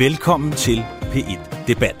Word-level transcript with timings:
Velkommen 0.00 0.52
til 0.52 0.78
P1 1.00 1.66
Debat. 1.66 1.96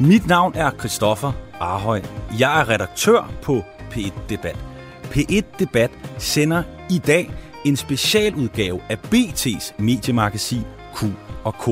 Mit 0.00 0.26
navn 0.26 0.54
er 0.54 0.70
Christoffer 0.70 1.32
Arhøj. 1.60 2.02
Jeg 2.38 2.60
er 2.60 2.68
redaktør 2.68 3.32
på 3.42 3.62
P1 3.90 4.20
Debat. 4.28 4.56
P1 5.02 5.58
Debat 5.58 5.90
sender 6.18 6.62
i 6.90 6.98
dag 6.98 7.30
en 7.64 7.76
specialudgave 7.76 8.80
af 8.90 8.96
BT's 8.96 9.82
mediemagasin 9.82 10.62
Q 10.94 11.04
og 11.44 11.54
K. 11.54 11.66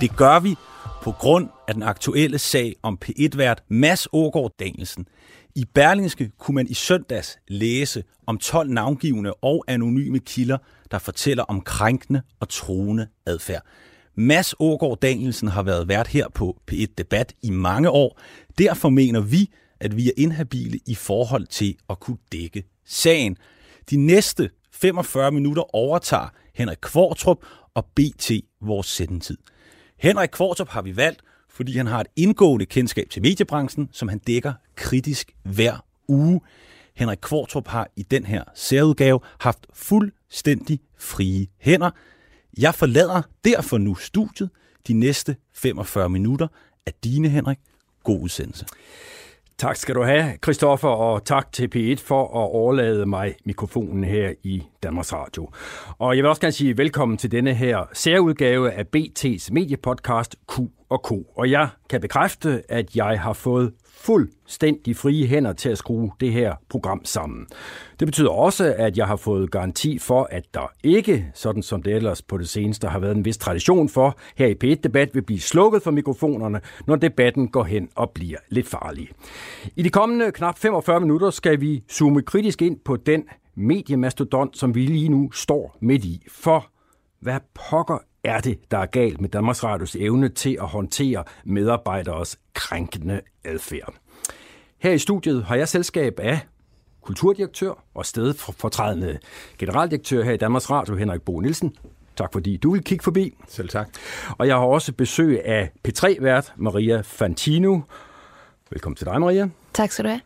Det 0.00 0.16
gør 0.16 0.40
vi 0.40 0.54
på 1.02 1.12
grund 1.12 1.48
af 1.68 1.74
den 1.74 1.82
aktuelle 1.82 2.38
sag 2.38 2.74
om 2.82 2.98
P1-vært 3.04 3.64
Mads 3.68 4.08
Ågaard 4.12 4.52
Danielsen. 4.58 5.06
I 5.54 5.64
Berlingske 5.74 6.30
kunne 6.38 6.54
man 6.54 6.66
i 6.66 6.74
søndags 6.74 7.38
læse 7.48 8.04
om 8.26 8.38
12 8.38 8.70
navngivende 8.70 9.34
og 9.34 9.64
anonyme 9.68 10.18
kilder, 10.18 10.58
der 10.90 10.98
fortæller 10.98 11.44
om 11.44 11.60
krænkende 11.60 12.22
og 12.40 12.48
truende 12.48 13.06
adfærd. 13.26 13.62
Mads 14.20 14.54
Ågaard 14.58 14.98
Danielsen 15.00 15.48
har 15.48 15.62
været 15.62 15.88
vært 15.88 16.08
her 16.08 16.28
på 16.34 16.56
P1 16.70 16.86
Debat 16.98 17.34
i 17.42 17.50
mange 17.50 17.90
år. 17.90 18.20
Derfor 18.58 18.88
mener 18.88 19.20
vi, 19.20 19.50
at 19.80 19.96
vi 19.96 20.08
er 20.08 20.12
inhabile 20.16 20.78
i 20.86 20.94
forhold 20.94 21.46
til 21.46 21.76
at 21.90 22.00
kunne 22.00 22.16
dække 22.32 22.64
sagen. 22.84 23.36
De 23.90 23.96
næste 23.96 24.50
45 24.72 25.32
minutter 25.32 25.74
overtager 25.74 26.28
Henrik 26.54 26.78
Kvartrup 26.82 27.38
og 27.74 27.84
BT 27.84 28.30
vores 28.60 28.86
sendetid. 28.86 29.38
Henrik 29.98 30.28
Kvartrup 30.28 30.68
har 30.68 30.82
vi 30.82 30.96
valgt, 30.96 31.20
fordi 31.50 31.76
han 31.76 31.86
har 31.86 32.00
et 32.00 32.08
indgående 32.16 32.66
kendskab 32.66 33.10
til 33.10 33.22
mediebranchen, 33.22 33.88
som 33.92 34.08
han 34.08 34.18
dækker 34.18 34.52
kritisk 34.74 35.32
hver 35.42 35.84
uge. 36.08 36.40
Henrik 36.94 37.18
Kvartrup 37.22 37.68
har 37.68 37.88
i 37.96 38.02
den 38.02 38.24
her 38.24 38.44
særudgave 38.54 39.20
haft 39.40 39.66
fuldstændig 39.72 40.80
frie 40.98 41.46
hænder. 41.58 41.90
Jeg 42.58 42.74
forlader 42.74 43.22
derfor 43.44 43.78
nu 43.78 43.94
studiet. 43.94 44.50
De 44.88 44.92
næste 44.92 45.36
45 45.54 46.08
minutter 46.08 46.48
er 46.86 46.90
dine, 47.04 47.28
Henrik. 47.28 47.58
God 48.04 48.20
udsendelse. 48.20 48.66
Tak 49.58 49.76
skal 49.76 49.94
du 49.94 50.02
have, 50.02 50.38
Christoffer, 50.44 50.88
og 50.88 51.24
tak 51.24 51.52
til 51.52 51.70
P1 51.76 52.04
for 52.06 52.22
at 52.22 52.50
overlade 52.54 53.06
mig 53.06 53.34
mikrofonen 53.44 54.04
her 54.04 54.32
i 54.42 54.62
Danmarks 54.82 55.12
Radio. 55.12 55.48
Og 55.98 56.16
jeg 56.16 56.22
vil 56.22 56.28
også 56.28 56.40
gerne 56.40 56.52
sige 56.52 56.76
velkommen 56.76 57.18
til 57.18 57.30
denne 57.30 57.54
her 57.54 57.88
særudgave 57.92 58.72
af 58.72 58.84
BT's 58.96 59.48
mediepodcast 59.52 60.36
Q 60.52 60.58
og 60.88 61.02
K. 61.02 61.12
Og 61.38 61.50
jeg 61.50 61.68
kan 61.90 62.00
bekræfte, 62.00 62.62
at 62.68 62.96
jeg 62.96 63.20
har 63.20 63.32
fået 63.32 63.72
fuldstændig 64.00 64.96
frie 64.96 65.26
hænder 65.26 65.52
til 65.52 65.68
at 65.68 65.78
skrue 65.78 66.10
det 66.20 66.32
her 66.32 66.54
program 66.68 67.04
sammen. 67.04 67.46
Det 68.00 68.08
betyder 68.08 68.30
også, 68.30 68.74
at 68.78 68.98
jeg 68.98 69.06
har 69.06 69.16
fået 69.16 69.50
garanti 69.50 69.98
for, 69.98 70.28
at 70.30 70.44
der 70.54 70.72
ikke, 70.82 71.30
sådan 71.34 71.62
som 71.62 71.82
det 71.82 71.94
ellers 71.94 72.22
på 72.22 72.38
det 72.38 72.48
seneste 72.48 72.88
har 72.88 72.98
været 72.98 73.16
en 73.16 73.24
vis 73.24 73.38
tradition 73.38 73.88
for, 73.88 74.18
her 74.36 74.46
i 74.46 74.54
P1-debat 74.64 75.14
vil 75.14 75.22
blive 75.22 75.40
slukket 75.40 75.82
for 75.82 75.90
mikrofonerne, 75.90 76.60
når 76.86 76.96
debatten 76.96 77.48
går 77.48 77.64
hen 77.64 77.88
og 77.94 78.10
bliver 78.10 78.38
lidt 78.48 78.68
farlig. 78.68 79.08
I 79.76 79.82
de 79.82 79.90
kommende 79.90 80.32
knap 80.32 80.58
45 80.58 81.00
minutter 81.00 81.30
skal 81.30 81.60
vi 81.60 81.82
zoome 81.90 82.22
kritisk 82.22 82.62
ind 82.62 82.78
på 82.84 82.96
den 82.96 83.24
mediemastodont, 83.54 84.58
som 84.58 84.74
vi 84.74 84.86
lige 84.86 85.08
nu 85.08 85.30
står 85.32 85.76
midt 85.80 86.04
i. 86.04 86.22
For 86.30 86.66
hvad 87.20 87.40
pokker 87.70 87.98
er 88.24 88.40
det, 88.40 88.70
der 88.70 88.78
er 88.78 88.86
galt 88.86 89.20
med 89.20 89.28
Danmarks 89.28 89.64
Radios 89.64 89.96
evne 89.96 90.28
til 90.28 90.58
at 90.60 90.66
håndtere 90.66 91.24
medarbejderes 91.44 92.38
krænkende 92.54 93.20
adfærd? 93.44 93.94
Her 94.78 94.92
i 94.92 94.98
studiet 94.98 95.44
har 95.44 95.56
jeg 95.56 95.68
selskab 95.68 96.20
af 96.20 96.40
kulturdirektør 97.02 97.84
og 97.94 98.06
stedfortrædende 98.06 99.18
generaldirektør 99.58 100.24
her 100.24 100.32
i 100.32 100.36
Danmarks 100.36 100.70
Radio, 100.70 100.94
Henrik 100.96 101.22
Bo 101.22 101.40
Nielsen. 101.40 101.76
Tak 102.16 102.32
fordi 102.32 102.56
du 102.56 102.72
vil 102.72 102.84
kigge 102.84 103.02
forbi. 103.02 103.34
Selv 103.48 103.68
tak. 103.68 103.88
Og 104.38 104.46
jeg 104.46 104.56
har 104.56 104.64
også 104.64 104.92
besøg 104.92 105.44
af 105.44 105.70
P3-vært 105.88 106.52
Maria 106.56 107.00
Fantino. 107.00 107.80
Velkommen 108.70 108.96
til 108.96 109.06
dig, 109.06 109.20
Maria. 109.20 109.48
Tak 109.72 109.90
skal 109.90 110.04
du 110.04 110.08
have. 110.08 110.20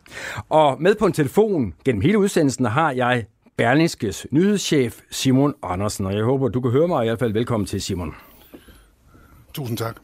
Og 0.49 0.81
med 0.81 0.95
på 0.95 1.05
en 1.05 1.13
telefon 1.13 1.73
gennem 1.85 2.01
hele 2.01 2.19
udsendelsen 2.19 2.65
har 2.65 2.91
jeg 2.91 3.25
Berlingskes 3.57 4.27
nyhedschef 4.31 4.99
Simon 5.11 5.53
Andersen, 5.63 6.05
og 6.05 6.13
jeg 6.13 6.23
håber, 6.23 6.47
du 6.47 6.61
kan 6.61 6.71
høre 6.71 6.87
mig 6.87 7.05
i 7.05 7.07
hvert 7.07 7.19
fald. 7.19 7.33
Velkommen 7.33 7.67
til, 7.67 7.81
Simon. 7.81 8.15
Tusind 9.53 9.77
tak. 9.77 9.97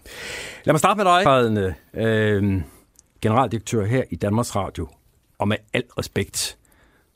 Lad 0.64 0.74
mig 0.74 0.80
starte 0.80 0.98
med 0.98 1.06
dig, 1.06 1.76
øh, 1.94 2.62
generaldirektør 3.22 3.86
her 3.86 4.04
i 4.09 4.16
Danmarks 4.16 4.56
Radio. 4.56 4.88
Og 5.38 5.48
med 5.48 5.58
al 5.74 5.84
respekt, 5.98 6.58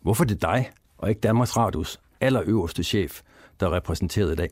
hvorfor 0.02 0.24
det 0.24 0.44
er 0.44 0.54
dig, 0.54 0.72
og 0.98 1.10
ikke 1.10 1.22
Danmarks 1.22 1.58
Radios 1.58 2.00
allerøverste 2.22 2.84
chef, 2.84 3.22
der 3.60 3.68
er 3.68 3.76
repræsenteret 3.76 4.32
i 4.32 4.36
dag? 4.36 4.50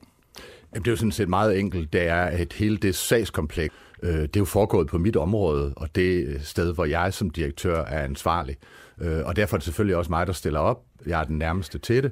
Jamen, 0.74 0.84
det 0.84 0.88
er 0.88 0.91
jo 0.91 0.97
sådan 0.97 1.12
set 1.12 1.30
meget 1.30 1.59
enkelt. 1.59 1.94
Det 1.94 2.02
er, 2.02 2.22
at 2.22 2.53
hele 2.53 2.78
det 2.78 2.96
sagskompleks, 2.96 3.75
øh, 4.01 4.22
det 4.22 4.35
er 4.35 4.39
jo 4.39 4.45
foregået 4.45 4.88
på 4.88 4.97
mit 4.97 5.16
område, 5.16 5.73
og 5.78 5.95
det 5.95 6.28
øh, 6.28 6.44
sted, 6.44 6.73
hvor 6.73 6.85
jeg 6.85 7.13
som 7.13 7.29
direktør 7.29 7.84
er 7.84 8.03
ansvarlig. 8.03 8.57
Øh, 9.01 9.25
og 9.25 9.35
derfor 9.35 9.56
er 9.56 9.57
det 9.57 9.66
selvfølgelig 9.66 9.95
også 9.95 10.12
mig, 10.12 10.28
der 10.28 10.34
stiller 10.34 10.59
op. 10.59 10.84
Jeg 11.06 11.19
er 11.19 11.23
den 11.23 11.38
nærmeste 11.38 11.79
til 11.79 12.03
det, 12.03 12.11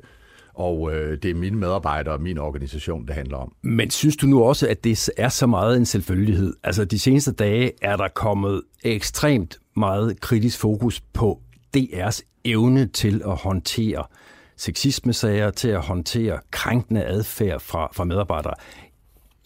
og 0.54 0.96
øh, 0.96 1.18
det 1.24 1.32
er 1.32 1.36
mine 1.36 1.58
medarbejdere 1.58 2.14
og 2.14 2.22
min 2.22 2.38
organisation, 2.38 3.08
det 3.08 3.16
handler 3.16 3.38
om. 3.38 3.54
Men 3.62 3.90
synes 3.90 4.18
du 4.18 4.28
nu 4.28 4.44
også, 4.44 4.68
at 4.68 4.84
det 4.84 5.10
er 5.18 5.30
så 5.30 5.48
meget 5.48 5.78
en 5.78 5.86
selvfølgelighed? 5.86 6.54
Altså 6.64 6.86
de 6.86 7.00
seneste 7.00 7.32
dage 7.32 7.72
er 7.82 7.96
der 7.96 8.08
kommet 8.08 8.62
ekstremt 8.84 9.60
meget 9.76 10.22
kritisk 10.22 10.60
fokus 10.60 11.02
på 11.02 11.42
DR's 11.78 12.22
evne 12.46 12.88
til 12.88 13.22
at 13.26 13.36
håndtere 13.36 14.04
sexismesager, 14.58 15.52
til 15.52 15.70
at 15.70 15.82
håndtere 15.82 16.40
krænkende 16.52 17.06
adfærd 17.06 17.60
fra, 17.60 17.90
fra 17.94 18.04
medarbejdere. 18.04 18.54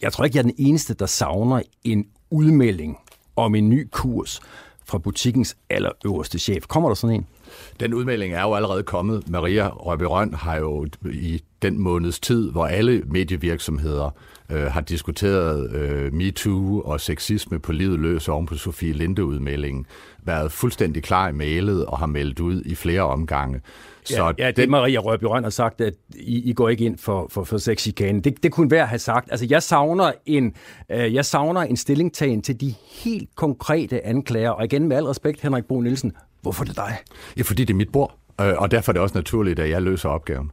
Jeg 0.02 0.12
tror 0.12 0.24
ikke, 0.24 0.36
jeg 0.36 0.42
er 0.42 0.48
den 0.48 0.54
eneste, 0.58 0.94
der 0.94 1.06
savner 1.06 1.62
en 1.84 2.06
udmelding 2.34 2.98
om 3.36 3.54
en 3.54 3.68
ny 3.68 3.88
kurs 3.90 4.40
fra 4.84 4.98
butikkens 4.98 5.56
allerøverste 5.70 6.38
chef. 6.38 6.66
Kommer 6.66 6.88
der 6.88 6.94
sådan 6.94 7.16
en? 7.16 7.26
Den 7.80 7.94
udmelding 7.94 8.34
er 8.34 8.42
jo 8.42 8.54
allerede 8.54 8.82
kommet. 8.82 9.28
Maria 9.28 9.68
Røberøn 9.68 10.34
har 10.34 10.56
jo 10.56 10.86
i 11.12 11.42
den 11.64 11.78
måneds 11.78 12.20
tid, 12.20 12.50
hvor 12.50 12.66
alle 12.66 13.02
medievirksomheder 13.06 14.10
øh, 14.50 14.62
har 14.62 14.80
diskuteret 14.80 15.72
øh, 15.72 16.12
MeToo 16.12 16.80
og 16.80 17.00
sexisme 17.00 17.58
på 17.58 17.72
livet 17.72 18.00
løs 18.00 18.28
oven 18.28 18.46
på 18.46 18.54
Sofie 18.54 18.92
Linde-udmeldingen, 18.92 19.86
været 20.22 20.52
fuldstændig 20.52 21.02
klar 21.02 21.28
i 21.28 21.32
mailet 21.32 21.86
og 21.86 21.98
har 21.98 22.06
meldt 22.06 22.40
ud 22.40 22.62
i 22.66 22.74
flere 22.74 23.02
omgange. 23.02 23.60
Så 24.04 24.24
ja, 24.24 24.32
ja, 24.38 24.46
det 24.46 24.56
den... 24.56 24.70
Maria 24.70 24.98
Røn 24.98 25.42
har 25.42 25.50
sagt, 25.50 25.80
at 25.80 25.94
I, 26.14 26.50
I 26.50 26.52
går 26.52 26.68
ikke 26.68 26.84
ind 26.84 26.98
for, 26.98 27.26
for, 27.30 27.44
for 27.44 27.58
sexikane. 27.58 28.20
Det, 28.20 28.42
det 28.42 28.52
kunne 28.52 28.70
være 28.70 28.82
at 28.82 28.88
have 28.88 28.98
sagt. 28.98 29.28
Altså, 29.30 29.46
jeg 29.50 29.62
savner, 29.62 30.12
en, 30.26 30.54
øh, 30.90 31.14
jeg 31.14 31.24
savner 31.24 31.60
en 31.60 31.76
stillingtagen 31.76 32.42
til 32.42 32.60
de 32.60 32.74
helt 33.04 33.28
konkrete 33.36 34.06
anklager. 34.06 34.50
Og 34.50 34.64
igen 34.64 34.88
med 34.88 34.96
al 34.96 35.04
respekt, 35.04 35.40
Henrik 35.40 35.64
Bo 35.64 35.80
Nielsen, 35.80 36.12
hvorfor 36.42 36.64
er 36.64 36.66
det 36.66 36.76
dig? 36.76 36.96
Ja, 37.36 37.42
fordi 37.42 37.64
det 37.64 37.74
er 37.74 37.78
mit 37.78 37.92
bord. 37.92 38.18
Øh, 38.40 38.54
og 38.56 38.70
derfor 38.70 38.92
er 38.92 38.92
det 38.92 39.02
også 39.02 39.18
naturligt, 39.18 39.58
at 39.58 39.70
jeg 39.70 39.82
løser 39.82 40.08
opgaven. 40.08 40.50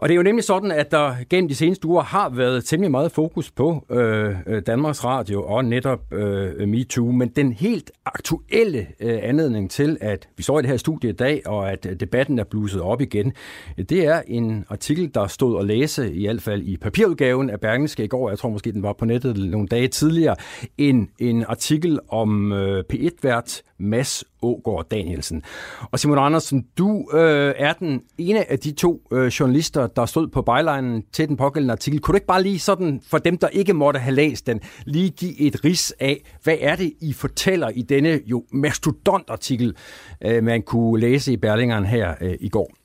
Og 0.00 0.08
det 0.08 0.14
er 0.14 0.16
jo 0.16 0.22
nemlig 0.22 0.44
sådan, 0.44 0.70
at 0.70 0.90
der 0.90 1.14
gennem 1.30 1.48
de 1.48 1.54
seneste 1.54 1.88
uger 1.88 2.02
har 2.02 2.28
været 2.28 2.64
temmelig 2.64 2.90
meget 2.90 3.12
fokus 3.12 3.50
på 3.50 3.86
øh, 3.90 4.36
øh, 4.46 4.62
Danmarks 4.66 5.04
Radio 5.04 5.44
og 5.44 5.64
netop 5.64 6.12
øh, 6.12 6.68
MeToo, 6.68 7.12
men 7.12 7.28
den 7.28 7.52
helt 7.52 7.90
aktuelle 8.04 8.86
øh, 9.00 9.18
anledning 9.22 9.70
til, 9.70 9.98
at 10.00 10.28
vi 10.36 10.42
står 10.42 10.58
i 10.58 10.62
det 10.62 10.70
her 10.70 10.76
studie 10.76 11.10
i 11.10 11.12
dag, 11.12 11.42
og 11.46 11.72
at 11.72 11.86
øh, 11.86 12.00
debatten 12.00 12.38
er 12.38 12.44
bluset 12.44 12.80
op 12.82 13.00
igen, 13.00 13.32
det 13.76 14.06
er 14.06 14.22
en 14.26 14.64
artikel, 14.68 15.14
der 15.14 15.26
stod 15.26 15.60
at 15.60 15.66
læse, 15.66 16.12
i 16.12 16.26
hvert 16.26 16.42
fald 16.42 16.62
i 16.62 16.76
papirudgaven 16.76 17.50
af 17.50 17.60
Bergenske 17.60 18.04
i 18.04 18.08
går, 18.08 18.28
jeg 18.28 18.38
tror 18.38 18.48
måske 18.48 18.72
den 18.72 18.82
var 18.82 18.92
på 18.92 19.04
nettet 19.04 19.36
nogle 19.50 19.68
dage 19.68 19.88
tidligere, 19.88 20.36
en, 20.78 21.10
en 21.18 21.44
artikel 21.48 21.98
om 22.08 22.52
øh, 22.52 22.84
P1-vært 22.92 23.62
Mads 23.78 24.24
Ågård 24.42 24.86
Danielsen. 24.90 25.42
Og 25.90 25.98
Simon 25.98 26.18
Andersen, 26.18 26.66
du 26.78 27.10
øh, 27.12 27.54
er 27.56 27.72
den 27.72 28.00
ene 28.18 28.50
af 28.50 28.58
de 28.58 28.72
to 28.72 29.02
øh, 29.12 29.26
journalister, 29.26 29.86
der 29.86 30.06
stod 30.06 30.28
på 30.28 30.42
bylinen 30.42 31.02
til 31.12 31.28
den 31.28 31.36
pågældende 31.36 31.72
artikel. 31.72 32.00
Kunne 32.00 32.12
du 32.12 32.16
ikke 32.16 32.26
bare 32.26 32.42
lige 32.42 32.58
sådan, 32.58 33.00
for 33.06 33.18
dem, 33.18 33.38
der 33.38 33.48
ikke 33.48 33.72
måtte 33.72 34.00
have 34.00 34.14
læst 34.14 34.46
den, 34.46 34.60
lige 34.84 35.10
give 35.10 35.40
et 35.40 35.64
ris 35.64 35.94
af, 36.00 36.36
hvad 36.42 36.56
er 36.60 36.76
det, 36.76 36.92
I 37.00 37.12
fortæller 37.12 37.68
i 37.68 37.82
denne 37.82 38.20
jo 38.26 38.44
mastodontartikel, 38.52 39.76
øh, 40.24 40.44
man 40.44 40.62
kunne 40.62 41.00
læse 41.00 41.32
i 41.32 41.36
Berlingeren 41.36 41.84
her 41.84 42.14
øh, 42.20 42.36
i 42.40 42.48
går? 42.48 42.79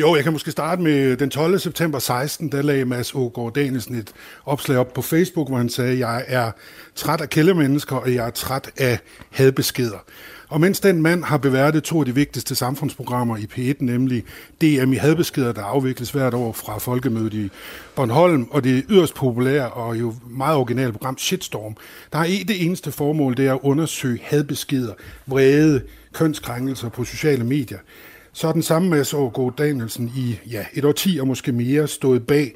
Jo, 0.00 0.14
jeg 0.14 0.24
kan 0.24 0.32
måske 0.32 0.50
starte 0.50 0.82
med 0.82 0.92
øh, 0.92 1.18
den 1.18 1.30
12. 1.30 1.58
september 1.58 1.98
16, 1.98 2.52
der 2.52 2.62
lagde 2.62 2.84
Mads 2.84 3.14
Ågaard 3.14 3.54
Danielsen 3.54 3.94
et 3.94 4.12
opslag 4.46 4.78
op 4.78 4.92
på 4.92 5.02
Facebook, 5.02 5.48
hvor 5.48 5.56
han 5.56 5.68
sagde, 5.68 6.08
jeg 6.08 6.24
er 6.26 6.50
træt 6.94 7.20
af 7.20 7.30
kældemennesker, 7.30 7.96
og 7.96 8.14
jeg 8.14 8.26
er 8.26 8.30
træt 8.30 8.70
af 8.78 8.98
hadbeskeder. 9.30 10.04
Og 10.48 10.60
mens 10.60 10.80
den 10.80 11.02
mand 11.02 11.24
har 11.24 11.36
beværtet 11.36 11.82
to 11.82 11.98
af 12.00 12.06
de 12.06 12.14
vigtigste 12.14 12.54
samfundsprogrammer 12.54 13.36
i 13.36 13.48
P1, 13.52 13.74
nemlig 13.78 14.24
DM 14.60 14.92
i 14.92 14.96
hadbeskeder, 14.96 15.52
der 15.52 15.62
afvikles 15.62 16.10
hvert 16.10 16.34
år 16.34 16.52
fra 16.52 16.78
Folkemødet 16.78 17.34
i 17.34 17.50
Bornholm, 17.94 18.48
og 18.50 18.64
det 18.64 18.84
yderst 18.88 19.14
populære 19.14 19.68
og 19.68 20.00
jo 20.00 20.14
meget 20.30 20.56
originale 20.56 20.92
program 20.92 21.18
Shitstorm, 21.18 21.76
der 22.12 22.18
er 22.18 22.24
det 22.24 22.64
eneste 22.64 22.92
formål, 22.92 23.36
det 23.36 23.46
er 23.46 23.54
at 23.54 23.60
undersøge 23.62 24.20
hadbeskeder, 24.22 24.92
vrede, 25.26 25.82
kønskrænkelser 26.12 26.88
på 26.88 27.04
sociale 27.04 27.44
medier 27.44 27.78
så 28.32 28.46
har 28.46 28.52
den 28.52 28.62
samme 28.62 28.88
Mads 28.88 29.14
Aargaard 29.14 29.56
Danielsen 29.56 30.12
i 30.16 30.38
ja, 30.50 30.64
et 30.74 30.84
årti 30.84 31.18
og 31.20 31.26
måske 31.26 31.52
mere 31.52 31.88
stået 31.88 32.26
bag 32.26 32.54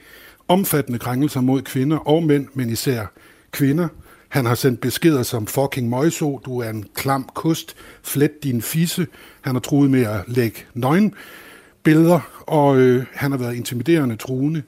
omfattende 0.49 0.99
krænkelser 0.99 1.41
mod 1.41 1.63
kvinder 1.63 1.97
og 1.97 2.23
mænd, 2.23 2.47
men 2.55 2.71
især 2.71 3.07
kvinder. 3.51 3.89
Han 4.29 4.47
har 4.47 4.55
sendt 4.55 4.81
beskeder 4.81 5.23
som 5.23 5.47
fucking 5.47 5.89
møjso, 5.89 6.41
du 6.45 6.59
er 6.59 6.71
en 6.71 6.87
klam 6.95 7.29
kust, 7.35 7.77
flet 8.03 8.43
din 8.43 8.63
fisse. 8.63 9.07
Han 9.41 9.55
har 9.55 9.61
truet 9.61 9.91
med 9.91 10.03
at 10.03 10.21
lægge 10.27 10.65
nøgen 10.75 11.15
billeder, 11.83 12.45
og 12.47 12.77
øh, 12.77 13.05
han 13.13 13.31
har 13.31 13.39
været 13.39 13.55
intimiderende 13.55 14.17
truende, 14.17 14.63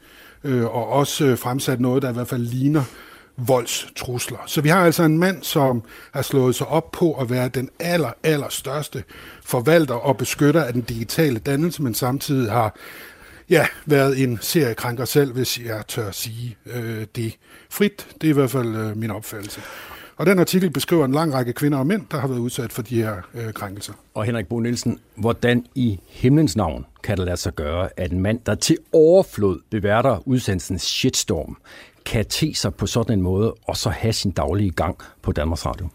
øh, 0.45 0.65
og 0.65 0.89
også 0.89 1.25
øh, 1.25 1.39
fremsat 1.39 1.81
noget, 1.81 2.03
der 2.03 2.11
i 2.11 2.13
hvert 2.13 2.29
fald 2.29 2.43
ligner 2.43 2.83
voldstrusler. 3.37 4.39
Så 4.47 4.61
vi 4.61 4.69
har 4.69 4.85
altså 4.85 5.03
en 5.03 5.19
mand, 5.19 5.43
som 5.43 5.83
har 6.13 6.23
slået 6.23 6.55
sig 6.55 6.67
op 6.67 6.93
på 6.93 7.13
at 7.13 7.31
være 7.31 7.49
den 7.49 7.71
aller, 7.81 8.11
aller 8.23 8.49
største 8.49 9.05
forvalter 9.43 9.95
og 9.95 10.17
beskytter 10.17 10.63
af 10.63 10.73
den 10.73 10.83
digitale 10.83 11.39
dannelse, 11.39 11.83
men 11.83 11.95
samtidig 11.95 12.53
har 12.53 12.77
ja, 13.51 13.67
været 13.87 14.23
en 14.23 14.39
seriekrænker 14.41 15.05
selv, 15.05 15.33
hvis 15.33 15.61
jeg 15.61 15.87
tør 15.89 16.11
sige 16.11 16.57
øh, 16.67 17.07
det 17.17 17.37
frit. 17.71 18.07
Det 18.21 18.27
er 18.27 18.31
i 18.31 18.35
hvert 18.35 18.51
fald 18.51 18.77
øh, 18.77 18.97
min 18.97 19.11
opfattelse. 19.11 19.61
Og 20.17 20.27
den 20.27 20.39
artikel 20.39 20.71
beskriver 20.71 21.05
en 21.05 21.13
lang 21.13 21.35
række 21.35 21.53
kvinder 21.53 21.79
og 21.79 21.87
mænd, 21.87 22.03
der 22.11 22.21
har 22.21 22.29
været 22.29 22.39
udsat 22.39 22.73
for 22.73 22.83
de 22.83 22.97
her 23.03 23.17
øh, 23.35 23.53
krænkelser. 23.53 23.93
Og 24.15 24.25
Henrik 24.25 24.47
Bo 24.47 24.61
Nielsen, 24.61 24.99
hvordan 25.17 25.67
i 25.75 26.01
himlens 26.09 26.57
navn 26.57 26.87
kan 27.03 27.17
det 27.17 27.27
lade 27.27 27.37
sig 27.37 27.55
gøre, 27.55 27.89
at 27.97 28.13
en 28.13 28.21
mand, 28.21 28.41
der 28.47 28.55
til 28.55 28.79
overflod 28.93 29.61
beværter 29.71 30.29
udsendelsens 30.29 30.83
shitstorm, 30.83 31.57
kan 32.07 32.27
te 32.27 32.55
sig 32.55 32.75
på 32.75 32.87
sådan 32.87 33.19
en 33.19 33.23
måde, 33.23 33.55
og 33.69 33.77
så 33.77 33.91
have 33.91 34.13
sin 34.13 34.31
daglige 34.31 34.71
gang 34.71 34.99
på 35.23 35.33
Danmarks 35.33 35.67
Radio? 35.67 35.89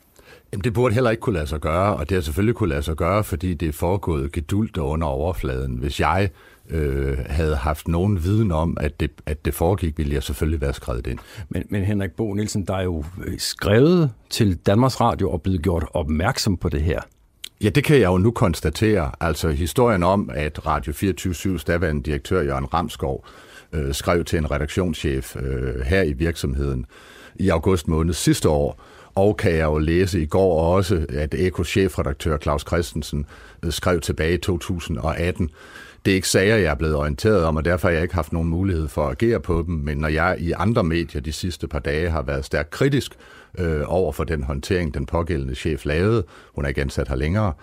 Jamen, 0.54 0.64
det 0.64 0.74
burde 0.74 0.94
heller 0.94 1.10
ikke 1.10 1.22
kunne 1.22 1.34
lade 1.36 1.48
sig 1.48 1.60
gøre, 1.60 1.96
og 1.96 2.10
det 2.10 2.16
har 2.16 2.22
selvfølgelig 2.22 2.56
kunne 2.56 2.70
lade 2.70 2.82
sig 2.82 2.96
gøre, 2.96 3.24
fordi 3.24 3.54
det 3.54 3.68
er 3.68 3.74
foregået 3.74 4.32
geduldt 4.32 4.78
under 4.78 5.08
overfladen. 5.08 5.76
Hvis 5.76 6.00
jeg 6.00 6.30
øh, 6.70 7.18
havde 7.26 7.56
haft 7.56 7.88
nogen 7.88 8.24
viden 8.24 8.52
om, 8.52 8.78
at 8.80 9.00
det, 9.00 9.12
at 9.26 9.46
det 9.46 9.54
foregik, 9.54 9.98
ville 9.98 10.14
jeg 10.14 10.24
selvfølgelig 10.24 10.62
være 10.62 10.74
skrevet 10.74 11.08
ind. 11.08 11.20
Men, 11.50 11.64
men 11.70 11.84
Henrik 11.84 12.12
Bo 12.12 12.34
Nielsen, 12.34 12.66
der 12.66 12.76
er 12.76 12.84
jo 12.84 13.04
øh, 13.26 13.40
skrevet 13.40 14.12
til 14.30 14.56
Danmarks 14.56 15.02
Radio 15.02 15.32
og 15.32 15.42
blevet 15.42 15.62
gjort 15.62 15.86
opmærksom 15.94 16.58
på 16.58 16.70
det 16.70 16.82
her. 16.82 17.02
Ja, 17.64 17.70
det 17.70 17.84
kan 17.84 17.96
jeg 18.00 18.06
jo 18.06 18.18
nu 18.18 18.32
konstatere. 18.32 19.12
Altså 19.20 19.50
historien 19.50 20.04
om, 20.04 20.30
at 20.34 20.66
Radio 20.66 20.94
24-7's 20.94 21.64
daværende 21.68 22.04
direktør 22.04 22.42
Jørgen 22.42 22.74
Ramskov 22.74 23.26
øh, 23.74 23.94
skrev 23.94 24.24
til 24.24 24.40
en 24.40 24.52
redaktionschef 24.52 25.36
øh, 25.36 25.82
her 25.82 26.02
i 26.02 26.14
virksomheden 26.14 26.86
i 27.36 27.50
august 27.50 27.88
måned 27.88 28.14
sidste 28.14 28.50
år, 28.50 28.84
og 29.16 29.38
kan 29.38 29.52
jeg 29.52 29.64
jo 29.64 29.78
læse 29.78 30.22
i 30.22 30.26
går 30.26 30.76
også, 30.76 31.06
at 31.10 31.34
Ekos 31.34 31.68
chefredaktør 31.68 32.38
Claus 32.38 32.62
Christensen 32.68 33.26
øh, 33.64 33.72
skrev 33.72 34.02
tilbage 34.02 34.34
i 34.34 34.38
2018, 34.38 35.50
det 36.06 36.12
er 36.12 36.16
ikke 36.16 36.30
sager, 36.30 36.56
jeg 36.56 36.72
er 36.72 36.76
blevet 36.76 36.96
orienteret 36.96 37.44
om, 37.44 37.58
og 37.58 37.66
derfor 37.66 37.88
har 37.88 37.94
jeg 37.94 38.04
ikke 38.04 38.16
haft 38.16 38.34
nogen 38.34 38.50
mulighed 38.50 38.88
for 38.88 39.06
at 39.06 39.12
agere 39.12 39.40
på 39.40 39.64
dem. 39.68 39.76
Men 39.76 39.98
når 39.98 40.08
jeg 40.08 40.36
i 40.40 40.52
andre 40.52 40.84
medier 40.84 41.22
de 41.22 41.32
sidste 41.32 41.68
par 41.68 41.80
dage 41.80 42.10
har 42.10 42.22
været 42.22 42.46
stærkt 42.46 42.70
kritisk 42.70 43.12
øh, 43.58 43.82
over 43.86 44.12
for 44.12 44.24
den 44.24 44.44
håndtering, 44.44 44.94
den 44.94 45.06
pågældende 45.06 45.56
chef 45.56 45.86
lavede, 45.86 46.24
hun 46.56 46.66
er 46.66 46.70
ikke 46.70 46.82
ansat 46.82 47.08
her 47.08 47.16
længere, 47.16 47.54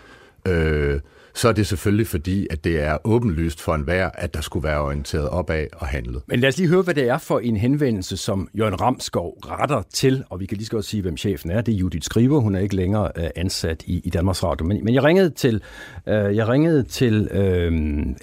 øh, 0.49 1.01
så 1.39 1.49
er 1.49 1.53
det 1.53 1.67
selvfølgelig 1.67 2.07
fordi, 2.07 2.47
at 2.51 2.65
det 2.65 2.83
er 2.83 2.99
åbenlyst 3.05 3.61
for 3.61 3.75
enhver, 3.75 4.11
at 4.15 4.35
der 4.35 4.41
skulle 4.41 4.69
være 4.69 4.81
orienteret 4.81 5.29
opad 5.29 5.67
og 5.77 5.87
handlet. 5.87 6.23
Men 6.27 6.41
lad 6.41 6.49
os 6.49 6.59
lige 6.59 6.69
høre, 6.69 6.83
hvad 6.83 6.95
det 6.95 7.09
er 7.09 7.19
for 7.19 7.39
en 7.39 7.57
henvendelse, 7.57 8.17
som 8.17 8.49
Jørgen 8.59 8.81
Ramskov 8.81 9.39
retter 9.47 9.83
til, 9.93 10.25
og 10.31 10.41
vi 10.41 10.47
kan 10.47 10.57
lige 10.57 10.67
så 10.67 10.73
godt 10.73 10.85
sige, 10.85 11.03
hvem 11.03 11.17
chefen 11.17 11.51
er. 11.51 11.61
Det 11.61 11.75
er 11.75 11.79
Judith 11.79 12.05
Skriver, 12.05 12.41
hun 12.41 12.55
er 12.55 12.61
ikke 12.61 12.77
længere 12.77 13.11
øh, 13.17 13.29
ansat 13.37 13.83
i, 13.87 14.01
i 14.05 14.11
Danmarks 14.11 14.45
Radio. 14.45 14.67
Men, 14.67 14.85
men 14.85 14.95
jeg 14.95 15.05
ringede 15.05 15.31
til, 15.31 15.63
øh, 16.07 16.37
jeg 16.37 16.49
ringede 16.49 16.83
til 16.83 17.29
øh, 17.31 17.73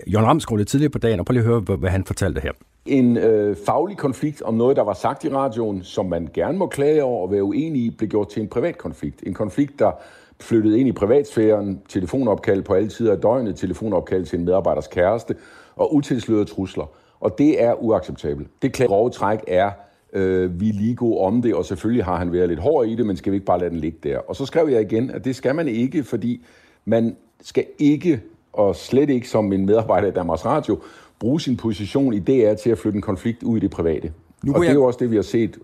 Jørgen 0.08 0.28
Ramskov 0.28 0.58
lidt 0.58 0.68
tidligere 0.68 0.92
på 0.92 1.00
dagen, 1.00 1.20
og 1.20 1.26
prøv 1.26 1.34
lige 1.34 1.44
at 1.44 1.48
høre, 1.48 1.60
hvad, 1.60 1.78
hvad 1.78 1.90
han 1.90 2.06
fortalte 2.06 2.42
her. 2.42 2.52
En 2.86 3.18
øh, 3.18 3.56
faglig 3.66 3.98
konflikt 3.98 4.42
om 4.42 4.54
noget, 4.54 4.78
der 4.78 4.84
var 4.84 4.94
sagt 4.94 5.24
i 5.24 5.30
radioen, 5.30 5.84
som 5.84 6.06
man 6.06 6.30
gerne 6.34 6.58
må 6.58 6.68
klage 6.68 7.04
over 7.04 7.28
og 7.28 7.32
være 7.32 7.44
uenig 7.44 7.82
i, 7.82 7.90
blev 7.90 8.10
gjort 8.10 8.30
til 8.30 8.42
en 8.42 8.48
privat 8.48 8.78
konflikt. 8.78 9.24
En 9.24 9.34
konflikt, 9.34 9.80
der 9.80 9.92
flyttet 10.40 10.76
ind 10.76 10.90
i 10.90 10.92
privatsfæren, 10.92 11.82
telefonopkald 11.90 12.64
på 12.64 12.74
alle 12.74 12.90
tider 12.90 13.12
af 13.12 13.18
døgnet, 13.18 13.56
telefonopkald 13.56 14.26
til 14.26 14.40
en 14.40 14.46
medarbejders 14.46 14.88
kæreste 14.88 15.36
og 15.76 15.96
utilslørede 15.96 16.46
trusler. 16.46 16.86
Og 17.20 17.38
det 17.38 17.64
er 17.64 17.74
uacceptabelt. 17.84 18.48
Det 18.62 18.74
klare 18.74 18.88
grove 18.88 19.10
træk 19.10 19.40
er, 19.48 19.72
øh, 20.14 20.60
vi 20.60 20.70
er 20.70 20.74
lige 20.74 20.96
gode 20.96 21.20
om 21.20 21.42
det, 21.42 21.56
og 21.56 21.66
selvfølgelig 21.66 22.06
har 22.06 22.18
han 22.18 22.34
været 22.34 22.50
lidt 22.50 22.60
hård 22.60 22.88
i 22.88 22.96
det, 22.96 23.06
men 23.06 23.18
skal 23.18 23.32
vi 23.32 23.36
ikke 23.36 23.46
bare 23.46 23.60
lade 23.60 23.70
den 23.70 23.80
ligge 23.80 23.98
der? 24.04 24.18
Og 24.18 24.36
så 24.36 24.46
skrev 24.46 24.68
jeg 24.70 24.82
igen, 24.82 25.10
at 25.10 25.26
det 25.26 25.36
skal 25.36 25.56
man 25.56 25.68
ikke, 25.68 26.04
fordi 26.04 26.46
man 26.86 27.16
skal 27.42 27.66
ikke, 27.80 28.22
og 28.54 28.76
slet 28.76 29.10
ikke 29.10 29.30
som 29.30 29.54
en 29.54 29.66
medarbejder 29.66 30.08
i 30.08 30.12
Danmarks 30.12 30.46
Radio, 30.46 30.80
bruge 31.20 31.42
sin 31.42 31.58
position 31.58 32.14
i 32.14 32.20
DR 32.20 32.54
til 32.54 32.70
at 32.70 32.78
flytte 32.78 32.96
en 32.96 33.02
konflikt 33.02 33.44
ud 33.44 33.58
i 33.58 33.60
det 33.60 33.72
private. 33.72 34.14
Nu 34.44 34.54
og 34.54 34.62
det 34.62 34.70
er 34.70 34.74
jo 34.74 34.84
også 34.84 35.00
det, 35.00 35.12
vi 35.12 35.16
har 35.16 35.24
set 35.24 35.58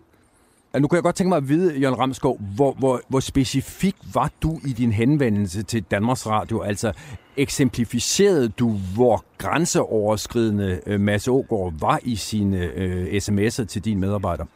nu 0.79 0.87
kan 0.87 0.95
jeg 0.95 1.03
godt 1.03 1.15
tænke 1.15 1.29
mig 1.29 1.37
at 1.37 1.49
vide, 1.49 1.79
Jørgen 1.79 1.99
Ramskov, 1.99 2.39
hvor, 2.55 2.75
hvor, 2.79 3.01
hvor 3.07 3.19
specifik 3.19 3.95
var 4.13 4.31
du 4.43 4.59
i 4.67 4.73
din 4.73 4.91
henvendelse 4.91 5.63
til 5.63 5.83
Danmarks 5.91 6.27
Radio? 6.27 6.61
Altså, 6.61 6.91
eksemplificerede 7.37 8.49
du, 8.49 8.71
hvor 8.95 9.23
grænseoverskridende 9.37 10.79
øh, 10.85 10.99
Mads 10.99 11.27
Ågaard 11.27 11.73
var 11.79 11.99
i 12.03 12.15
sine 12.15 12.57
øh, 12.75 13.05
sms'er 13.05 13.65
til 13.65 13.85
dine 13.85 14.01
medarbejdere? 14.01 14.47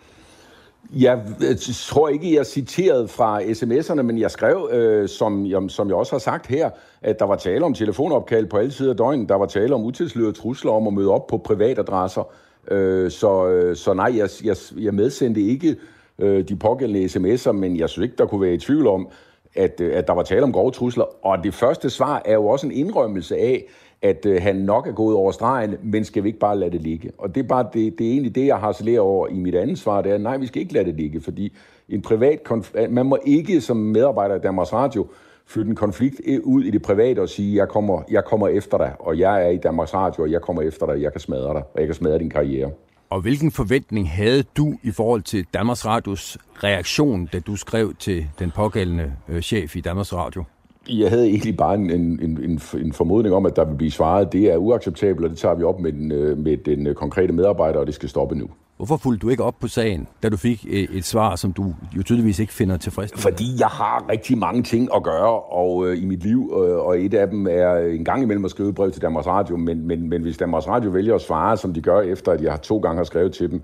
Jeg 0.96 1.26
øh, 1.50 1.56
tror 1.90 2.10
ikke, 2.10 2.36
jeg 2.36 2.46
citerede 2.46 3.08
fra 3.08 3.42
sms'erne, 3.42 4.02
men 4.02 4.20
jeg 4.20 4.32
skrev, 4.32 4.70
øh, 4.72 5.10
som, 5.10 5.46
jeg, 5.46 5.62
som 5.68 5.88
jeg 5.88 5.96
også 5.96 6.12
har 6.12 6.20
sagt 6.20 6.48
her, 6.48 6.70
at 7.02 7.20
der 7.20 7.26
var 7.26 7.36
tale 7.36 7.66
om 7.66 7.74
telefonopkald 7.74 8.46
på 8.46 8.58
alle 8.58 8.72
sider 8.72 8.92
af 8.92 8.98
døgnet. 8.98 9.30
Der 9.30 9.36
var 9.36 9.46
tale 9.46 9.76
om 9.76 9.84
utilslørede 9.84 10.34
trusler 10.34 10.72
om 10.72 10.88
at 10.88 10.94
møde 10.94 11.12
op 11.12 11.28
på 11.28 11.38
privatadresser. 11.38 12.24
Øh, 12.72 13.12
så, 13.12 13.48
øh, 13.48 13.76
så 13.76 13.94
nej, 13.94 14.18
jeg, 14.18 14.30
jeg, 14.44 14.56
jeg 14.78 14.94
medsendte 14.94 15.42
ikke 15.42 15.76
øh, 16.20 16.48
de 16.48 16.56
pågældende 16.56 17.06
sms'er, 17.06 17.52
men 17.52 17.78
jeg 17.78 17.90
synes 17.90 18.04
ikke, 18.04 18.16
der 18.18 18.26
kunne 18.26 18.42
være 18.42 18.54
i 18.54 18.58
tvivl 18.58 18.88
om, 18.88 19.08
at, 19.56 19.82
øh, 19.82 19.98
at 19.98 20.08
der 20.08 20.14
var 20.14 20.24
tale 20.24 20.44
om 20.44 20.52
grove 20.52 20.72
trusler. 20.72 21.26
Og 21.26 21.44
det 21.44 21.54
første 21.54 21.90
svar 21.90 22.22
er 22.26 22.34
jo 22.34 22.48
også 22.48 22.68
en 22.68 22.74
indrømmelse 22.74 23.38
af, 23.38 23.64
at 24.02 24.26
øh, 24.26 24.42
han 24.42 24.56
nok 24.56 24.88
er 24.88 24.92
gået 24.92 25.16
over 25.16 25.32
stregen, 25.32 25.76
men 25.84 26.04
skal 26.04 26.24
vi 26.24 26.30
ikke 26.30 26.40
bare 26.40 26.58
lade 26.58 26.72
det 26.72 26.82
ligge? 26.82 27.12
Og 27.18 27.36
det 27.36 27.44
er, 27.44 27.48
bare 27.48 27.68
det, 27.74 28.00
det 28.00 28.08
er 28.08 28.12
egentlig 28.12 28.36
det, 28.36 28.46
jeg 28.46 28.56
har 28.56 28.62
harcelerer 28.62 29.02
over 29.02 29.28
i 29.28 29.34
mit 29.34 29.56
andet 29.56 29.80
svar, 29.80 30.02
det 30.02 30.12
er, 30.12 30.18
nej, 30.18 30.38
vi 30.38 30.46
skal 30.46 30.62
ikke 30.62 30.74
lade 30.74 30.86
det 30.86 30.96
ligge, 30.96 31.22
fordi 31.22 31.54
en 31.90 32.02
privat 32.02 32.40
konf- 32.52 32.88
man 32.88 33.06
må 33.06 33.18
ikke 33.26 33.62
som 33.62 33.78
medarbejder 33.78 34.36
i 34.36 34.40
Danmarks 34.40 34.74
Radio 34.74 35.08
flytte 35.46 35.70
en 35.70 35.76
konflikt 35.76 36.22
ud 36.44 36.64
i 36.64 36.70
det 36.70 36.82
private 36.82 37.22
og 37.22 37.30
sige, 37.30 37.56
jeg 37.56 37.68
kommer, 37.68 38.02
jeg 38.12 38.26
kommer 38.26 38.48
efter 38.48 38.78
dig, 38.78 38.94
og 39.00 39.20
jeg 39.20 39.46
er 39.46 39.50
i 39.50 39.58
Danmarks 39.58 39.94
Radio, 39.94 40.24
og 40.24 40.32
jeg 40.32 40.42
kommer 40.42 40.62
efter 40.62 40.86
dig, 40.86 41.02
jeg 41.02 41.12
kan 41.12 41.22
smadre 41.22 41.54
dig, 41.54 41.64
og 41.74 41.80
jeg 41.80 41.86
kan 41.86 41.96
smadre 41.96 42.20
din 42.20 42.30
karriere. 42.30 42.72
Og 43.16 43.22
hvilken 43.22 43.52
forventning 43.52 44.10
havde 44.10 44.44
du 44.58 44.74
i 44.84 44.92
forhold 44.92 45.22
til 45.22 45.46
Danmarks 45.54 45.86
Radios 45.86 46.38
reaktion, 46.64 47.30
da 47.34 47.40
du 47.40 47.56
skrev 47.56 47.94
til 48.00 48.28
den 48.40 48.52
pågældende 48.52 49.14
øh, 49.30 49.42
chef 49.42 49.76
i 49.76 49.82
Danmarks 49.82 50.14
Radio? 50.14 50.44
Jeg 50.90 51.10
havde 51.10 51.28
egentlig 51.28 51.58
bare 51.58 51.76
en, 51.76 51.92
en, 51.92 52.20
en, 52.22 52.62
en 52.74 52.94
formodning 52.94 53.36
om, 53.36 53.46
at 53.46 53.56
der 53.56 53.66
ville 53.66 53.78
blive 53.78 53.92
svaret, 53.92 54.34
det 54.34 54.52
er 54.52 54.58
uacceptabelt, 54.58 55.26
og 55.26 55.30
det 55.30 55.38
tager 55.40 55.56
vi 55.56 55.64
op 55.64 55.80
med 55.80 55.92
den, 55.92 56.12
øh, 56.12 56.38
med 56.38 56.58
den 56.58 56.88
øh, 56.88 56.96
konkrete 56.96 57.34
medarbejder, 57.34 57.80
og 57.80 57.86
det 57.86 57.96
skal 57.96 58.10
stoppe 58.10 58.36
nu. 58.36 58.50
Hvorfor 58.78 58.98
fulgte 58.98 59.26
du 59.26 59.30
ikke 59.30 59.44
op 59.44 59.60
på 59.60 59.68
sagen, 59.68 60.08
da 60.24 60.30
du 60.30 60.38
fik 60.38 60.66
øh, 60.70 60.98
et 60.98 61.06
svar, 61.06 61.36
som 61.36 61.54
du 61.54 61.76
jo 61.98 62.04
tydeligvis 62.04 62.40
ikke 62.40 62.54
finder 62.54 62.78
tilfredsstillende? 62.78 63.22
Fordi 63.22 63.46
jeg 63.60 63.68
har 63.68 64.10
rigtig 64.10 64.38
mange 64.38 64.64
ting 64.64 64.90
at 64.96 65.04
gøre 65.04 65.42
og 65.42 65.88
øh, 65.88 66.04
i 66.04 66.06
mit 66.06 66.24
liv, 66.24 66.54
øh, 66.54 66.78
og 66.78 67.00
et 67.00 67.14
af 67.14 67.28
dem 67.28 67.48
er 67.48 67.78
en 67.78 68.06
gang 68.06 68.24
imellem 68.24 68.46
at 68.46 68.52
skrive 68.52 68.74
brev 68.74 68.92
til 68.92 69.02
Danmarks 69.02 69.28
Radio, 69.28 69.58
men, 69.58 69.88
men, 69.88 70.10
men 70.10 70.22
hvis 70.22 70.38
Danmarks 70.38 70.68
Radio 70.68 70.90
vælger 70.90 71.16
at 71.16 71.22
svare, 71.22 71.58
som 71.58 71.74
de 71.74 71.82
gør 71.82 72.02
efter, 72.02 72.32
at 72.32 72.42
jeg 72.42 72.62
to 72.62 72.78
gange 72.78 72.98
har 72.98 73.04
skrevet 73.04 73.34
til 73.34 73.52
dem, 73.52 73.62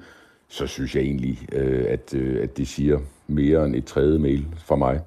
så 0.50 0.68
synes 0.68 0.96
jeg 0.96 1.03
egentlig, 1.03 1.39
øh, 1.51 1.86
at, 1.89 2.13
øh, 2.13 2.44
at 2.44 2.58
de 2.58 2.65
siger 2.65 3.00
mere 3.27 3.65
end 3.65 3.75
et 3.75 3.86
tredje 3.86 4.20
mail 4.20 4.46
fra 4.65 4.75
mig. 4.75 5.00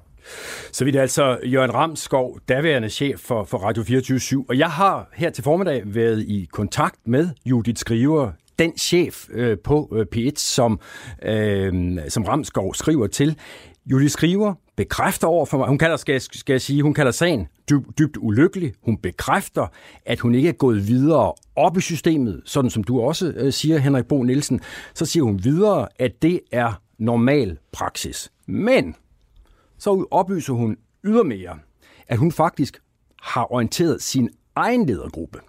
Så 0.71 0.85
vidt 0.85 0.95
altså 0.95 1.39
Jørgen 1.43 1.73
Ramskov, 1.73 2.39
daværende 2.49 2.89
chef 2.89 3.19
for, 3.19 3.43
for 3.43 3.57
Radio 3.57 3.83
24 3.83 4.45
Og 4.49 4.57
jeg 4.57 4.69
har 4.69 5.09
her 5.13 5.29
til 5.29 5.43
formiddag 5.43 5.81
været 5.85 6.21
i 6.21 6.49
kontakt 6.51 6.95
med 7.05 7.29
Judith 7.45 7.79
Skriver, 7.79 8.31
den 8.59 8.77
chef 8.77 9.27
øh, 9.31 9.57
på 9.63 9.89
øh, 9.95 10.05
P1, 10.15 10.33
som, 10.35 10.79
øh, 11.23 11.99
som 12.09 12.23
Ramskov 12.23 12.73
skriver 12.73 13.07
til. 13.07 13.37
Julie 13.85 14.09
Skriver 14.09 14.53
bekræfter 14.75 15.27
over 15.27 15.45
for 15.45 15.57
mig, 15.57 15.67
hun 15.67 15.77
kalder, 15.77 15.97
skal, 15.97 16.21
skal 16.21 16.53
jeg 16.53 16.61
sige, 16.61 16.83
hun 16.83 16.93
kalder 16.93 17.11
sagen 17.11 17.47
dyb, 17.69 17.83
dybt 17.99 18.17
ulykkelig. 18.17 18.73
Hun 18.81 18.97
bekræfter, 18.97 19.67
at 20.05 20.19
hun 20.19 20.35
ikke 20.35 20.49
er 20.49 20.53
gået 20.53 20.87
videre 20.87 21.33
op 21.55 21.77
i 21.77 21.81
systemet, 21.81 22.41
sådan 22.45 22.71
som 22.71 22.83
du 22.83 23.01
også 23.01 23.33
øh, 23.35 23.53
siger, 23.53 23.77
Henrik 23.77 24.05
Bo 24.05 24.23
Nielsen. 24.23 24.61
Så 24.93 25.05
siger 25.05 25.23
hun 25.23 25.43
videre, 25.43 25.87
at 25.99 26.21
det 26.21 26.39
er 26.51 26.81
normal 26.97 27.57
praksis. 27.71 28.31
Men 28.45 28.95
så 29.77 30.05
oplyser 30.11 30.53
hun 30.53 30.77
ydermere, 31.05 31.59
at 32.07 32.17
hun 32.17 32.31
faktisk 32.31 32.81
har 33.21 33.53
orienteret 33.53 34.01
sin 34.01 34.29
egen 34.55 34.85
ledergruppe 34.85 35.39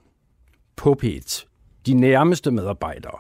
på 0.77 0.97
P1 1.03 1.47
de 1.87 1.95
nærmeste 1.95 2.51
medarbejdere. 2.51 3.19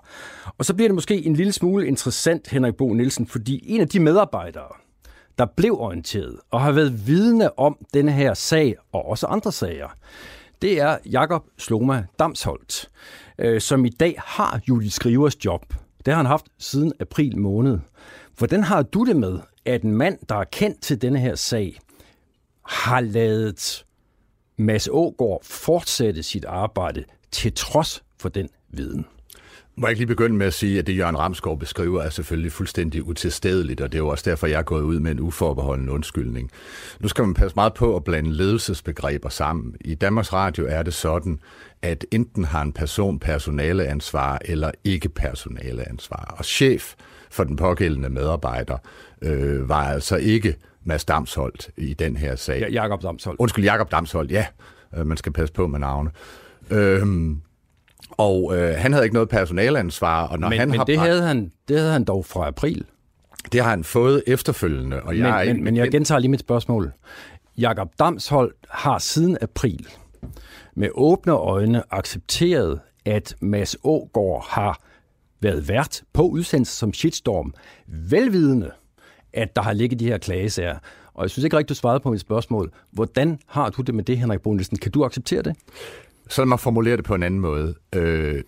Og 0.58 0.64
så 0.64 0.74
bliver 0.74 0.88
det 0.88 0.94
måske 0.94 1.26
en 1.26 1.36
lille 1.36 1.52
smule 1.52 1.86
interessant, 1.86 2.48
Henrik 2.48 2.74
Bo 2.74 2.92
Nielsen, 2.92 3.26
fordi 3.26 3.62
en 3.66 3.80
af 3.80 3.88
de 3.88 4.00
medarbejdere, 4.00 4.72
der 5.38 5.46
blev 5.56 5.80
orienteret 5.80 6.36
og 6.50 6.60
har 6.60 6.72
været 6.72 7.06
vidne 7.06 7.58
om 7.58 7.78
denne 7.94 8.12
her 8.12 8.34
sag 8.34 8.74
og 8.92 9.08
også 9.08 9.26
andre 9.26 9.52
sager, 9.52 9.88
det 10.62 10.80
er 10.80 10.98
Jakob 11.10 11.44
Sloma 11.58 12.04
Damsholdt, 12.18 12.90
øh, 13.38 13.60
som 13.60 13.84
i 13.84 13.88
dag 13.88 14.14
har 14.26 14.60
Julie 14.68 14.90
Skrivers 14.90 15.44
job 15.44 15.74
Det 16.04 16.14
har 16.14 16.16
han 16.16 16.26
haft 16.26 16.46
siden 16.58 16.92
april 17.00 17.38
måned. 17.38 17.78
Hvordan 18.38 18.62
har 18.62 18.82
du 18.82 19.04
det 19.04 19.16
med, 19.16 19.38
at 19.64 19.82
en 19.82 19.92
mand, 19.92 20.18
der 20.28 20.34
er 20.34 20.44
kendt 20.44 20.80
til 20.80 21.02
denne 21.02 21.18
her 21.18 21.34
sag, 21.34 21.78
har 22.66 23.00
lavet 23.00 23.84
Mads 24.58 24.88
Ågård 24.90 25.44
fortsætte 25.44 26.22
sit 26.22 26.44
arbejde 26.44 27.04
til 27.30 27.52
trods 27.54 28.04
for 28.20 28.28
den 28.28 28.48
viden? 28.70 29.06
Må 29.78 29.86
jeg 29.86 29.90
ikke 29.90 30.00
lige 30.00 30.08
begynde 30.08 30.36
med 30.36 30.46
at 30.46 30.54
sige, 30.54 30.78
at 30.78 30.86
det 30.86 30.96
Jørgen 30.96 31.18
Ramskov 31.18 31.58
beskriver 31.58 32.02
er 32.02 32.10
selvfølgelig 32.10 32.52
fuldstændig 32.52 33.06
utilstedeligt, 33.06 33.80
og 33.80 33.92
det 33.92 33.98
er 33.98 34.02
jo 34.02 34.08
også 34.08 34.30
derfor, 34.30 34.46
jeg 34.46 34.58
er 34.58 34.62
gået 34.62 34.82
ud 34.82 35.00
med 35.00 35.10
en 35.10 35.20
uforbeholden 35.20 35.88
undskyldning. 35.88 36.50
Nu 37.00 37.08
skal 37.08 37.24
man 37.24 37.34
passe 37.34 37.54
meget 37.54 37.74
på 37.74 37.96
at 37.96 38.04
blande 38.04 38.32
ledelsesbegreber 38.32 39.28
sammen. 39.28 39.74
I 39.80 39.94
Danmarks 39.94 40.32
Radio 40.32 40.66
er 40.68 40.82
det 40.82 40.94
sådan, 40.94 41.40
at 41.82 42.06
enten 42.10 42.44
har 42.44 42.62
en 42.62 42.72
person 42.72 43.18
personaleansvar 43.18 44.38
eller 44.44 44.70
ikke 44.84 45.08
personaleansvar. 45.08 46.34
Og 46.38 46.44
chef 46.44 46.94
for 47.30 47.44
den 47.44 47.56
pågældende 47.56 48.08
medarbejder 48.08 48.78
øh, 49.22 49.68
var 49.68 49.84
altså 49.84 50.16
ikke 50.16 50.56
Mads 50.84 51.04
Damsholdt 51.04 51.70
i 51.76 51.94
den 51.94 52.16
her 52.16 52.36
sag. 52.36 52.60
Ja, 52.60 52.68
Jakob 52.68 53.02
Damsholdt. 53.02 53.40
Undskyld, 53.40 53.64
Jakob 53.64 53.90
Damsholdt, 53.90 54.30
ja. 54.30 54.46
Øh, 54.96 55.06
man 55.06 55.16
skal 55.16 55.32
passe 55.32 55.54
på 55.54 55.66
med 55.66 55.78
navne. 55.78 56.10
Øhm, 56.70 57.40
og 58.16 58.56
øh, 58.56 58.74
han 58.78 58.92
havde 58.92 59.04
ikke 59.04 59.14
noget 59.14 59.28
personalansvar. 59.28 60.26
Og 60.26 60.38
når 60.38 60.48
men 60.48 60.58
han 60.58 60.68
men 60.68 60.78
har 60.78 60.84
det, 60.84 60.96
bragt- 60.98 61.08
havde 61.10 61.22
han, 61.22 61.52
det 61.68 61.78
havde 61.78 61.92
han 61.92 62.04
dog 62.04 62.24
fra 62.24 62.46
april. 62.46 62.84
det 63.52 63.62
har 63.62 63.70
han 63.70 63.84
fået 63.84 64.22
efterfølgende. 64.26 65.02
Og 65.02 65.18
jeg 65.18 65.28
er 65.28 65.34
Men, 65.34 65.42
ikke 65.42 65.54
men, 65.54 65.64
men 65.64 65.76
jeg 65.76 65.90
gentager 65.90 66.18
lige 66.18 66.30
mit 66.30 66.40
spørgsmål. 66.40 66.92
Jakob 67.58 67.88
Damshold 67.98 68.54
har 68.70 68.98
siden 68.98 69.38
april 69.40 69.86
med 70.74 70.88
åbne 70.94 71.32
øjne 71.32 71.82
accepteret, 71.90 72.80
at 73.04 73.36
Mads 73.40 73.76
Ågaard 73.84 74.46
har 74.48 74.80
været 75.40 75.68
vært 75.68 76.02
på 76.12 76.22
udsendelse 76.22 76.72
som 76.76 76.92
shitstorm, 76.92 77.54
velvidende, 77.88 78.70
at 79.32 79.56
der 79.56 79.62
har 79.62 79.72
ligget 79.72 80.00
de 80.00 80.06
her 80.06 80.18
klagesager. 80.18 80.76
Og 81.14 81.22
jeg 81.22 81.30
synes 81.30 81.44
ikke 81.44 81.56
rigtigt, 81.56 81.68
du 81.68 81.74
svarede 81.74 82.00
på 82.00 82.10
mit 82.10 82.20
spørgsmål. 82.20 82.72
Hvordan 82.90 83.38
har 83.46 83.70
du 83.70 83.82
det 83.82 83.94
med 83.94 84.04
det, 84.04 84.18
Henrik 84.18 84.40
Bonelsen? 84.40 84.76
Kan 84.78 84.92
du 84.92 85.04
acceptere 85.04 85.42
det? 85.42 85.56
Så 86.28 86.42
lad 86.42 86.46
mig 86.46 86.60
formulere 86.60 86.96
det 86.96 87.04
på 87.04 87.14
en 87.14 87.22
anden 87.22 87.40
måde. 87.40 87.74
Øh, 87.94 88.42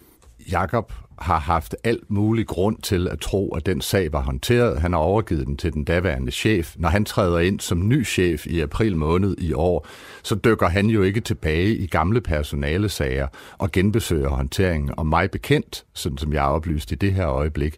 Jakob 0.52 0.92
har 1.18 1.38
haft 1.38 1.76
alt 1.85 2.11
mulig 2.11 2.47
grund 2.47 2.78
til 2.82 3.08
at 3.08 3.20
tro, 3.20 3.54
at 3.54 3.66
den 3.66 3.80
sag 3.80 4.12
var 4.12 4.20
håndteret. 4.20 4.80
Han 4.80 4.92
har 4.92 5.00
overgivet 5.00 5.47
den 5.47 5.56
til 5.56 5.73
den 5.73 5.85
daværende 5.85 6.32
chef. 6.32 6.75
Når 6.76 6.88
han 6.88 7.04
træder 7.04 7.38
ind 7.38 7.61
som 7.61 7.88
ny 7.88 8.06
chef 8.06 8.47
i 8.47 8.61
april 8.61 8.97
måned 8.97 9.37
i 9.38 9.52
år, 9.52 9.87
så 10.23 10.35
dykker 10.35 10.68
han 10.68 10.87
jo 10.87 11.02
ikke 11.02 11.20
tilbage 11.20 11.76
i 11.76 11.87
gamle 11.87 12.20
personalesager 12.20 13.28
og 13.58 13.73
genbesøger 13.73 14.28
håndteringen. 14.28 14.90
Og 14.97 15.06
mig 15.06 15.30
bekendt, 15.30 15.85
sådan 15.94 16.18
som 16.18 16.32
jeg 16.32 16.44
er 16.44 16.49
oplyst 16.49 16.92
i 16.92 16.94
det 16.94 17.14
her 17.14 17.28
øjeblik, 17.28 17.76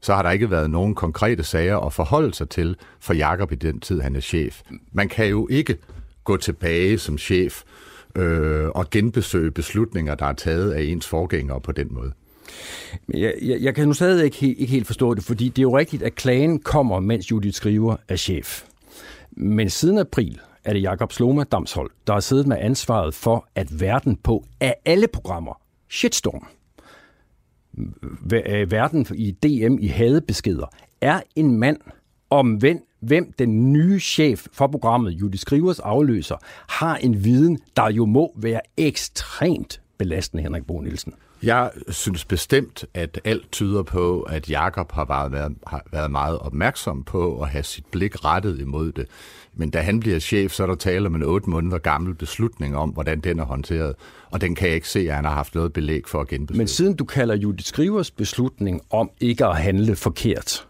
så 0.00 0.14
har 0.14 0.22
der 0.22 0.30
ikke 0.30 0.50
været 0.50 0.70
nogen 0.70 0.94
konkrete 0.94 1.44
sager 1.44 1.78
at 1.78 1.92
forholde 1.92 2.34
sig 2.34 2.48
til 2.48 2.76
for 3.00 3.14
Jakob 3.14 3.52
i 3.52 3.54
den 3.54 3.80
tid, 3.80 4.00
han 4.00 4.16
er 4.16 4.20
chef. 4.20 4.60
Man 4.92 5.08
kan 5.08 5.26
jo 5.26 5.48
ikke 5.50 5.76
gå 6.24 6.36
tilbage 6.36 6.98
som 6.98 7.18
chef 7.18 7.62
øh, 8.16 8.68
og 8.68 8.90
genbesøge 8.90 9.50
beslutninger, 9.50 10.14
der 10.14 10.26
er 10.26 10.32
taget 10.32 10.72
af 10.72 10.82
ens 10.82 11.06
forgængere 11.06 11.60
på 11.60 11.72
den 11.72 11.88
måde. 11.90 12.12
Men 13.06 13.20
Jeg, 13.20 13.34
jeg, 13.42 13.60
jeg 13.60 13.74
kan 13.74 13.86
nu 13.86 13.92
stadig 13.92 14.24
ikke, 14.24 14.46
ikke 14.46 14.72
helt 14.72 14.86
forstå 14.86 15.14
det, 15.14 15.24
fordi 15.24 15.48
det 15.48 15.58
er 15.58 15.62
jo 15.62 15.78
rigtigt, 15.78 16.02
at 16.02 16.14
klagen 16.14 16.58
kommer, 16.58 17.00
mens 17.00 17.30
Judith 17.30 17.54
skriver 17.54 17.96
er 18.08 18.16
chef. 18.16 18.64
Men 19.30 19.70
siden 19.70 19.98
april 19.98 20.40
er 20.64 20.72
det 20.72 20.82
Jakob 20.82 21.12
Sloma 21.12 21.44
Damshold, 21.44 21.90
der 22.06 22.12
har 22.12 22.20
siddet 22.20 22.46
med 22.46 22.56
ansvaret 22.60 23.14
for, 23.14 23.48
at 23.54 23.80
verden 23.80 24.16
på 24.16 24.44
af 24.60 24.74
alle 24.84 25.08
programmer, 25.08 25.60
Shitstorm, 25.90 26.46
øh, 28.32 28.70
verden 28.70 29.06
i 29.14 29.30
DM 29.30 29.78
i 29.80 29.86
hadebeskeder, 29.86 30.66
er 31.00 31.20
en 31.36 31.58
mand, 31.58 31.78
omvendt 32.30 32.82
hvem, 33.00 33.32
den 33.38 33.72
nye 33.72 34.00
chef 34.00 34.46
for 34.52 34.66
programmet, 34.66 35.12
Judith 35.12 35.40
Skrivers 35.40 35.78
afløser, 35.78 36.36
har 36.68 36.96
en 36.96 37.24
viden, 37.24 37.58
der 37.76 37.90
jo 37.90 38.06
må 38.06 38.32
være 38.36 38.60
ekstremt 38.76 39.80
belastende, 39.98 40.42
Henrik 40.42 40.66
Bo 40.66 40.80
Nielsen. 40.80 41.14
Jeg 41.42 41.70
synes 41.88 42.24
bestemt, 42.24 42.84
at 42.94 43.20
alt 43.24 43.52
tyder 43.52 43.82
på, 43.82 44.20
at 44.20 44.50
Jakob 44.50 44.92
har 44.92 45.28
været, 45.28 45.54
har 45.66 45.82
været 45.92 46.10
meget 46.10 46.38
opmærksom 46.38 47.02
på 47.02 47.42
at 47.42 47.48
have 47.48 47.64
sit 47.64 47.86
blik 47.86 48.24
rettet 48.24 48.60
imod 48.60 48.92
det. 48.92 49.06
Men 49.54 49.70
da 49.70 49.80
han 49.80 50.00
bliver 50.00 50.18
chef, 50.18 50.52
så 50.52 50.62
er 50.62 50.66
der 50.66 50.74
tale 50.74 51.06
om 51.06 51.14
en 51.14 51.22
otte 51.22 51.50
måneder 51.50 51.78
gammel 51.78 52.14
beslutning 52.14 52.76
om, 52.76 52.90
hvordan 52.90 53.20
den 53.20 53.38
er 53.38 53.44
håndteret. 53.44 53.94
Og 54.30 54.40
den 54.40 54.54
kan 54.54 54.68
jeg 54.68 54.74
ikke 54.74 54.88
se, 54.88 55.00
at 55.00 55.14
han 55.14 55.24
har 55.24 55.34
haft 55.34 55.54
noget 55.54 55.72
belæg 55.72 56.02
for 56.06 56.20
at 56.20 56.28
genbesøge. 56.28 56.58
Men 56.58 56.68
siden 56.68 56.96
du 56.96 57.04
kalder 57.04 57.36
Judith 57.36 57.68
Skrivers 57.68 58.10
beslutning 58.10 58.80
om 58.90 59.10
ikke 59.20 59.46
at 59.46 59.56
handle 59.56 59.96
forkert, 59.96 60.67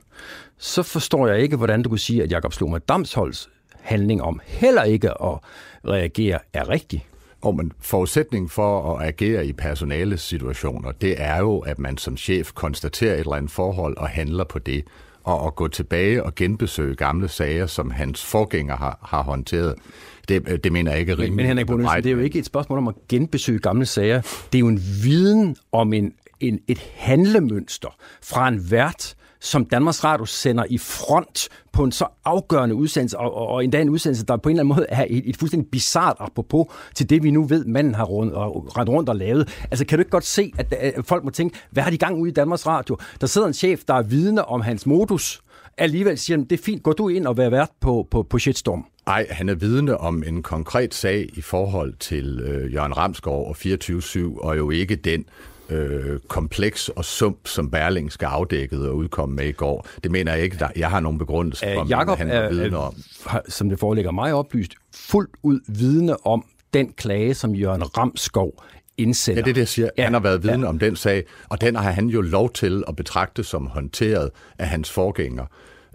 så 0.58 0.82
forstår 0.82 1.28
jeg 1.28 1.40
ikke, 1.40 1.56
hvordan 1.56 1.82
du 1.82 1.88
kunne 1.88 1.98
sige, 1.98 2.22
at 2.22 2.30
Jakob 2.30 2.52
Sloma 2.52 2.78
Damsholds 2.78 3.48
handling 3.80 4.22
om 4.22 4.40
heller 4.44 4.82
ikke 4.82 5.10
at 5.10 5.38
reagere 5.88 6.38
er 6.52 6.68
rigtig. 6.68 7.06
Og 7.40 7.56
men 7.56 7.72
forudsætningen 7.80 8.48
for 8.48 8.96
at 8.96 9.08
agere 9.08 9.46
i 9.46 9.52
personale 9.52 10.18
situationer, 10.18 10.92
det 10.92 11.14
er 11.22 11.38
jo, 11.38 11.58
at 11.58 11.78
man 11.78 11.98
som 11.98 12.16
chef 12.16 12.52
konstaterer 12.52 13.14
et 13.14 13.20
eller 13.20 13.32
andet 13.32 13.50
forhold 13.50 13.96
og 13.96 14.08
handler 14.08 14.44
på 14.44 14.58
det. 14.58 14.84
Og 15.24 15.46
at 15.46 15.54
gå 15.54 15.68
tilbage 15.68 16.22
og 16.22 16.34
genbesøge 16.34 16.94
gamle 16.94 17.28
sager, 17.28 17.66
som 17.66 17.90
hans 17.90 18.24
forgænger 18.24 18.76
har, 18.76 18.98
har 19.02 19.22
håndteret, 19.22 19.74
det, 20.28 20.64
det 20.64 20.72
mener 20.72 20.90
jeg 20.90 21.00
ikke 21.00 21.12
er 21.12 21.16
Men, 21.16 21.22
rimeligt. 21.22 21.36
men 21.36 21.46
Henrik 21.46 21.66
Bonelsen, 21.66 21.96
det 21.96 22.06
er 22.06 22.14
jo 22.14 22.18
ikke 22.18 22.38
et 22.38 22.46
spørgsmål 22.46 22.78
om 22.78 22.88
at 22.88 22.94
genbesøge 23.08 23.58
gamle 23.58 23.86
sager. 23.86 24.20
Det 24.52 24.58
er 24.58 24.60
jo 24.60 24.68
en 24.68 24.80
viden 25.02 25.56
om 25.72 25.92
en, 25.92 26.12
en, 26.40 26.60
et 26.68 26.78
handlemønster 26.94 27.96
fra 28.22 28.48
en 28.48 28.70
vært, 28.70 29.14
som 29.40 29.64
Danmarks 29.64 30.04
Radio 30.04 30.24
sender 30.24 30.64
i 30.70 30.78
front 30.78 31.48
på 31.72 31.84
en 31.84 31.92
så 31.92 32.06
afgørende 32.24 32.74
udsendelse, 32.74 33.18
og, 33.18 33.34
og, 33.34 33.46
og 33.46 33.64
endda 33.64 33.80
en 33.80 33.88
udsendelse, 33.88 34.26
der 34.26 34.36
på 34.36 34.48
en 34.48 34.56
eller 34.56 34.62
anden 34.62 34.76
måde 34.76 34.86
er 34.88 35.06
et, 35.10 35.22
et 35.28 35.36
fuldstændig 35.36 35.70
bizart 35.70 36.16
apropos 36.20 36.66
til 36.94 37.10
det, 37.10 37.22
vi 37.22 37.30
nu 37.30 37.44
ved, 37.44 37.64
manden 37.64 37.94
har 37.94 38.04
rundt, 38.04 38.34
og, 38.34 38.76
rendt 38.76 38.90
rundt 38.90 39.08
og 39.08 39.16
lavet. 39.16 39.48
Altså, 39.70 39.86
kan 39.86 39.98
du 39.98 40.00
ikke 40.00 40.10
godt 40.10 40.24
se, 40.24 40.52
at, 40.58 40.72
at 40.72 41.06
folk 41.06 41.24
må 41.24 41.30
tænke, 41.30 41.58
hvad 41.70 41.82
har 41.82 41.90
de 41.90 41.98
gang 41.98 42.20
ude 42.20 42.30
i 42.30 42.32
Danmarks 42.32 42.66
Radio? 42.66 42.96
Der 43.20 43.26
sidder 43.26 43.46
en 43.46 43.54
chef, 43.54 43.84
der 43.88 43.94
er 43.94 44.02
vidne 44.02 44.44
om 44.44 44.60
hans 44.60 44.86
modus, 44.86 45.42
alligevel 45.78 46.18
siger, 46.18 46.36
han, 46.36 46.44
det 46.44 46.60
er 46.60 46.62
fint, 46.64 46.82
gå 46.82 46.92
du 46.92 47.08
ind 47.08 47.26
og 47.26 47.36
vær 47.36 47.50
vært 47.50 47.70
på, 47.80 48.08
på, 48.10 48.22
på 48.22 48.38
shitstorm. 48.38 48.86
Nej, 49.06 49.26
han 49.30 49.48
er 49.48 49.54
vidne 49.54 49.98
om 49.98 50.22
en 50.26 50.42
konkret 50.42 50.94
sag 50.94 51.28
i 51.34 51.40
forhold 51.40 51.94
til 52.00 52.40
øh, 52.40 52.74
Jørgen 52.74 52.96
Ramskov 52.96 53.48
og 53.48 53.56
24-7, 53.56 54.44
og 54.44 54.56
jo 54.56 54.70
ikke 54.70 54.96
den 54.96 55.24
øh, 55.70 56.20
kompleks 56.28 56.88
og 56.88 57.04
sump, 57.04 57.46
som 57.46 57.70
Berling 57.70 58.12
skal 58.12 58.26
afdækket 58.26 58.88
og 58.88 58.96
udkomme 58.96 59.36
med 59.36 59.44
i 59.48 59.52
går. 59.52 59.86
Det 60.02 60.10
mener 60.10 60.34
jeg 60.34 60.42
ikke, 60.44 60.56
der, 60.58 60.68
jeg 60.76 60.90
har 60.90 61.00
nogen 61.00 61.18
begrundelse 61.18 61.66
for, 61.74 61.82
Øh, 61.84 61.90
Jakob 61.90 62.18
han 62.18 62.30
er, 62.30 62.34
er 62.40 62.48
vidne 62.50 62.76
er, 62.76 62.80
om. 62.80 62.94
som 63.48 63.68
det 63.68 63.78
foreligger 63.78 64.10
mig 64.10 64.34
oplyst, 64.34 64.72
fuldt 64.94 65.30
ud 65.42 65.60
vidne 65.68 66.26
om 66.26 66.44
den 66.74 66.92
klage, 66.92 67.34
som 67.34 67.54
Jørgen 67.54 67.98
Ramskov 67.98 68.62
indsender. 68.96 69.40
Ja, 69.40 69.44
det 69.44 69.50
er 69.50 69.54
det, 69.54 69.60
jeg 69.60 69.68
siger. 69.68 69.88
Ja, 69.98 70.04
han 70.04 70.12
har 70.12 70.20
været 70.20 70.42
vidne 70.42 70.62
ja. 70.62 70.68
om 70.68 70.78
den 70.78 70.96
sag, 70.96 71.24
og 71.48 71.60
den 71.60 71.76
har 71.76 71.90
han 71.90 72.06
jo 72.06 72.20
lov 72.20 72.52
til 72.52 72.84
at 72.88 72.96
betragte 72.96 73.44
som 73.44 73.66
håndteret 73.66 74.30
af 74.58 74.68
hans 74.68 74.90
forgænger. 74.90 75.44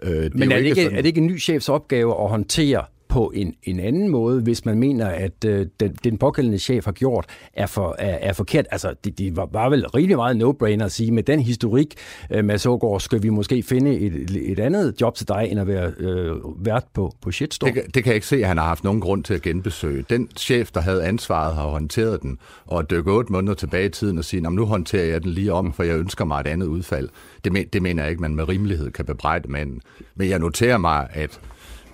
Øh, 0.02 0.10
det 0.10 0.34
Men 0.34 0.52
er 0.52 0.56
det, 0.56 0.64
ikke, 0.64 0.82
sådan- 0.82 0.98
er 0.98 1.02
det 1.02 1.06
ikke 1.08 1.20
en 1.20 1.26
ny 1.26 1.40
chefs 1.40 1.68
opgave 1.68 2.22
at 2.22 2.28
håndtere 2.28 2.84
på 3.14 3.32
en, 3.34 3.54
en 3.62 3.80
anden 3.80 4.08
måde, 4.08 4.40
hvis 4.42 4.64
man 4.64 4.78
mener, 4.78 5.06
at 5.06 5.44
øh, 5.46 5.66
den, 5.80 5.96
den 6.04 6.18
pågældende 6.18 6.58
chef 6.58 6.84
har 6.84 6.92
gjort, 6.92 7.26
er, 7.52 7.66
for, 7.66 7.96
er, 7.98 8.18
er 8.28 8.32
forkert? 8.32 8.66
Altså, 8.70 8.94
det, 9.04 9.18
det 9.18 9.36
var, 9.36 9.48
var 9.52 9.68
vel 9.68 9.86
rimelig 9.88 10.16
meget 10.16 10.42
no-brainer 10.42 10.84
at 10.84 10.92
sige, 10.92 11.10
med 11.12 11.22
den 11.22 11.40
historik, 11.40 11.94
øh, 12.30 12.44
Mads 12.44 12.66
Ågaard, 12.66 13.00
skal 13.00 13.22
vi 13.22 13.28
måske 13.28 13.62
finde 13.62 13.98
et, 13.98 14.30
et 14.50 14.58
andet 14.60 14.94
job 15.00 15.14
til 15.14 15.28
dig, 15.28 15.48
end 15.50 15.60
at 15.60 15.66
være 15.66 15.92
øh, 15.98 16.36
vært 16.66 16.84
på, 16.94 17.12
på 17.22 17.30
shitstorm? 17.30 17.66
Det, 17.72 17.74
kan- 17.82 17.90
det 17.94 18.04
kan 18.04 18.10
jeg 18.10 18.14
ikke 18.14 18.26
se, 18.26 18.36
at 18.36 18.48
han 18.48 18.58
har 18.58 18.64
haft 18.64 18.84
nogen 18.84 19.00
grund 19.00 19.24
til 19.24 19.34
at 19.34 19.42
genbesøge. 19.42 20.04
Den 20.10 20.28
chef, 20.36 20.70
der 20.70 20.80
havde 20.80 21.04
ansvaret, 21.04 21.54
har 21.54 21.66
håndteret 21.68 22.22
den, 22.22 22.38
og 22.66 22.78
at 22.78 22.90
dykke 22.90 23.12
otte 23.12 23.32
måneder 23.32 23.54
tilbage 23.54 23.86
i 23.86 23.90
tiden 23.90 24.18
og 24.18 24.24
sige, 24.24 24.40
nu 24.40 24.64
håndterer 24.64 25.04
jeg 25.04 25.22
den 25.22 25.30
lige 25.30 25.52
om, 25.52 25.72
for 25.72 25.82
jeg 25.82 25.96
ønsker 25.96 26.24
mig 26.24 26.40
et 26.40 26.46
andet 26.46 26.66
udfald. 26.66 27.08
Det, 27.44 27.52
men, 27.52 27.66
det 27.72 27.82
mener 27.82 28.02
jeg 28.02 28.10
ikke, 28.10 28.22
man 28.22 28.34
med 28.34 28.48
rimelighed 28.48 28.90
kan 28.90 29.04
bebrejde 29.04 29.50
manden. 29.52 29.80
Men 30.14 30.28
jeg 30.28 30.38
noterer 30.38 30.78
mig, 30.78 31.06
at 31.12 31.40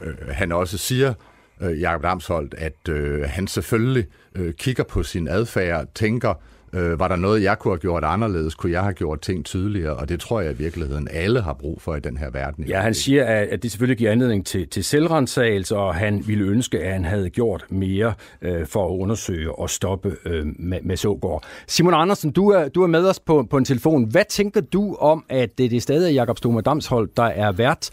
øh, 0.03 0.15
han 0.29 0.53
også 0.53 0.79
siger, 0.79 1.15
øh, 1.61 1.81
Jakob 1.81 2.03
Damsholdt, 2.03 2.55
at 2.55 2.89
øh, 2.89 3.23
han 3.23 3.47
selvfølgelig 3.47 4.07
øh, 4.35 4.55
kigger 4.55 4.85
på 4.85 5.03
sin 5.03 5.29
adfærd, 5.29 5.87
tænker, 5.95 6.35
øh, 6.73 6.99
var 6.99 7.09
der 7.09 7.17
noget, 7.17 7.43
jeg 7.43 7.59
kunne 7.59 7.73
have 7.73 7.79
gjort 7.79 8.05
anderledes? 8.05 8.55
Kunne 8.55 8.73
jeg 8.73 8.83
have 8.83 8.95
gjort 8.95 9.21
ting 9.21 9.45
tydeligere? 9.45 9.97
Og 9.97 10.09
det 10.09 10.21
tror 10.21 10.41
jeg 10.41 10.53
i 10.53 10.57
virkeligheden, 10.57 11.09
alle 11.11 11.41
har 11.41 11.53
brug 11.53 11.83
for 11.83 11.97
i 11.97 12.01
den 12.01 12.17
her 12.17 12.31
verden. 12.31 12.65
Ja, 12.65 12.81
han 12.81 12.95
siger, 12.95 13.25
at 13.25 13.63
det 13.63 13.71
selvfølgelig 13.71 13.99
giver 13.99 14.11
anledning 14.11 14.47
til, 14.47 14.69
til 14.69 14.85
selvrensagelse, 14.85 15.77
og 15.77 15.95
han 15.95 16.23
ville 16.27 16.45
ønske, 16.45 16.81
at 16.81 16.93
han 16.93 17.05
havde 17.05 17.31
gjort 17.31 17.65
mere 17.71 18.15
øh, 18.43 18.67
for 18.67 18.87
at 18.87 18.99
undersøge 18.99 19.59
og 19.59 19.71
stoppe 19.71 20.17
øh, 20.25 20.47
med, 20.59 20.79
med 20.83 20.97
Sågaard. 20.97 21.45
Simon 21.67 21.95
Andersen, 21.95 22.31
du 22.31 22.49
er, 22.49 22.69
du 22.69 22.83
er 22.83 22.87
med 22.87 23.09
os 23.09 23.21
på, 23.21 23.47
på 23.51 23.57
en 23.57 23.65
telefon. 23.65 24.05
Hvad 24.11 24.25
tænker 24.29 24.61
du 24.61 24.95
om, 24.95 25.25
at 25.29 25.59
det, 25.59 25.71
det 25.71 25.77
er 25.77 25.81
stadig 25.81 26.15
Jakob 26.15 26.39
Stoma 26.39 26.61
Damshold, 26.61 27.09
der 27.17 27.23
er 27.23 27.53
vært, 27.53 27.91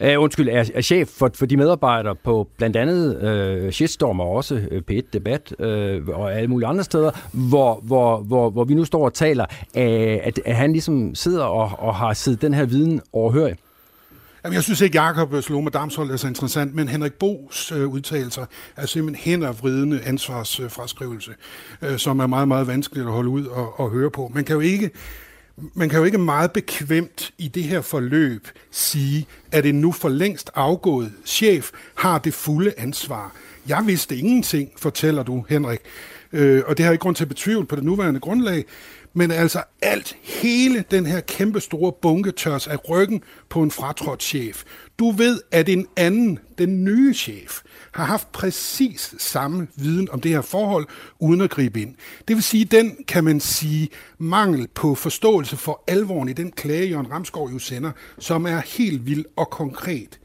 øh, 0.00 0.20
undskyld, 0.20 0.48
er, 0.48 0.64
er 0.74 0.80
chef 0.80 1.08
for, 1.08 1.30
for 1.34 1.46
de 1.46 1.56
medarbejdere 1.56 2.14
på 2.14 2.48
blandt 2.56 2.76
andet 2.76 3.22
øh, 3.22 3.72
Shitstorm 3.72 4.20
og 4.20 4.30
også 4.30 4.60
øh, 4.70 4.82
P1 4.90 5.00
Debat 5.12 5.54
øh, 5.58 6.08
og 6.08 6.34
alle 6.34 6.48
mulige 6.48 6.66
andre 6.66 6.84
steder, 6.84 7.10
hvor, 7.32 7.80
hvor 7.82 8.13
hvor, 8.16 8.22
hvor, 8.22 8.50
hvor 8.50 8.64
vi 8.64 8.74
nu 8.74 8.84
står 8.84 9.04
og 9.04 9.14
taler, 9.14 9.46
øh, 9.76 10.18
at, 10.22 10.40
at 10.44 10.56
han 10.56 10.72
ligesom 10.72 11.14
sidder 11.14 11.44
og, 11.44 11.72
og 11.78 11.94
har 11.94 12.12
siddet 12.12 12.42
den 12.42 12.54
her 12.54 12.64
viden 12.64 13.00
overhørig? 13.12 13.56
Jamen, 14.44 14.54
jeg 14.54 14.62
synes 14.62 14.80
ikke, 14.80 14.98
Jakob 14.98 15.34
øh, 15.34 15.42
Sloma 15.42 15.70
Damshold 15.70 16.10
er 16.10 16.16
så 16.16 16.28
interessant, 16.28 16.74
men 16.74 16.88
Henrik 16.88 17.12
Bos 17.12 17.72
øh, 17.72 17.88
udtalelser 17.88 18.46
er 18.76 18.86
simpelthen 18.86 19.32
hændervridende 19.32 20.00
ansvarsfraskrivelse, 20.04 21.30
øh, 21.82 21.98
som 21.98 22.18
er 22.18 22.26
meget, 22.26 22.48
meget 22.48 22.66
vanskeligt 22.66 23.06
at 23.06 23.12
holde 23.12 23.28
ud 23.28 23.46
og, 23.46 23.80
og 23.80 23.90
høre 23.90 24.10
på. 24.10 24.30
Man 24.34 24.44
kan 24.44 24.54
jo 24.54 24.60
ikke 24.60 24.90
man 25.74 25.88
kan 25.88 25.98
jo 25.98 26.04
ikke 26.04 26.18
meget 26.18 26.52
bekvemt 26.52 27.32
i 27.38 27.48
det 27.48 27.64
her 27.64 27.80
forløb 27.80 28.48
sige, 28.70 29.26
at 29.52 29.66
en 29.66 29.80
nu 29.80 29.92
for 29.92 30.08
længst 30.08 30.50
afgået 30.54 31.12
chef 31.26 31.70
har 31.94 32.18
det 32.18 32.34
fulde 32.34 32.72
ansvar. 32.76 33.32
Jeg 33.68 33.82
vidste 33.86 34.16
ingenting, 34.16 34.70
fortæller 34.76 35.22
du, 35.22 35.44
Henrik. 35.48 35.80
Øh, 36.34 36.62
og 36.66 36.76
det 36.76 36.84
har 36.84 36.90
jeg 36.90 36.94
ikke 36.94 37.02
grund 37.02 37.16
til 37.16 37.24
at 37.24 37.28
betvivle 37.28 37.66
på 37.66 37.76
det 37.76 37.84
nuværende 37.84 38.20
grundlag. 38.20 38.64
Men 39.16 39.30
altså 39.30 39.62
alt, 39.82 40.16
hele 40.22 40.84
den 40.90 41.06
her 41.06 41.20
kæmpe 41.20 41.60
store 41.60 41.92
bunke 42.02 42.30
tørs 42.30 42.66
af 42.66 42.90
ryggen 42.90 43.22
på 43.48 43.62
en 43.62 43.70
fratrådt 43.70 44.22
chef. 44.22 44.62
Du 44.98 45.10
ved, 45.10 45.40
at 45.50 45.68
en 45.68 45.86
anden, 45.96 46.38
den 46.58 46.84
nye 46.84 47.14
chef, 47.14 47.60
har 47.92 48.04
haft 48.04 48.32
præcis 48.32 49.14
samme 49.18 49.66
viden 49.76 50.10
om 50.10 50.20
det 50.20 50.30
her 50.30 50.40
forhold, 50.40 50.86
uden 51.18 51.40
at 51.40 51.50
gribe 51.50 51.80
ind. 51.80 51.94
Det 52.28 52.36
vil 52.36 52.42
sige, 52.42 52.64
den, 52.64 52.96
kan 53.08 53.24
man 53.24 53.40
sige, 53.40 53.88
mangel 54.18 54.68
på 54.74 54.94
forståelse 54.94 55.56
for 55.56 55.84
alvoren 55.86 56.28
i 56.28 56.32
den 56.32 56.52
klage, 56.52 56.88
Jørgen 56.88 57.10
Ramskov 57.10 57.50
jo 57.52 57.58
sender, 57.58 57.90
som 58.18 58.46
er 58.46 58.60
helt 58.78 59.06
vild 59.06 59.24
og 59.36 59.50
konkret. 59.50 60.20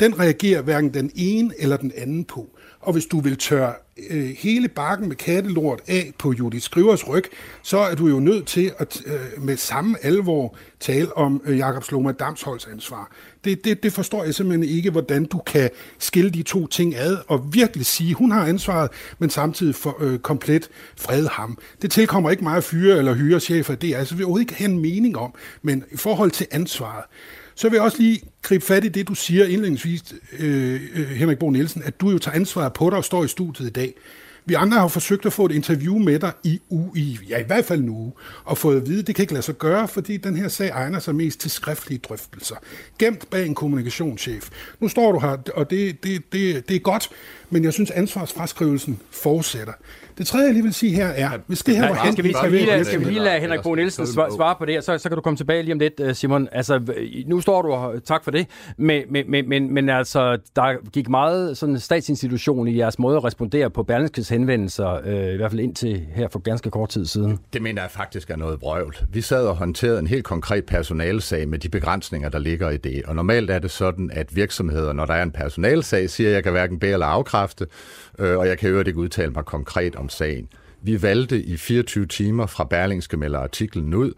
Den 0.00 0.18
reagerer 0.18 0.62
hverken 0.62 0.94
den 0.94 1.10
ene 1.14 1.54
eller 1.58 1.76
den 1.76 1.92
anden 1.96 2.24
på. 2.24 2.58
Og 2.82 2.92
hvis 2.92 3.06
du 3.06 3.20
vil 3.20 3.36
tørre 3.36 3.74
øh, 4.10 4.34
hele 4.38 4.68
bakken 4.68 5.08
med 5.08 5.16
kattelort 5.16 5.80
af 5.86 6.12
på 6.18 6.32
Judith 6.32 6.64
Skrivers 6.64 7.08
ryg, 7.08 7.24
så 7.62 7.78
er 7.78 7.94
du 7.94 8.06
jo 8.06 8.20
nødt 8.20 8.46
til 8.46 8.72
at 8.78 9.02
øh, 9.06 9.42
med 9.42 9.56
samme 9.56 9.96
alvor 10.04 10.56
tale 10.80 11.16
om 11.16 11.42
øh, 11.44 11.58
Jakob 11.58 11.84
Sloma 11.84 12.12
Damsholds 12.12 12.66
ansvar. 12.66 13.10
Det, 13.44 13.64
det, 13.64 13.82
det 13.82 13.92
forstår 13.92 14.24
jeg 14.24 14.34
simpelthen 14.34 14.76
ikke, 14.76 14.90
hvordan 14.90 15.24
du 15.24 15.38
kan 15.38 15.70
skille 15.98 16.30
de 16.30 16.42
to 16.42 16.66
ting 16.66 16.96
ad 16.96 17.16
og 17.28 17.54
virkelig 17.54 17.86
sige, 17.86 18.14
hun 18.14 18.30
har 18.32 18.46
ansvaret, 18.46 18.90
men 19.18 19.30
samtidig 19.30 19.74
for, 19.74 19.96
øh, 20.00 20.18
komplet 20.18 20.68
fred 20.96 21.26
ham. 21.26 21.58
Det 21.82 21.90
tilkommer 21.90 22.30
ikke 22.30 22.44
mig 22.44 22.56
at 22.56 22.64
fyre 22.64 22.98
eller 22.98 23.14
hyre 23.14 23.40
chefer, 23.40 23.74
det 23.74 23.90
er 23.90 23.98
altså, 23.98 24.14
vi 24.14 24.22
overhovedet 24.22 24.42
ikke 24.42 24.54
have 24.54 24.70
en 24.70 24.78
mening 24.78 25.18
om, 25.18 25.34
men 25.62 25.84
i 25.92 25.96
forhold 25.96 26.30
til 26.30 26.46
ansvaret, 26.50 27.04
så 27.62 27.68
vil 27.68 27.76
jeg 27.76 27.84
også 27.84 27.98
lige 27.98 28.20
gribe 28.42 28.64
fat 28.64 28.84
i 28.84 28.88
det, 28.88 29.08
du 29.08 29.14
siger 29.14 29.44
indledningsvis, 29.44 30.14
øh, 30.38 30.80
øh, 30.94 31.08
Henrik 31.08 31.38
Bo 31.38 31.50
Nielsen, 31.50 31.82
at 31.84 32.00
du 32.00 32.10
jo 32.10 32.18
tager 32.18 32.34
ansvar 32.34 32.68
på 32.68 32.90
dig 32.90 32.98
og 32.98 33.04
står 33.04 33.24
i 33.24 33.28
studiet 33.28 33.66
i 33.66 33.70
dag. 33.70 33.94
Vi 34.44 34.54
andre 34.54 34.78
har 34.78 34.88
forsøgt 34.88 35.26
at 35.26 35.32
få 35.32 35.44
et 35.44 35.52
interview 35.52 35.98
med 35.98 36.18
dig 36.18 36.32
i 36.44 36.60
UI, 36.68 37.00
i, 37.00 37.18
ja 37.28 37.38
i 37.38 37.42
hvert 37.42 37.64
fald 37.64 37.82
nu, 37.82 38.12
og 38.44 38.58
fået 38.58 38.76
at 38.76 38.88
vide, 38.88 39.00
at 39.00 39.06
det 39.06 39.14
kan 39.14 39.22
ikke 39.22 39.32
lade 39.32 39.42
sig 39.42 39.58
gøre, 39.58 39.88
fordi 39.88 40.16
den 40.16 40.36
her 40.36 40.48
sag 40.48 40.68
egner 40.68 40.98
sig 40.98 41.14
mest 41.14 41.40
til 41.40 41.50
skriftlige 41.50 41.98
drøftelser. 41.98 42.56
Gemt 42.98 43.30
bag 43.30 43.46
en 43.46 43.54
kommunikationschef. 43.54 44.50
Nu 44.80 44.88
står 44.88 45.12
du 45.12 45.18
her, 45.18 45.36
og 45.54 45.70
det, 45.70 46.04
det, 46.04 46.32
det, 46.32 46.68
det 46.68 46.76
er 46.76 46.80
godt, 46.80 47.10
men 47.50 47.64
jeg 47.64 47.72
synes 47.72 47.90
ansvarsfraskrivelsen 47.90 49.00
fortsætter. 49.10 49.72
Det 50.18 50.26
tredje, 50.26 50.46
jeg 50.46 50.52
lige 50.54 50.62
vil 50.62 50.74
sige 50.74 50.94
her, 50.94 51.06
er, 51.06 51.30
hvis 51.46 51.62
det 51.62 51.76
her 51.76 51.88
var... 51.88 52.12
Skal 52.12 52.24
vi, 52.24 52.32
skal 52.32 52.52
vi, 52.52 52.84
skal 52.84 53.00
vi 53.00 53.04
lige 53.04 53.20
lade 53.20 53.40
Henrik 53.40 53.62
Bo 53.62 53.74
Nielsen 53.74 54.06
svare 54.06 54.54
på 54.58 54.64
det, 54.64 54.78
og 54.78 54.84
så, 54.84 54.98
så 54.98 55.08
kan 55.08 55.16
du 55.16 55.22
komme 55.22 55.36
tilbage 55.36 55.62
lige 55.62 55.72
om 55.72 55.78
lidt, 55.78 56.00
øh, 56.00 56.14
Simon. 56.14 56.48
Altså, 56.52 56.80
nu 57.26 57.40
står 57.40 57.62
du 57.62 57.72
og 57.72 58.04
tak 58.04 58.24
for 58.24 58.30
det, 58.30 58.46
men, 58.76 59.02
men, 59.10 59.48
men, 59.48 59.74
men 59.74 59.88
altså, 59.88 60.38
der 60.56 60.90
gik 60.90 61.08
meget 61.08 61.58
sådan 61.58 61.78
statsinstitution 61.78 62.68
i 62.68 62.78
jeres 62.78 62.98
måde 62.98 63.16
at 63.16 63.24
respondere 63.24 63.70
på 63.70 63.82
Berlingskes 63.82 64.28
henvendelser, 64.28 65.00
øh, 65.04 65.34
i 65.34 65.36
hvert 65.36 65.50
fald 65.50 65.60
indtil 65.60 66.06
her 66.14 66.28
for 66.28 66.38
ganske 66.38 66.70
kort 66.70 66.88
tid 66.88 67.06
siden. 67.06 67.38
Det 67.52 67.62
mener 67.62 67.82
jeg 67.82 67.90
faktisk 67.90 68.30
er 68.30 68.36
noget 68.36 68.60
brøvl. 68.60 68.96
Vi 69.12 69.20
sad 69.20 69.46
og 69.46 69.56
håndterede 69.56 69.98
en 69.98 70.06
helt 70.06 70.24
konkret 70.24 70.64
personalsag 70.64 71.48
med 71.48 71.58
de 71.58 71.68
begrænsninger, 71.68 72.28
der 72.28 72.38
ligger 72.38 72.70
i 72.70 72.76
det. 72.76 73.02
Og 73.06 73.16
normalt 73.16 73.50
er 73.50 73.58
det 73.58 73.70
sådan, 73.70 74.10
at 74.12 74.36
virksomheder, 74.36 74.92
når 74.92 75.06
der 75.06 75.14
er 75.14 75.22
en 75.22 75.30
personalsag, 75.30 76.10
siger, 76.10 76.28
at 76.28 76.34
jeg 76.34 76.42
kan 76.42 76.52
hverken 76.52 76.78
bære 76.78 76.92
eller 76.92 77.06
afkræfte, 77.06 77.66
øh, 78.18 78.38
og 78.38 78.46
jeg 78.46 78.58
kan 78.58 78.70
øvrigt 78.70 78.88
ikke 78.88 79.00
udtale 79.00 79.30
mig 79.30 79.44
konkret 79.44 79.96
om 80.02 80.08
sagen. 80.08 80.48
Vi 80.82 81.02
valgte 81.02 81.42
i 81.42 81.56
24 81.56 82.06
timer 82.06 82.46
fra 82.46 82.64
Berlingske 82.64 83.16
melder 83.16 83.38
artiklen 83.38 83.94
ud, 83.94 84.12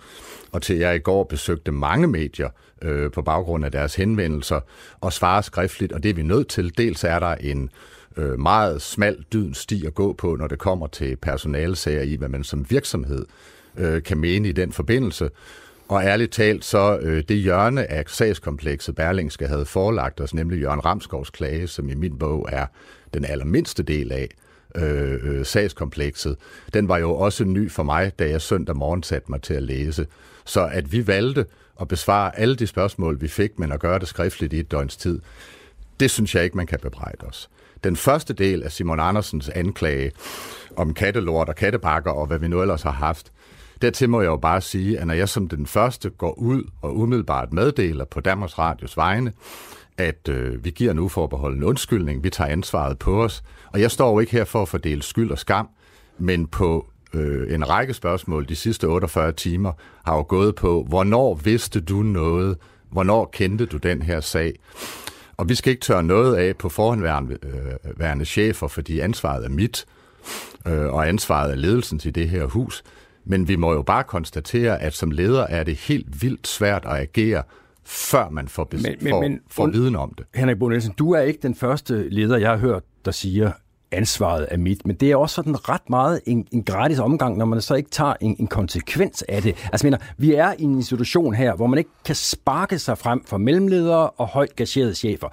og 0.53 0.63
til 0.63 0.77
jeg 0.77 0.97
i 0.97 0.99
går 0.99 1.25
besøgte 1.25 1.73
mange 1.73 2.07
medier 2.07 2.49
øh, 2.83 3.11
på 3.11 3.23
baggrund 3.23 3.65
af 3.65 3.73
deres 3.73 3.95
henvendelser 3.95 4.61
og 5.01 5.13
svarer 5.13 5.41
skriftligt, 5.41 5.93
og 5.93 6.03
det 6.03 6.11
er 6.11 6.15
vi 6.15 6.23
nødt 6.23 6.49
til. 6.49 6.79
Dels 6.79 7.05
er 7.05 7.19
der 7.19 7.35
en 7.35 7.71
øh, 8.17 8.39
meget 8.39 8.83
smal 8.83 9.25
dydens 9.33 9.59
sti 9.59 9.87
at 9.87 9.95
gå 9.95 10.13
på, 10.13 10.37
når 10.37 10.47
det 10.47 10.59
kommer 10.59 10.87
til 10.87 11.17
personalsager 11.17 12.03
i, 12.03 12.15
hvad 12.15 12.29
man 12.29 12.45
som 12.45 12.71
virksomhed 12.71 13.27
øh, 13.77 14.03
kan 14.03 14.19
mene 14.19 14.49
i 14.49 14.53
den 14.53 14.73
forbindelse. 14.73 15.31
Og 15.89 16.05
ærligt 16.05 16.33
talt, 16.33 16.65
så 16.65 16.99
øh, 17.03 17.23
det 17.29 17.37
hjørne 17.37 17.91
af 17.91 18.05
sagskomplekset 18.07 18.95
Berlingske 18.95 19.47
havde 19.47 19.65
forelagt 19.65 20.21
os, 20.21 20.35
nemlig 20.35 20.61
Jørgen 20.61 20.85
Ramskovs 20.85 21.31
klage, 21.31 21.67
som 21.67 21.89
i 21.89 21.95
min 21.95 22.19
bog 22.19 22.49
er 22.53 22.67
den 23.15 23.25
allermindste 23.25 23.83
del 23.83 24.13
af 24.13 24.29
Øh, 24.77 25.19
øh, 25.23 25.47
sagskomplekset, 25.47 26.37
den 26.75 26.89
var 26.89 26.99
jo 26.99 27.15
også 27.15 27.45
ny 27.45 27.71
for 27.71 27.83
mig, 27.83 28.19
da 28.19 28.29
jeg 28.29 28.41
søndag 28.41 28.77
morgen 28.77 29.03
satte 29.03 29.31
mig 29.31 29.43
til 29.43 29.55
at 29.55 29.63
læse. 29.63 30.07
Så 30.45 30.69
at 30.73 30.93
vi 30.93 31.07
valgte 31.07 31.47
at 31.81 31.89
besvare 31.89 32.39
alle 32.39 32.57
de 32.57 32.67
spørgsmål, 32.67 33.21
vi 33.21 33.29
fik, 33.29 33.59
men 33.59 33.73
at 33.73 33.81
gøre 33.81 33.99
det 33.99 34.09
skriftligt 34.09 34.53
i 34.53 34.61
et 34.61 34.71
døgns 34.71 34.97
tid, 34.97 35.21
det 36.01 36.11
synes 36.11 36.35
jeg 36.35 36.45
ikke, 36.45 36.57
man 36.57 36.67
kan 36.67 36.79
bebrejde 36.83 37.27
os. 37.27 37.51
Den 37.85 37.97
første 37.97 38.35
del 38.35 38.63
af 38.63 38.73
Simon 38.73 39.01
Andersens 39.01 39.49
anklage 39.49 40.13
om 40.77 40.95
kattelort 40.95 41.49
og 41.49 41.57
kattebakker 41.57 42.11
og 42.11 42.27
hvad 42.27 42.39
vi 42.39 42.49
nu 42.49 42.63
ellers 42.63 42.83
har 42.83 42.91
haft, 42.91 43.33
dertil 43.83 44.11
må 44.11 44.21
jeg 44.21 44.29
jo 44.29 44.37
bare 44.37 44.61
sige, 44.61 44.99
at 44.99 45.07
når 45.07 45.15
jeg 45.15 45.29
som 45.29 45.49
den 45.49 45.67
første 45.67 46.11
går 46.11 46.33
ud 46.39 46.63
og 46.83 46.97
umiddelbart 46.97 47.53
meddeler 47.53 48.05
på 48.05 48.21
Danmarks 48.21 48.59
Radios 48.59 48.97
vegne, 48.97 49.33
at 49.99 50.29
øh, 50.29 50.65
vi 50.65 50.71
giver 50.71 50.91
en 50.91 50.99
uforbeholden 50.99 51.63
undskyldning, 51.63 52.25
vi 52.25 52.31
tager 52.31 52.51
ansvaret 52.51 52.99
på 52.99 53.25
os, 53.25 53.43
og 53.73 53.81
jeg 53.81 53.91
står 53.91 54.13
jo 54.13 54.19
ikke 54.19 54.33
her 54.33 54.45
for 54.45 54.63
at 54.63 54.69
fordele 54.69 55.03
skyld 55.03 55.31
og 55.31 55.39
skam, 55.39 55.69
men 56.19 56.47
på 56.47 56.87
øh, 57.15 57.55
en 57.55 57.69
række 57.69 57.95
spørgsmål 57.95 58.49
de 58.49 58.57
sidste 58.57 58.85
48 58.85 59.33
timer 59.33 59.73
har 60.05 60.17
jo 60.17 60.25
gået 60.29 60.55
på, 60.55 60.85
hvornår 60.89 61.35
vidste 61.35 61.81
du 61.81 62.03
noget, 62.03 62.57
hvornår 62.91 63.31
kendte 63.33 63.67
du 63.67 63.77
den 63.77 64.03
her 64.03 64.21
sag, 64.21 64.55
og 65.37 65.49
vi 65.49 65.55
skal 65.55 65.71
ikke 65.71 65.81
tørre 65.81 66.03
noget 66.03 66.37
af 66.37 66.57
på 66.57 66.69
forhåndværende 66.69 67.39
øh, 67.43 68.01
værende 68.01 68.25
chefer, 68.25 68.69
fordi 68.69 69.01
ansvaret 69.01 69.45
er 69.45 69.49
mit, 69.49 69.87
øh, 70.67 70.95
og 70.95 71.09
ansvaret 71.09 71.51
er 71.51 71.57
ledelsen 71.57 71.99
til 71.99 72.15
det 72.15 72.29
her 72.29 72.45
hus. 72.45 72.83
Men 73.25 73.49
vi 73.49 73.57
må 73.57 73.73
jo 73.73 73.83
bare 73.83 74.05
konstatere, 74.05 74.83
at 74.83 74.95
som 74.95 75.11
leder 75.11 75.47
er 75.47 75.65
det 75.65 75.77
helt 75.77 76.23
vildt 76.23 76.49
svært 76.49 76.85
at 76.85 76.97
agere, 76.97 77.43
før 77.85 78.29
man 78.29 78.49
får, 78.49 78.69
men, 78.73 78.97
men, 79.01 79.21
men, 79.21 79.41
får 79.51 79.67
viden 79.67 79.97
om 79.97 80.13
det. 80.19 80.27
Henrik 80.35 80.59
Bo 80.59 80.69
Nielsen, 80.69 80.95
du 80.99 81.13
er 81.13 81.21
ikke 81.21 81.41
den 81.43 81.55
første 81.55 82.09
leder, 82.09 82.37
jeg 82.39 82.51
har 82.51 82.57
hørt, 82.57 82.83
der 83.05 83.11
siger, 83.11 83.53
ansvaret 83.95 84.47
er 84.51 84.57
mit. 84.57 84.87
Men 84.87 84.97
det 84.97 85.11
er 85.11 85.17
også 85.17 85.35
sådan 85.35 85.69
ret 85.69 85.91
meget 85.91 86.21
en, 86.27 86.47
en 86.53 86.63
gratis 86.63 86.99
omgang, 86.99 87.39
når 87.39 87.45
man 87.45 87.61
så 87.61 87.75
ikke 87.75 87.91
tager 87.91 88.15
en, 88.21 88.37
en 88.39 88.47
konsekvens 88.47 89.23
af 89.23 89.43
det. 89.43 89.69
Altså 89.73 89.87
mener, 89.87 89.99
vi 90.19 90.35
er 90.35 90.53
i 90.59 90.63
en 90.63 90.75
institution 90.75 91.35
her, 91.35 91.55
hvor 91.57 91.67
man 91.67 91.79
ikke 91.79 91.91
kan 92.05 92.15
sparke 92.15 92.79
sig 92.79 92.99
frem 92.99 93.25
for 93.25 93.39
mellemledere 93.39 94.11
og 94.11 94.27
højt 94.27 94.57
gagerede 94.57 94.95
chefer. 94.95 95.29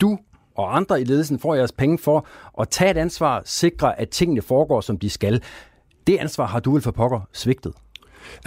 Du 0.00 0.18
og 0.56 0.76
andre 0.76 1.00
i 1.00 1.04
ledelsen 1.04 1.38
får 1.38 1.54
jeres 1.54 1.72
penge 1.72 1.98
for 1.98 2.26
at 2.60 2.68
tage 2.68 2.90
et 2.90 2.96
ansvar, 2.96 3.42
sikre, 3.44 4.00
at 4.00 4.08
tingene 4.08 4.42
foregår, 4.42 4.80
som 4.80 4.98
de 4.98 5.10
skal. 5.10 5.42
Det 6.06 6.18
ansvar 6.18 6.46
har 6.46 6.60
du 6.60 6.72
vel 6.72 6.82
for 6.82 6.90
pokker 6.90 7.20
svigtet? 7.32 7.72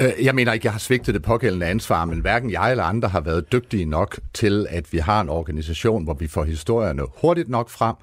Øh, 0.01 0.25
jeg 0.25 0.35
mener 0.35 0.53
ikke, 0.53 0.65
jeg 0.65 0.71
har 0.71 0.79
svigtet 0.79 1.13
det 1.13 1.23
pågældende 1.23 1.65
ansvar, 1.65 2.05
men 2.05 2.19
hverken 2.19 2.51
jeg 2.51 2.71
eller 2.71 2.83
andre 2.83 3.09
har 3.09 3.21
været 3.21 3.51
dygtige 3.51 3.85
nok 3.85 4.19
til, 4.33 4.67
at 4.69 4.93
vi 4.93 4.97
har 4.97 5.21
en 5.21 5.29
organisation, 5.29 6.03
hvor 6.03 6.13
vi 6.13 6.27
får 6.27 6.43
historierne 6.43 7.03
hurtigt 7.21 7.49
nok 7.49 7.69
frem, 7.69 7.95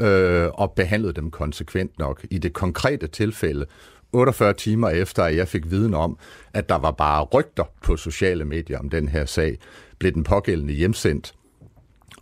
øh, 0.00 0.48
og 0.54 0.72
behandlet 0.72 1.16
dem 1.16 1.30
konsekvent 1.30 1.98
nok. 1.98 2.24
I 2.30 2.38
det 2.38 2.52
konkrete 2.52 3.06
tilfælde, 3.06 3.66
48 4.12 4.52
timer 4.52 4.88
efter, 4.88 5.22
at 5.22 5.36
jeg 5.36 5.48
fik 5.48 5.70
viden 5.70 5.94
om, 5.94 6.18
at 6.54 6.68
der 6.68 6.78
var 6.78 6.90
bare 6.90 7.24
rygter 7.24 7.64
på 7.82 7.96
sociale 7.96 8.44
medier 8.44 8.78
om 8.78 8.90
den 8.90 9.08
her 9.08 9.24
sag, 9.24 9.58
blev 9.98 10.12
den 10.12 10.24
pågældende 10.24 10.74
hjemsendt, 10.74 11.34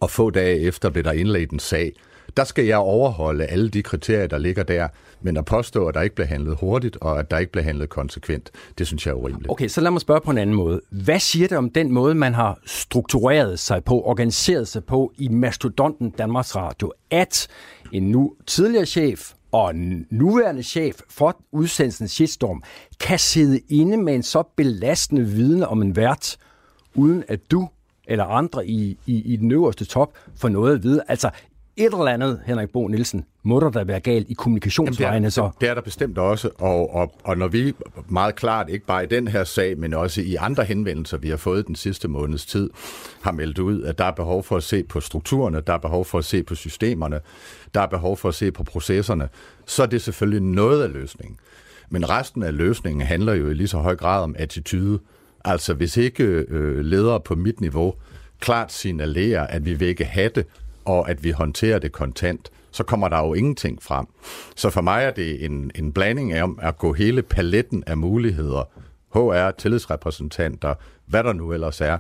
og 0.01 0.11
få 0.11 0.31
dage 0.31 0.61
efter 0.61 0.91
blev 0.91 1.05
der 1.05 1.13
indledt 1.13 1.51
en 1.51 1.59
sag. 1.59 1.93
Der 2.37 2.45
skal 2.45 2.65
jeg 2.65 2.79
overholde 2.79 3.45
alle 3.45 3.69
de 3.69 3.83
kriterier, 3.83 4.27
der 4.27 4.39
ligger 4.39 4.63
der, 4.63 4.89
men 5.25 5.37
at 5.37 5.45
påstå, 5.45 5.87
at 5.87 5.95
der 5.95 6.01
ikke 6.01 6.15
blev 6.15 6.27
handlet 6.27 6.57
hurtigt, 6.61 6.97
og 7.01 7.19
at 7.19 7.31
der 7.31 7.39
ikke 7.39 7.53
blev 7.53 7.65
handlet 7.65 7.89
konsekvent, 7.89 8.51
det 8.79 8.87
synes 8.87 9.07
jeg 9.07 9.13
er 9.13 9.17
urimeligt. 9.17 9.51
Okay, 9.51 9.69
så 9.69 9.81
lad 9.81 9.91
mig 9.91 10.01
spørge 10.01 10.21
på 10.21 10.31
en 10.31 10.39
anden 10.39 10.57
måde. 10.57 10.81
Hvad 10.91 11.19
siger 11.19 11.49
det 11.49 11.59
om 11.59 11.71
den 11.71 11.93
måde, 11.93 12.15
man 12.15 12.35
har 12.35 12.59
struktureret 12.67 13.59
sig 13.59 13.85
på, 13.85 14.03
organiseret 14.03 14.69
sig 14.69 14.85
på 14.85 15.13
i 15.19 15.29
mastodonten 15.29 16.11
Danmarks 16.11 16.57
Radio, 16.57 16.93
at 17.11 17.49
en 17.93 18.03
nu 18.03 18.35
tidligere 18.47 18.87
chef 18.87 19.33
og 19.53 19.75
nuværende 20.11 20.63
chef 20.63 21.01
for 21.11 21.37
udsendelsen 21.53 22.09
Shitstorm 22.09 22.63
kan 23.01 23.19
sidde 23.19 23.61
inde 23.69 23.97
med 23.97 24.15
en 24.15 24.23
så 24.23 24.43
belastende 24.57 25.25
viden 25.25 25.63
om 25.63 25.83
en 25.83 25.97
vært, 25.97 26.37
uden 26.95 27.25
at 27.29 27.51
du 27.51 27.69
eller 28.07 28.25
andre 28.25 28.67
i, 28.67 28.99
i, 29.07 29.33
i 29.33 29.37
den 29.37 29.53
øverste 29.53 29.85
top 29.85 30.13
får 30.37 30.49
noget 30.49 30.75
at 30.75 30.83
vide. 30.83 31.03
Altså, 31.09 31.31
et 31.77 31.85
eller 31.85 32.07
andet, 32.07 32.41
Henrik 32.47 32.71
Bo 32.71 32.89
Nielsen, 32.89 33.25
må 33.43 33.61
der 33.61 33.71
da 33.71 33.85
være 33.85 34.01
galt 34.01 34.31
i 34.31 34.35
kommunikationsvejene 34.35 35.31
så? 35.31 35.51
Det 35.61 35.69
er 35.69 35.75
der 35.75 35.81
bestemt 35.81 36.19
også, 36.19 36.51
og, 36.59 36.95
og, 36.95 37.15
og 37.25 37.39
når 37.39 37.49
vi 37.49 37.75
meget 38.09 38.35
klart, 38.35 38.69
ikke 38.69 38.87
bare 38.87 39.05
i 39.05 39.07
den 39.07 39.29
her 39.29 39.45
sag, 39.45 39.79
men 39.79 39.95
også 39.95 40.21
i 40.21 40.35
andre 40.35 40.65
henvendelser, 40.65 41.17
vi 41.17 41.29
har 41.29 41.37
fået 41.37 41.67
den 41.67 41.75
sidste 41.75 42.09
måneds 42.09 42.47
tid, 42.47 42.71
har 43.23 43.33
meldt 43.33 43.59
ud, 43.59 43.83
at 43.83 43.99
der 43.99 44.05
er 44.05 44.11
behov 44.11 44.43
for 44.43 44.57
at 44.57 44.63
se 44.63 44.83
på 44.83 45.01
strukturerne, 45.01 45.61
der 45.61 45.73
er 45.73 45.79
behov 45.79 46.05
for 46.05 46.19
at 46.19 46.25
se 46.25 46.43
på 46.43 46.55
systemerne, 46.55 47.21
der 47.75 47.81
er 47.81 47.87
behov 47.87 48.17
for 48.17 48.29
at 48.29 48.35
se 48.35 48.53
på 48.53 48.65
processerne, 48.65 49.29
så 49.67 49.83
er 49.83 49.87
det 49.87 50.03
selvfølgelig 50.03 50.43
noget 50.43 50.83
af 50.83 50.93
løsningen. 50.93 51.39
Men 51.91 52.11
resten 52.11 52.43
af 52.43 52.57
løsningen 52.57 53.07
handler 53.07 53.35
jo 53.35 53.51
i 53.51 53.55
lige 53.55 53.69
så 53.69 53.79
høj 53.79 53.97
grad 53.97 54.23
om 54.23 54.35
attitude. 54.39 54.99
Altså 55.45 55.75
hvis 55.75 55.97
ikke 55.97 56.25
øh, 56.25 56.85
ledere 56.85 57.21
på 57.21 57.35
mit 57.35 57.61
niveau 57.61 57.95
klart 58.41 58.73
signalerer, 58.73 59.47
at 59.47 59.65
vi 59.65 59.75
vil 59.75 59.89
ikke 59.89 60.05
have 60.05 60.31
det, 60.35 60.47
og 60.85 61.11
at 61.11 61.25
vi 61.25 61.31
håndterer 61.31 61.79
det 61.79 61.93
kontant, 61.93 62.51
så 62.71 62.85
kommer 62.85 63.09
der 63.09 63.19
jo 63.19 63.35
ingenting 63.35 63.83
frem. 63.83 64.07
Så 64.57 64.71
for 64.71 64.81
mig 64.81 65.05
er 65.05 65.11
det 65.11 65.45
en, 65.45 65.71
en 65.75 65.93
blanding 65.93 66.33
af 66.33 66.49
at 66.63 66.79
gå 66.79 66.93
hele 66.93 67.23
paletten 67.23 67.85
af 67.87 67.97
muligheder, 67.97 68.69
HR, 69.15 69.51
tillidsrepræsentanter, 69.51 70.75
hvad 71.07 71.25
der 71.25 71.33
nu 71.33 71.53
ellers 71.53 71.81
er, 71.81 71.99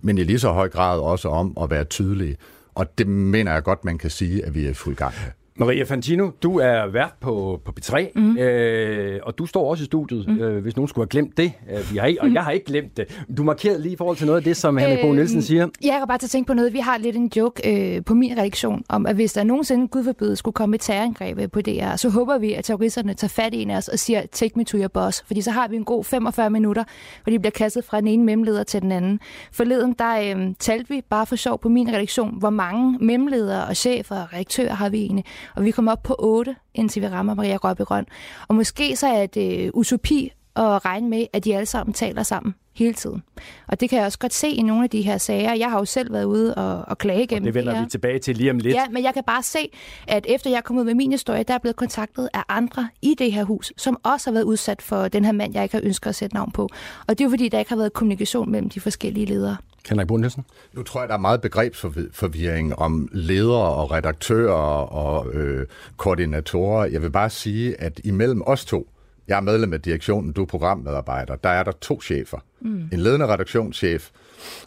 men 0.00 0.18
i 0.18 0.24
lige 0.24 0.38
så 0.38 0.52
høj 0.52 0.68
grad 0.68 1.00
også 1.00 1.28
om 1.28 1.56
at 1.62 1.70
være 1.70 1.84
tydelige. 1.84 2.36
Og 2.74 2.98
det 2.98 3.06
mener 3.08 3.52
jeg 3.52 3.62
godt, 3.62 3.84
man 3.84 3.98
kan 3.98 4.10
sige, 4.10 4.44
at 4.44 4.54
vi 4.54 4.66
er 4.66 4.70
i 4.70 4.74
fuld 4.74 4.96
gang 4.96 5.14
med. 5.24 5.41
Maria 5.56 5.84
Fantino, 5.84 6.30
du 6.42 6.58
er 6.58 6.86
vært 6.86 7.12
på, 7.20 7.60
på 7.64 7.72
P3, 7.80 8.08
mm. 8.14 8.38
øh, 8.38 9.20
og 9.22 9.38
du 9.38 9.46
står 9.46 9.70
også 9.70 9.82
i 9.82 9.84
studiet, 9.84 10.28
mm. 10.28 10.40
øh, 10.40 10.62
hvis 10.62 10.76
nogen 10.76 10.88
skulle 10.88 11.02
have 11.02 11.08
glemt 11.08 11.36
det. 11.36 11.52
Øh, 11.70 11.92
vi 11.92 11.98
har 11.98 12.06
ikke, 12.06 12.20
og 12.20 12.28
mm. 12.28 12.34
jeg 12.34 12.44
har 12.44 12.50
ikke 12.50 12.66
glemt 12.66 12.96
det. 12.96 13.24
Du 13.36 13.42
markerede 13.42 13.82
lige 13.82 13.92
i 13.92 13.96
forhold 13.96 14.16
til 14.16 14.26
noget 14.26 14.38
af 14.38 14.44
det, 14.44 14.56
som 14.56 14.76
Henrik 14.76 14.98
øh, 14.98 15.04
Bo 15.04 15.12
Nielsen 15.12 15.42
siger. 15.42 15.68
Jeg 15.84 15.98
kan 15.98 16.08
bare 16.08 16.18
til 16.18 16.26
at 16.26 16.30
tænke 16.30 16.46
på 16.46 16.54
noget. 16.54 16.72
Vi 16.72 16.78
har 16.78 16.98
lidt 16.98 17.16
en 17.16 17.30
joke 17.36 17.96
øh, 17.96 18.04
på 18.04 18.14
min 18.14 18.32
redaktion, 18.38 18.84
om 18.88 19.06
at 19.06 19.14
hvis 19.14 19.32
der 19.32 19.44
nogensinde, 19.44 19.88
gud 19.88 20.04
forbyde, 20.04 20.36
skulle 20.36 20.54
komme 20.54 20.74
et 20.74 20.80
terrorangreb 20.80 21.52
på 21.52 21.60
DR, 21.60 21.96
så 21.96 22.08
håber 22.08 22.38
vi, 22.38 22.52
at 22.52 22.64
terroristerne 22.64 23.14
tager 23.14 23.28
fat 23.28 23.54
i 23.54 23.62
en 23.62 23.70
af 23.70 23.76
os 23.76 23.88
og 23.88 23.98
siger, 23.98 24.22
take 24.32 24.52
me 24.56 24.64
to 24.64 24.78
your 24.78 24.88
boss. 24.88 25.24
Fordi 25.26 25.40
så 25.40 25.50
har 25.50 25.68
vi 25.68 25.76
en 25.76 25.84
god 25.84 26.04
45 26.04 26.50
minutter, 26.50 26.84
hvor 27.22 27.30
de 27.30 27.38
bliver 27.38 27.50
kastet 27.50 27.84
fra 27.84 28.00
den 28.00 28.08
ene 28.08 28.24
memleder 28.24 28.62
til 28.62 28.82
den 28.82 28.92
anden. 28.92 29.20
Forleden, 29.52 29.94
der 29.98 30.36
øh, 30.36 30.54
talte 30.58 30.88
vi 30.88 31.02
bare 31.10 31.26
for 31.26 31.36
sjov 31.36 31.58
på 31.60 31.68
min 31.68 31.88
redaktion, 31.88 32.38
hvor 32.38 32.50
mange 32.50 32.98
memledere 33.00 33.66
og 33.66 33.76
chefer 33.76 34.16
og 34.16 34.32
redaktører 34.32 34.74
har 34.74 34.88
vi 34.88 34.98
egentlig 34.98 35.24
og 35.56 35.64
vi 35.64 35.70
kommer 35.70 35.92
op 35.92 36.02
på 36.02 36.16
8, 36.18 36.56
indtil 36.74 37.02
vi 37.02 37.08
rammer 37.08 37.34
Maria 37.34 37.56
Røbe 37.56 37.84
Grøn. 37.84 38.06
Og 38.48 38.54
måske 38.54 38.96
så 38.96 39.06
er 39.06 39.26
det 39.26 39.70
utopi 39.74 40.32
at 40.56 40.84
regne 40.84 41.08
med, 41.08 41.26
at 41.32 41.44
de 41.44 41.56
alle 41.56 41.66
sammen 41.66 41.94
taler 41.94 42.22
sammen 42.22 42.54
hele 42.74 42.94
tiden. 42.94 43.22
Og 43.68 43.80
det 43.80 43.90
kan 43.90 43.98
jeg 43.98 44.06
også 44.06 44.18
godt 44.18 44.34
se 44.34 44.48
i 44.48 44.62
nogle 44.62 44.84
af 44.84 44.90
de 44.90 45.02
her 45.02 45.18
sager. 45.18 45.54
Jeg 45.54 45.70
har 45.70 45.78
jo 45.78 45.84
selv 45.84 46.12
været 46.12 46.24
ude 46.24 46.54
og, 46.54 46.84
og 46.88 46.98
klage 46.98 47.26
gennem 47.26 47.44
det 47.44 47.54
vender 47.54 47.74
her. 47.74 47.84
vi 47.84 47.90
tilbage 47.90 48.18
til 48.18 48.36
lige 48.36 48.50
om 48.50 48.58
lidt. 48.58 48.74
Ja, 48.74 48.84
men 48.90 49.02
jeg 49.02 49.14
kan 49.14 49.24
bare 49.26 49.42
se, 49.42 49.70
at 50.08 50.26
efter 50.28 50.50
jeg 50.50 50.56
er 50.56 50.60
kommet 50.60 50.80
ud 50.80 50.86
med 50.86 50.94
min 50.94 51.10
historie, 51.10 51.42
der 51.42 51.54
er 51.54 51.58
blevet 51.58 51.76
kontaktet 51.76 52.28
af 52.34 52.42
andre 52.48 52.88
i 53.02 53.14
det 53.18 53.32
her 53.32 53.44
hus, 53.44 53.72
som 53.76 53.96
også 54.02 54.30
har 54.30 54.32
været 54.32 54.44
udsat 54.44 54.82
for 54.82 55.08
den 55.08 55.24
her 55.24 55.32
mand, 55.32 55.54
jeg 55.54 55.62
ikke 55.62 55.74
har 55.74 55.82
ønsket 55.84 56.10
at 56.10 56.14
sætte 56.14 56.36
navn 56.36 56.52
på. 56.52 56.68
Og 57.06 57.18
det 57.18 57.20
er 57.20 57.24
jo 57.24 57.30
fordi, 57.30 57.48
der 57.48 57.58
ikke 57.58 57.70
har 57.70 57.76
været 57.76 57.92
kommunikation 57.92 58.50
mellem 58.50 58.70
de 58.70 58.80
forskellige 58.80 59.26
ledere. 59.26 59.56
Henrik 59.88 60.06
Bundesen? 60.06 60.44
Nu 60.72 60.82
tror 60.82 61.00
jeg, 61.00 61.08
der 61.08 61.14
er 61.14 61.18
meget 61.18 61.40
begrebsforvirring 61.40 62.78
om 62.78 63.08
ledere 63.12 63.74
og 63.74 63.90
redaktører 63.90 64.86
og 64.92 65.34
øh, 65.34 65.66
koordinatorer. 65.96 66.84
Jeg 66.84 67.02
vil 67.02 67.10
bare 67.10 67.30
sige, 67.30 67.80
at 67.80 68.00
imellem 68.04 68.42
os 68.46 68.64
to, 68.64 68.88
jeg 69.28 69.36
er 69.36 69.40
medlem 69.40 69.72
af 69.72 69.80
direktionen, 69.80 70.32
du 70.32 70.42
er 70.42 70.46
programmedarbejder, 70.46 71.36
der 71.36 71.48
er 71.48 71.62
der 71.62 71.72
to 71.72 72.00
chefer. 72.00 72.38
Mm. 72.60 72.88
En 72.92 72.98
ledende 73.00 73.26
redaktionschef 73.26 74.10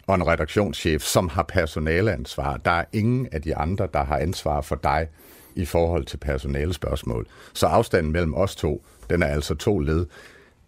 og 0.07 0.15
en 0.15 0.27
redaktionschef, 0.27 1.01
som 1.01 1.29
har 1.29 1.43
personaleansvar. 1.43 2.57
Der 2.57 2.71
er 2.71 2.85
ingen 2.93 3.27
af 3.31 3.41
de 3.41 3.55
andre, 3.55 3.87
der 3.93 4.03
har 4.03 4.17
ansvar 4.17 4.61
for 4.61 4.75
dig 4.75 5.07
i 5.55 5.65
forhold 5.65 6.05
til 6.05 6.17
personalespørgsmål. 6.17 7.27
Så 7.53 7.67
afstanden 7.67 8.11
mellem 8.11 8.33
os 8.33 8.55
to, 8.55 8.85
den 9.09 9.23
er 9.23 9.27
altså 9.27 9.55
to 9.55 9.79
led 9.79 10.05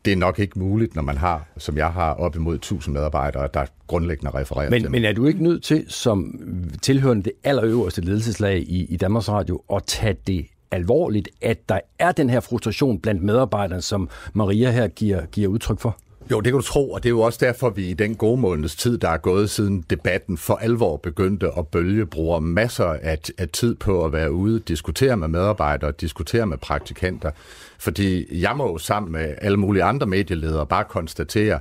det 0.07 0.13
er 0.13 0.17
nok 0.17 0.39
ikke 0.39 0.59
muligt, 0.59 0.95
når 0.95 1.01
man 1.01 1.17
har, 1.17 1.45
som 1.57 1.77
jeg 1.77 1.87
har, 1.87 2.13
op 2.13 2.35
imod 2.35 2.55
1000 2.55 2.93
medarbejdere, 2.93 3.49
der 3.53 3.65
grundlæggende 3.87 4.31
refererer 4.31 4.69
men, 4.69 4.81
til 4.81 4.91
Men 4.91 5.05
er 5.05 5.13
du 5.13 5.25
ikke 5.25 5.43
nødt 5.43 5.63
til, 5.63 5.85
som 5.87 6.39
tilhørende 6.81 7.23
det 7.23 7.31
allerøverste 7.43 8.01
ledelseslag 8.01 8.57
i, 8.59 8.85
i 8.85 8.97
Danmarks 8.97 9.29
Radio, 9.29 9.61
at 9.73 9.83
tage 9.83 10.15
det 10.27 10.45
alvorligt, 10.71 11.29
at 11.41 11.69
der 11.69 11.79
er 11.99 12.11
den 12.11 12.29
her 12.29 12.39
frustration 12.39 12.99
blandt 12.99 13.23
medarbejderne, 13.23 13.81
som 13.81 14.09
Maria 14.33 14.71
her 14.71 14.87
giver, 14.87 15.25
giver 15.25 15.47
udtryk 15.47 15.79
for? 15.79 15.97
Jo, 16.31 16.41
det 16.41 16.51
kan 16.51 16.59
du 16.59 16.61
tro, 16.61 16.91
og 16.91 17.03
det 17.03 17.09
er 17.09 17.13
jo 17.13 17.21
også 17.21 17.39
derfor, 17.41 17.69
vi 17.69 17.89
i 17.89 17.93
den 17.93 18.15
gode 18.15 18.41
måneds 18.41 18.75
tid, 18.75 18.97
der 18.97 19.09
er 19.09 19.17
gået 19.17 19.49
siden 19.49 19.85
debatten 19.89 20.37
for 20.37 20.55
alvor 20.55 20.97
begyndte 20.97 21.51
at 21.57 21.67
bølge, 21.67 22.05
bruger 22.05 22.39
masser 22.39 22.85
af, 22.85 23.19
af 23.37 23.49
tid 23.49 23.75
på 23.75 24.05
at 24.05 24.13
være 24.13 24.31
ude, 24.31 24.59
diskutere 24.59 25.17
med 25.17 25.27
medarbejdere, 25.27 25.91
diskutere 25.91 26.45
med 26.45 26.57
praktikanter. 26.57 27.31
Fordi 27.79 28.41
jeg 28.41 28.57
må 28.57 28.67
jo 28.67 28.77
sammen 28.77 29.11
med 29.11 29.35
alle 29.41 29.57
mulige 29.57 29.83
andre 29.83 30.07
medieledere 30.07 30.65
bare 30.65 30.83
konstatere, 30.83 31.59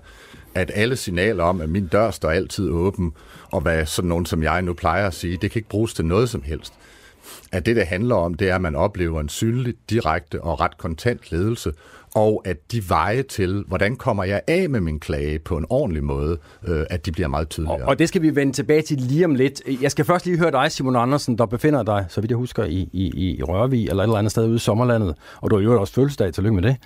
at 0.55 0.71
alle 0.75 0.97
signaler 0.97 1.45
om, 1.45 1.61
at 1.61 1.69
min 1.69 1.87
dør 1.87 2.11
står 2.11 2.31
altid 2.31 2.71
åben, 2.71 3.13
og 3.51 3.61
hvad 3.61 3.87
sådan 3.87 4.09
nogen 4.09 4.27
som 4.27 4.43
jeg 4.43 4.63
nu 4.63 4.73
plejer 4.73 5.07
at 5.07 5.15
sige, 5.15 5.39
det 5.43 5.51
kan 5.51 5.59
ikke 5.59 5.69
bruges 5.69 5.95
til 5.95 6.05
noget 6.05 6.29
som 6.29 6.43
helst. 6.43 6.73
At 7.53 7.67
det, 7.67 7.77
det 7.77 7.87
handler 7.87 8.15
om, 8.15 8.35
det 8.35 8.51
er, 8.51 8.55
at 8.55 8.61
man 8.61 8.75
oplever 8.75 9.21
en 9.21 9.29
synlig, 9.29 9.75
direkte 9.91 10.43
og 10.43 10.61
ret 10.61 10.79
kontant 10.79 11.33
ledelse, 11.33 11.73
og 12.17 12.43
at 12.45 12.73
de 12.73 12.89
veje 12.89 13.23
til, 13.23 13.65
hvordan 13.69 13.97
kommer 13.97 14.25
jeg 14.25 14.41
af 14.47 14.71
med 14.71 14.81
min 14.81 15.01
klage 15.01 15.39
på 15.39 15.57
en 15.57 15.67
ordentlig 15.71 16.05
måde, 16.05 16.39
øh, 16.69 16.85
at 16.91 17.07
de 17.07 17.13
bliver 17.13 17.29
meget 17.29 17.49
tydeligere. 17.49 17.83
Og, 17.83 17.89
og 17.89 17.99
det 17.99 18.09
skal 18.09 18.23
vi 18.23 18.37
vende 18.37 18.53
tilbage 18.53 18.83
til 18.83 18.97
lige 18.97 19.25
om 19.25 19.35
lidt. 19.35 19.63
Jeg 19.83 19.91
skal 19.91 20.05
først 20.05 20.27
lige 20.27 20.39
høre 20.39 20.51
dig, 20.51 20.73
Simon 20.73 20.97
Andersen, 20.97 21.39
der 21.39 21.47
befinder 21.47 21.83
dig, 21.83 22.07
så 22.09 22.21
vidt 22.21 22.31
jeg 22.31 22.37
husker, 22.37 22.65
i, 22.65 22.89
i, 22.93 23.37
i 23.37 23.43
Rørvig 23.43 23.89
eller 23.89 24.03
et 24.03 24.07
eller 24.07 24.19
andet 24.19 24.31
sted 24.31 24.47
ude 24.47 24.57
i 24.57 24.59
sommerlandet. 24.59 25.15
Og 25.41 25.51
du 25.51 25.57
har 25.57 25.63
jo 25.63 25.81
også 25.81 25.95
fødselsdag. 25.95 26.33
Tillykke 26.33 26.55
med 26.55 26.63
det. 26.63 26.77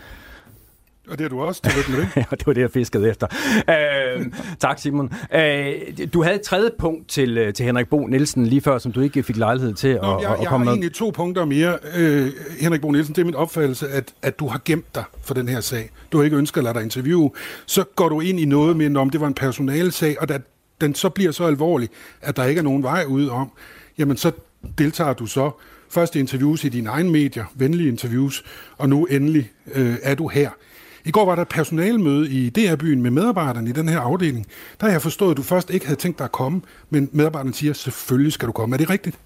Og 1.11 1.19
det 1.19 1.25
er 1.25 1.29
du 1.29 1.41
også. 1.41 1.63
Tillykke 1.63 1.91
med 1.91 2.01
det. 2.01 2.09
ja, 2.17 2.25
det 2.31 2.47
var 2.47 2.53
det, 2.53 2.61
jeg 2.61 2.71
fiskede 2.71 3.11
efter. 3.11 3.27
Øh, 3.71 4.27
tak, 4.61 4.79
Simon. 4.79 5.13
Øh, 5.35 5.73
du 6.15 6.23
havde 6.23 6.37
et 6.37 6.43
tredje 6.43 6.71
punkt 6.79 7.09
til, 7.09 7.39
øh, 7.39 7.55
til 7.55 7.67
Henrik 7.67 7.89
Bo 7.89 8.07
Nielsen 8.07 8.47
lige 8.47 8.61
før, 8.61 8.79
som 8.79 8.93
du 8.93 9.01
ikke 9.01 9.23
fik 9.23 9.37
lejlighed 9.37 9.75
til 9.75 9.99
Nå, 10.03 10.17
at, 10.17 10.23
jeg, 10.23 10.33
at 10.33 10.39
jeg 10.41 10.49
komme 10.49 10.49
har 10.49 10.59
med. 10.59 10.73
egentlig 10.73 10.93
to 10.95 11.11
punkter 11.11 11.45
mere. 11.45 11.79
Øh, 11.97 12.31
Henrik 12.61 12.81
Bo 12.81 12.91
Nielsen, 12.91 13.15
det 13.15 13.21
er 13.21 13.25
min 13.27 13.35
opfattelse, 13.35 13.89
at, 13.89 14.13
at 14.23 14.39
du 14.39 14.47
har 14.49 14.61
gemt 14.65 14.95
dig 14.95 15.05
for 15.23 15.35
den 15.35 15.49
her 15.49 15.61
sag. 15.61 15.91
Du 16.13 16.17
har 16.19 16.25
ikke 16.25 16.37
ønsket 16.37 16.61
at 16.61 16.65
lade 16.65 16.75
dig 16.75 16.83
interviewe. 16.83 17.31
Så 17.67 17.85
går 17.97 18.09
du 18.09 18.21
ind 18.21 18.41
i 18.41 18.45
noget 18.45 18.77
med, 18.77 18.97
om 18.97 19.11
det 19.11 19.21
var 19.21 19.27
en 19.27 19.35
personalsag, 19.35 20.17
og 20.21 20.29
da 20.29 20.39
den 20.81 20.95
så 20.95 21.09
bliver 21.09 21.33
så 21.33 21.45
alvorlig, 21.45 21.89
at 22.21 22.37
der 22.37 22.45
ikke 22.45 22.59
er 22.59 22.63
nogen 22.63 22.83
vej 22.83 23.05
ud 23.09 23.29
om, 23.29 23.51
jamen 23.99 24.17
så 24.17 24.33
deltager 24.79 25.13
du 25.13 25.27
så 25.27 25.51
først 25.91 26.17
i 26.17 26.19
interviews 26.19 26.65
i 26.65 26.69
dine 26.69 26.89
egne 26.91 27.11
medier, 27.11 27.45
venlige 27.55 27.89
interviews, 27.89 28.45
og 28.79 28.89
nu 28.89 29.05
endelig 29.05 29.51
øh, 29.75 29.97
er 30.03 30.15
du 30.15 30.29
her. 30.29 30.51
I 31.05 31.11
går 31.11 31.25
var 31.25 31.35
der 31.35 31.43
et 31.43 31.49
personalmøde 31.49 32.31
i 32.31 32.51
DR-byen 32.51 33.03
med 33.03 33.11
medarbejderne 33.11 33.71
i 33.71 33.73
den 33.73 33.89
her 33.89 34.01
afdeling. 34.01 34.47
Der 34.81 34.87
har 34.87 34.93
jeg 34.93 35.03
forstået, 35.03 35.31
at 35.31 35.37
du 35.37 35.43
først 35.43 35.71
ikke 35.71 35.87
havde 35.87 36.01
tænkt 36.01 36.19
dig 36.19 36.25
at 36.25 36.33
komme, 36.33 36.61
men 36.91 37.09
medarbejderne 37.13 37.55
siger, 37.55 37.73
selvfølgelig 37.73 38.33
skal 38.33 38.49
du 38.49 38.53
komme. 38.53 38.75
Er 38.75 38.79
det 38.79 38.91
rigtigt? 38.91 39.19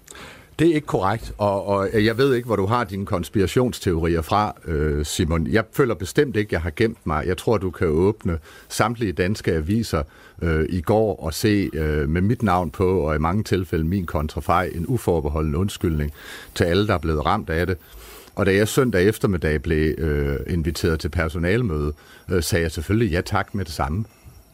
Det 0.59 0.69
er 0.69 0.75
ikke 0.75 0.87
korrekt, 0.87 1.33
og, 1.37 1.67
og 1.67 2.05
jeg 2.05 2.17
ved 2.17 2.35
ikke, 2.35 2.45
hvor 2.45 2.55
du 2.55 2.65
har 2.65 2.83
dine 2.83 3.05
konspirationsteorier 3.05 4.21
fra, 4.21 4.55
øh, 4.65 5.05
Simon. 5.05 5.47
Jeg 5.47 5.63
føler 5.73 5.95
bestemt 5.95 6.35
ikke, 6.35 6.53
jeg 6.53 6.61
har 6.61 6.71
gemt 6.75 6.97
mig. 7.07 7.27
Jeg 7.27 7.37
tror, 7.37 7.57
du 7.57 7.69
kan 7.71 7.87
åbne 7.87 8.39
samtlige 8.69 9.11
danske 9.11 9.53
aviser 9.53 10.03
øh, 10.41 10.65
i 10.69 10.81
går 10.81 11.23
og 11.23 11.33
se 11.33 11.69
øh, 11.73 12.09
med 12.09 12.21
mit 12.21 12.43
navn 12.43 12.71
på, 12.71 12.99
og 12.99 13.15
i 13.15 13.19
mange 13.19 13.43
tilfælde 13.43 13.85
min 13.85 14.05
kontrafej, 14.05 14.71
en 14.75 14.85
uforbeholden 14.87 15.55
undskyldning 15.55 16.11
til 16.55 16.63
alle, 16.63 16.87
der 16.87 16.93
er 16.93 16.97
blevet 16.97 17.25
ramt 17.25 17.49
af 17.49 17.67
det. 17.67 17.77
Og 18.35 18.45
da 18.45 18.55
jeg 18.55 18.67
søndag 18.67 19.07
eftermiddag 19.07 19.61
blev 19.61 19.95
øh, 19.97 20.37
inviteret 20.47 20.99
til 20.99 21.09
personalmøde, 21.09 21.93
øh, 22.29 22.43
sagde 22.43 22.63
jeg 22.63 22.71
selvfølgelig 22.71 23.11
ja 23.11 23.21
tak 23.21 23.55
med 23.55 23.65
det 23.65 23.73
samme. 23.73 24.05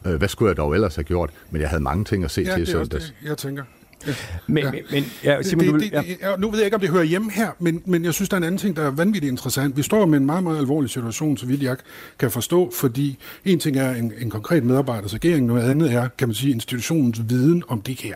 Øh, 0.05 0.13
hvad 0.15 0.27
skulle 0.27 0.49
jeg 0.49 0.57
dog 0.57 0.73
ellers 0.73 0.95
have 0.95 1.03
gjort? 1.03 1.29
Men 1.51 1.61
jeg 1.61 1.69
havde 1.69 1.83
mange 1.83 2.05
ting 2.05 2.23
at 2.23 2.31
se 2.31 2.41
ja, 2.41 2.53
til 2.53 2.61
i 2.61 2.65
det 2.65 2.73
er 2.73 2.79
også 2.79 2.89
søndags. 2.89 3.13
det, 3.21 3.29
jeg 3.29 3.37
tænker. 3.37 3.63
Ja. 4.07 4.13
Men, 4.47 4.63
Ja. 4.63 4.71
men, 4.91 5.03
ja, 5.23 5.41
Simon, 5.41 5.65
det, 5.65 5.73
du, 5.73 5.79
det, 5.79 6.17
ja, 6.21 6.35
nu 6.37 6.49
ved 6.49 6.59
jeg 6.59 6.65
ikke, 6.65 6.75
om 6.75 6.81
det 6.81 6.89
hører 6.89 7.03
hjemme 7.03 7.31
her, 7.31 7.49
men, 7.59 7.81
men 7.85 8.05
jeg 8.05 8.13
synes, 8.13 8.29
der 8.29 8.35
er 8.35 8.37
en 8.37 8.43
anden 8.43 8.57
ting, 8.57 8.75
der 8.75 8.81
er 8.83 8.91
vanvittigt 8.91 9.31
interessant. 9.31 9.77
Vi 9.77 9.81
står 9.81 10.05
med 10.05 10.17
en 10.19 10.25
meget, 10.25 10.43
meget 10.43 10.57
alvorlig 10.57 10.89
situation, 10.89 11.37
så 11.37 11.45
vidt 11.45 11.63
jeg 11.63 11.77
kan 12.19 12.31
forstå, 12.31 12.71
fordi 12.75 13.17
en 13.45 13.59
ting 13.59 13.77
er 13.77 13.91
en, 13.91 14.13
en 14.19 14.29
konkret 14.29 14.63
medarbejders 14.63 15.13
agering, 15.13 15.45
noget 15.45 15.69
andet 15.69 15.93
er, 15.93 16.07
kan 16.17 16.27
man 16.27 16.35
sige, 16.35 16.51
institutionens 16.53 17.21
viden 17.29 17.63
om 17.67 17.81
det 17.81 17.99
her. 18.01 18.15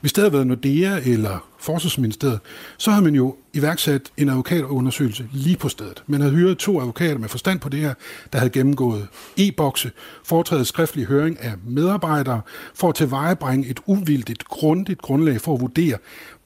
Hvis 0.00 0.12
det 0.12 0.22
havde 0.22 0.32
været 0.32 0.46
Nordea 0.46 0.98
eller 1.06 1.48
Forsvarsministeriet, 1.60 2.40
så 2.78 2.90
har 2.90 3.00
man 3.00 3.14
jo 3.14 3.36
iværksat 3.54 4.02
en 4.16 4.28
advokatundersøgelse 4.28 5.28
lige 5.32 5.56
på 5.56 5.68
stedet. 5.68 6.02
Man 6.06 6.20
havde 6.20 6.34
hyret 6.34 6.58
to 6.58 6.80
advokater 6.80 7.18
med 7.18 7.28
forstand 7.28 7.60
på 7.60 7.68
det 7.68 7.80
her, 7.80 7.94
der 8.32 8.38
havde 8.38 8.50
gennemgået 8.50 9.08
e-bokse, 9.36 9.90
foretaget 10.24 10.66
skriftlig 10.66 11.06
høring 11.06 11.40
af 11.40 11.52
medarbejdere, 11.66 12.40
for 12.74 12.88
at 12.88 12.94
tilvejebringe 12.94 13.68
et 13.68 13.80
uvildigt, 13.86 14.44
grundigt 14.44 15.02
grundlag 15.02 15.40
for 15.40 15.54
at 15.54 15.60
vurdere, 15.60 15.98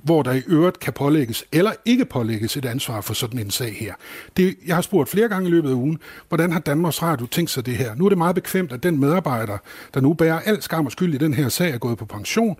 hvor 0.03 0.23
der 0.23 0.33
i 0.33 0.43
øvrigt 0.47 0.81
kan 0.81 0.93
pålægges 0.93 1.45
eller 1.53 1.73
ikke 1.85 2.05
pålægges 2.05 2.57
et 2.57 2.65
ansvar 2.65 3.01
for 3.01 3.15
sådan 3.15 3.39
en 3.39 3.51
sag 3.51 3.77
her. 3.81 3.95
Det, 4.37 4.57
jeg 4.67 4.75
har 4.75 4.83
spurgt 4.83 5.09
flere 5.09 5.29
gange 5.29 5.49
i 5.49 5.51
løbet 5.51 5.71
af 5.71 5.75
ugen, 5.75 5.99
hvordan 6.29 6.53
har 6.53 6.61
Danmarks 6.61 7.03
Radio 7.03 7.27
tænkt 7.27 7.51
sig 7.51 7.67
det 7.67 7.77
her? 7.77 7.95
Nu 7.95 8.05
er 8.05 8.09
det 8.09 8.19
meget 8.19 8.35
bekvemt, 8.35 8.73
at 8.73 8.83
den 8.83 9.01
medarbejder, 9.01 9.59
der 9.95 10.01
nu 10.01 10.15
bærer 10.15 10.41
al 10.41 10.63
skam 10.63 10.87
og 10.87 10.93
skyld 10.93 11.15
i 11.15 11.19
den 11.19 11.35
her 11.35 11.49
sag, 11.49 11.71
er 11.71 11.79
gået 11.79 11.99
på 11.99 12.05
pension. 12.05 12.57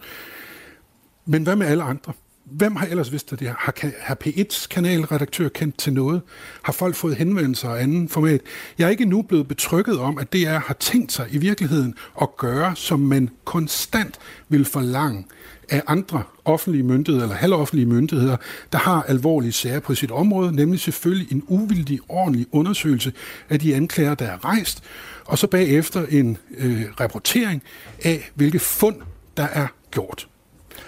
Men 1.27 1.43
hvad 1.43 1.57
med 1.57 1.67
alle 1.67 1.83
andre? 1.83 2.13
Hvem 2.57 2.77
har 2.77 2.87
ellers 2.87 3.13
vidst 3.13 3.31
det 3.31 3.41
her? 3.41 3.55
Har, 3.59 3.75
har 4.01 4.17
P1's 4.25 4.67
kanalredaktør 4.69 5.49
kendt 5.49 5.79
til 5.79 5.93
noget? 5.93 6.23
Har 6.63 6.73
folk 6.73 6.95
fået 6.95 7.17
henvendelser 7.17 7.69
og 7.69 7.83
anden 7.83 8.09
format? 8.09 8.41
Jeg 8.79 8.85
er 8.85 8.89
ikke 8.89 9.05
nu 9.05 9.23
blevet 9.23 9.49
betrykket 9.49 9.99
om, 9.99 10.19
at 10.19 10.33
DR 10.33 10.59
har 10.59 10.75
tænkt 10.75 11.13
sig 11.13 11.27
i 11.31 11.39
virkeligheden 11.39 11.95
at 12.23 12.37
gøre, 12.37 12.77
som 12.77 13.01
man 13.01 13.31
konstant 13.45 14.19
vil 14.49 14.65
forlange 14.65 15.27
af 15.69 15.83
andre 15.87 16.23
offentlige 16.45 16.83
myndigheder 16.83 17.25
eller 17.25 17.37
halvoffentlige 17.37 17.87
myndigheder, 17.87 18.37
der 18.73 18.79
har 18.79 19.03
alvorlige 19.03 19.53
sager 19.53 19.81
på 19.81 19.95
sit 19.95 20.11
område, 20.11 20.57
nemlig 20.57 20.81
selvfølgelig 20.81 21.33
en 21.33 21.43
uvildig, 21.47 21.99
ordentlig 22.09 22.47
undersøgelse 22.53 23.13
af 23.51 23.61
de 23.61 23.75
anklager, 23.75 24.15
der 24.15 24.27
er 24.27 24.45
rejst, 24.45 24.83
og 25.25 25.39
så 25.39 25.47
bagefter 25.47 26.07
en 26.07 26.39
øh, 26.59 26.85
rapportering 27.01 27.63
af, 28.05 28.31
hvilke 28.35 28.59
fund, 28.59 28.97
der 29.37 29.47
er 29.53 29.67
gjort. 29.91 30.29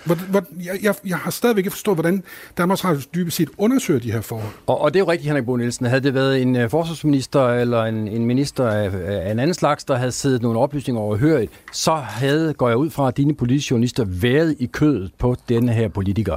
Hvor, 0.05 0.15
hvor, 0.15 0.45
jeg, 0.65 0.79
jeg, 0.83 0.95
jeg 1.07 1.17
har 1.17 1.31
stadigvæk 1.31 1.65
ikke 1.65 1.71
forstået, 1.71 1.97
hvordan 1.97 2.23
Danmarks 2.59 2.85
Radio 2.85 3.01
dybest 3.15 3.37
set 3.37 3.51
undersøger 3.59 4.01
de 4.01 4.13
her 4.13 4.21
forhold. 4.21 4.53
Og, 4.67 4.81
og 4.81 4.95
det 4.95 5.01
er 5.01 5.05
jo 5.05 5.11
rigtigt, 5.11 5.29
Henrik 5.29 5.45
Bo 5.45 5.57
Nielsen. 5.57 5.87
Havde 5.87 6.01
det 6.01 6.15
været 6.15 6.43
en 6.43 6.57
uh, 6.57 6.71
forsvarsminister 6.71 7.49
eller 7.49 7.85
en, 7.85 8.09
en 8.09 8.27
minister 8.27 8.69
af, 8.69 8.91
af 9.27 9.31
en 9.31 9.39
anden 9.39 9.55
slags, 9.55 9.85
der 9.85 9.97
havde 9.97 10.13
siddet 10.13 10.43
nogle 10.43 10.59
oplysninger 10.59 11.03
overhørt, 11.03 11.49
så 11.73 11.95
havde, 11.95 12.55
går 12.55 12.69
jeg 12.69 12.77
ud 12.77 12.91
fra, 12.91 13.09
at 13.09 13.17
dine 13.17 13.35
politiske 13.35 13.71
journalister 13.71 14.05
været 14.09 14.57
i 14.59 14.67
kødet 14.67 15.11
på 15.19 15.37
denne 15.49 15.73
her 15.73 15.89
politiker. 15.89 16.37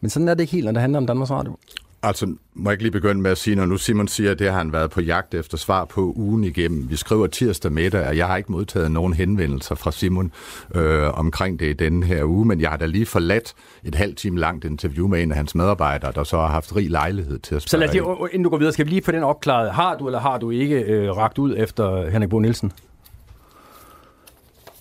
Men 0.00 0.10
sådan 0.10 0.28
er 0.28 0.34
det 0.34 0.40
ikke 0.40 0.52
helt, 0.52 0.64
når 0.64 0.72
det 0.72 0.80
handler 0.80 0.98
om 0.98 1.06
Danmarks 1.06 1.30
Radio. 1.30 1.56
Altså, 2.02 2.34
må 2.54 2.70
jeg 2.70 2.72
ikke 2.74 2.84
lige 2.84 2.92
begynde 2.92 3.20
med 3.20 3.30
at 3.30 3.38
sige, 3.38 3.56
når 3.56 3.66
nu 3.66 3.76
Simon 3.76 4.08
siger, 4.08 4.30
at 4.30 4.38
det 4.38 4.50
har 4.50 4.58
han 4.58 4.72
været 4.72 4.90
på 4.90 5.00
jagt 5.00 5.34
efter 5.34 5.58
svar 5.58 5.84
på 5.84 6.12
ugen 6.16 6.44
igennem. 6.44 6.90
Vi 6.90 6.96
skriver 6.96 7.26
tirsdag 7.26 7.72
middag, 7.72 8.06
og 8.06 8.16
jeg 8.16 8.26
har 8.26 8.36
ikke 8.36 8.52
modtaget 8.52 8.90
nogen 8.90 9.12
henvendelser 9.12 9.74
fra 9.74 9.92
Simon 9.92 10.32
øh, 10.74 11.18
omkring 11.18 11.60
det 11.60 11.66
i 11.66 11.72
denne 11.72 12.06
her 12.06 12.24
uge, 12.24 12.46
men 12.46 12.60
jeg 12.60 12.70
har 12.70 12.76
da 12.76 12.86
lige 12.86 13.06
forladt 13.06 13.54
et 13.84 13.94
halvt 13.94 14.18
time 14.18 14.40
langt 14.40 14.64
interview 14.64 15.08
med 15.08 15.22
en 15.22 15.30
af 15.30 15.36
hans 15.36 15.54
medarbejdere, 15.54 16.12
der 16.12 16.24
så 16.24 16.36
har 16.36 16.46
haft 16.46 16.76
rig 16.76 16.90
lejlighed 16.90 17.38
til 17.38 17.54
at 17.54 17.62
spørge. 17.62 17.70
Så 17.70 17.76
lad 17.76 17.88
os 17.88 17.94
lige, 17.94 18.32
inden 18.32 18.42
du 18.42 18.50
går 18.50 18.58
videre, 18.58 18.72
skal 18.72 18.86
vi 18.86 18.90
lige 18.90 19.02
få 19.02 19.12
den 19.12 19.22
opklaret. 19.22 19.70
Har 19.72 19.96
du 19.98 20.06
eller 20.06 20.20
har 20.20 20.38
du 20.38 20.50
ikke 20.50 20.80
øh, 20.80 21.16
ragt 21.16 21.38
ud 21.38 21.54
efter 21.56 22.10
Henrik 22.10 22.30
Bo 22.30 22.38
Nielsen? 22.38 22.72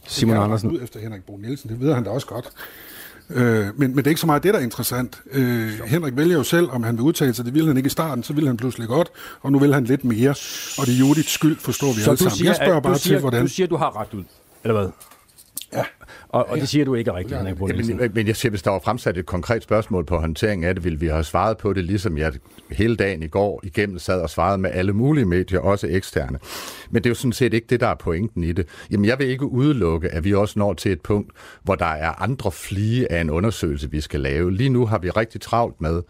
Simon 0.07 0.37
Andersen. 0.37 0.71
ud 0.71 0.81
efter 0.81 0.99
Henrik 0.99 1.23
Bo 1.23 1.37
Nielsen, 1.37 1.69
det 1.69 1.79
ved 1.79 1.93
han 1.93 2.03
da 2.03 2.09
også 2.09 2.27
godt. 2.27 2.51
Øh, 3.29 3.65
men, 3.65 3.73
men 3.77 3.97
det 3.97 4.07
er 4.07 4.09
ikke 4.09 4.21
så 4.21 4.27
meget 4.27 4.43
det, 4.43 4.53
der 4.53 4.59
er 4.59 4.63
interessant. 4.63 5.21
Øh, 5.31 5.79
Henrik 5.85 6.17
vælger 6.17 6.37
jo 6.37 6.43
selv, 6.43 6.69
om 6.69 6.83
han 6.83 6.97
vil 6.97 7.03
udtale 7.03 7.33
sig. 7.33 7.45
Det 7.45 7.53
ville 7.53 7.67
han 7.67 7.77
ikke 7.77 7.87
i 7.87 7.89
starten, 7.89 8.23
så 8.23 8.33
ville 8.33 8.47
han 8.47 8.57
pludselig 8.57 8.87
godt, 8.87 9.09
og 9.41 9.51
nu 9.51 9.59
vil 9.59 9.73
han 9.73 9.83
lidt 9.83 10.05
mere. 10.05 10.29
Og 10.79 10.85
det 10.85 10.93
er 10.93 10.99
Judiths 10.99 11.31
skyld, 11.31 11.57
forstår 11.59 11.87
vi 11.87 12.01
så 12.01 12.09
alle 12.09 12.17
sammen. 12.17 12.31
Siger, 12.37 12.49
jeg 12.49 12.55
spørger 12.55 12.79
bare 12.79 12.97
siger, 12.97 13.15
til, 13.15 13.21
hvordan... 13.21 13.41
Du 13.41 13.47
siger, 13.47 13.67
du 13.67 13.77
har 13.77 14.01
ret 14.01 14.13
ud, 14.13 14.23
eller 14.63 14.79
hvad? 14.79 14.89
Ja. 15.73 15.83
Og, 16.29 16.49
og 16.49 16.57
det 16.57 16.69
siger 16.69 16.85
du 16.85 16.95
ikke 16.95 17.11
er 17.11 17.15
rigtigt, 17.15 17.37
Henrik 17.37 17.89
ja, 17.89 17.95
men, 17.95 18.11
men 18.13 18.27
jeg 18.27 18.35
siger, 18.35 18.49
hvis 18.49 18.61
der 18.61 18.71
var 18.71 18.79
fremsat 18.79 19.17
et 19.17 19.25
konkret 19.25 19.63
spørgsmål 19.63 20.05
på 20.05 20.17
håndtering 20.17 20.65
af 20.65 20.75
det, 20.75 20.83
ville 20.83 20.99
vi 20.99 21.07
have 21.07 21.23
svaret 21.23 21.57
på 21.57 21.73
det, 21.73 21.83
ligesom 21.83 22.17
jeg 22.17 22.33
hele 22.71 22.95
dagen 22.95 23.23
i 23.23 23.27
går 23.27 23.59
igennem 23.63 23.99
sad 23.99 24.21
og 24.21 24.29
svarede 24.29 24.57
med 24.57 24.69
alle 24.73 24.93
mulige 24.93 25.25
medier, 25.25 25.59
også 25.59 25.87
eksterne. 25.87 26.39
Men 26.89 27.03
det 27.03 27.09
er 27.09 27.11
jo 27.11 27.15
sådan 27.15 27.33
set 27.33 27.53
ikke 27.53 27.67
det, 27.69 27.79
der 27.79 27.87
er 27.87 27.95
pointen 27.95 28.43
i 28.43 28.51
det. 28.51 28.67
Jamen, 28.91 29.05
jeg 29.05 29.19
vil 29.19 29.27
ikke 29.27 29.45
udelukke, 29.45 30.09
at 30.09 30.23
vi 30.23 30.33
også 30.33 30.59
når 30.59 30.73
til 30.73 30.91
et 30.91 31.01
punkt, 31.01 31.31
hvor 31.63 31.75
der 31.75 31.85
er 31.85 32.21
andre 32.21 32.51
flige 32.51 33.11
af 33.11 33.21
en 33.21 33.29
undersøgelse, 33.29 33.91
vi 33.91 34.01
skal 34.01 34.19
lave. 34.19 34.53
Lige 34.53 34.69
nu 34.69 34.85
har 34.85 34.99
vi 34.99 35.09
rigtig 35.09 35.41
travlt 35.41 35.81
med 35.81 36.01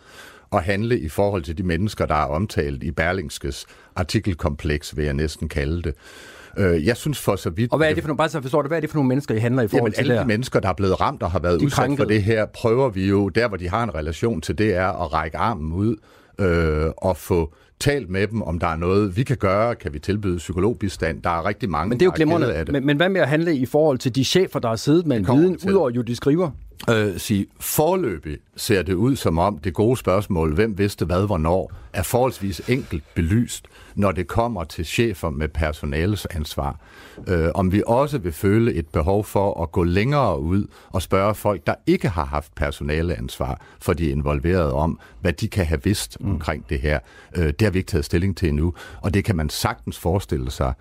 at 0.53 0.63
handle 0.63 0.99
i 0.99 1.09
forhold 1.09 1.43
til 1.43 1.57
de 1.57 1.63
mennesker, 1.63 2.05
der 2.05 2.15
er 2.15 2.25
omtalt 2.25 2.83
i 2.83 2.91
Berlingskes 2.91 3.65
artikelkompleks, 3.95 4.97
vil 4.97 5.05
jeg 5.05 5.13
næsten 5.13 5.49
kalde 5.49 5.81
det. 5.81 5.93
Øh, 6.57 6.85
jeg 6.85 6.97
synes 6.97 7.19
for 7.19 7.35
så 7.35 7.49
vidt... 7.49 7.71
Og 7.71 7.77
hvad 7.77 7.89
er 7.89 7.93
det 7.93 8.03
for 8.03 8.07
nogle, 8.07 8.17
bare 8.17 8.29
så 8.29 8.41
forstår 8.41 8.61
det, 8.61 8.69
hvad 8.69 8.77
er 8.77 8.81
det 8.81 8.89
for 8.89 8.97
nogle 8.97 9.07
mennesker, 9.07 9.35
I 9.35 9.39
handler 9.39 9.63
i 9.63 9.67
forhold 9.67 9.81
jamen, 9.81 9.93
til 9.93 9.99
alle 9.99 10.13
der? 10.13 10.21
de 10.21 10.27
mennesker, 10.27 10.59
der 10.59 10.69
er 10.69 10.73
blevet 10.73 11.01
ramt 11.01 11.23
og 11.23 11.31
har 11.31 11.39
været 11.39 11.61
udsat 11.61 11.71
krænkede. 11.71 11.97
for 11.97 12.05
det 12.05 12.23
her, 12.23 12.45
prøver 12.45 12.89
vi 12.89 13.07
jo, 13.07 13.29
der 13.29 13.47
hvor 13.47 13.57
de 13.57 13.69
har 13.69 13.83
en 13.83 13.95
relation 13.95 14.41
til 14.41 14.57
det, 14.57 14.75
er 14.75 14.87
at 14.87 15.13
række 15.13 15.37
armen 15.37 15.73
ud 15.73 15.95
øh, 16.39 16.91
og 16.97 17.17
få 17.17 17.53
talt 17.85 18.09
med 18.09 18.27
dem, 18.27 18.41
om 18.41 18.59
der 18.59 18.67
er 18.67 18.75
noget, 18.75 19.17
vi 19.17 19.23
kan 19.23 19.37
gøre, 19.37 19.75
kan 19.75 19.93
vi 19.93 19.99
tilbyde 19.99 20.37
psykologbistand. 20.37 21.21
Der 21.21 21.29
er 21.29 21.45
rigtig 21.45 21.69
mange, 21.69 21.89
Men 21.89 21.99
det 21.99 22.05
er 22.05 22.07
jo 22.07 22.13
glimrende. 22.15 22.53
Af 22.53 22.65
det. 22.65 22.73
Men, 22.73 22.85
men 22.85 22.97
hvad 22.97 23.09
med 23.09 23.21
at 23.21 23.27
handle 23.27 23.55
i 23.55 23.65
forhold 23.65 23.97
til 23.97 24.15
de 24.15 24.23
chefer, 24.23 24.59
der 24.59 24.69
har 24.69 24.75
siddet 24.75 25.05
med 25.05 25.17
en 25.17 25.27
viden, 25.27 25.57
udover 25.69 25.89
jo 25.89 26.01
de 26.01 26.15
skriver? 26.15 26.51
Øh, 26.89 27.17
sige, 27.17 27.45
forløbig 27.59 28.37
ser 28.55 28.81
det 28.81 28.93
ud 28.93 29.15
som 29.15 29.37
om 29.37 29.57
det 29.57 29.73
gode 29.73 29.97
spørgsmål, 29.97 30.53
hvem 30.53 30.77
vidste 30.77 31.05
hvad, 31.05 31.25
hvornår, 31.25 31.71
er 31.93 32.03
forholdsvis 32.03 32.61
enkelt 32.67 33.03
belyst, 33.15 33.65
når 33.95 34.11
det 34.11 34.27
kommer 34.27 34.63
til 34.63 34.85
chefer 34.85 35.29
med 35.29 35.47
personales 35.47 36.25
ansvar. 36.25 36.79
Øh, 37.27 37.49
om 37.55 37.71
vi 37.71 37.83
også 37.87 38.17
vil 38.17 38.31
føle 38.31 38.73
et 38.73 38.87
behov 38.87 39.23
for 39.23 39.63
at 39.63 39.71
gå 39.71 39.83
længere 39.83 40.39
ud 40.39 40.67
og 40.89 41.01
spørge 41.01 41.35
folk, 41.35 41.67
der 41.67 41.75
ikke 41.87 42.09
har 42.09 42.25
haft 42.25 42.55
personaleansvar, 42.55 43.61
for 43.81 43.93
de 43.93 44.07
er 44.07 44.11
involveret 44.11 44.71
om, 44.71 44.99
hvad 45.21 45.33
de 45.33 45.47
kan 45.47 45.65
have 45.65 45.83
vidst 45.83 46.17
mm. 46.19 46.31
omkring 46.31 46.69
det 46.69 46.79
her. 46.79 46.99
Øh, 47.35 47.45
det 47.45 47.61
har 47.61 47.71
vi 47.75 47.79
ikke 47.79 47.89
taget 47.89 48.05
stilling 48.05 48.37
til 48.37 48.49
endnu, 48.49 48.73
og 49.01 49.13
det 49.13 49.23
kan 49.23 49.35
man 49.35 49.49
sagtens 49.49 49.99
forestille 49.99 50.51
sig 50.51 50.73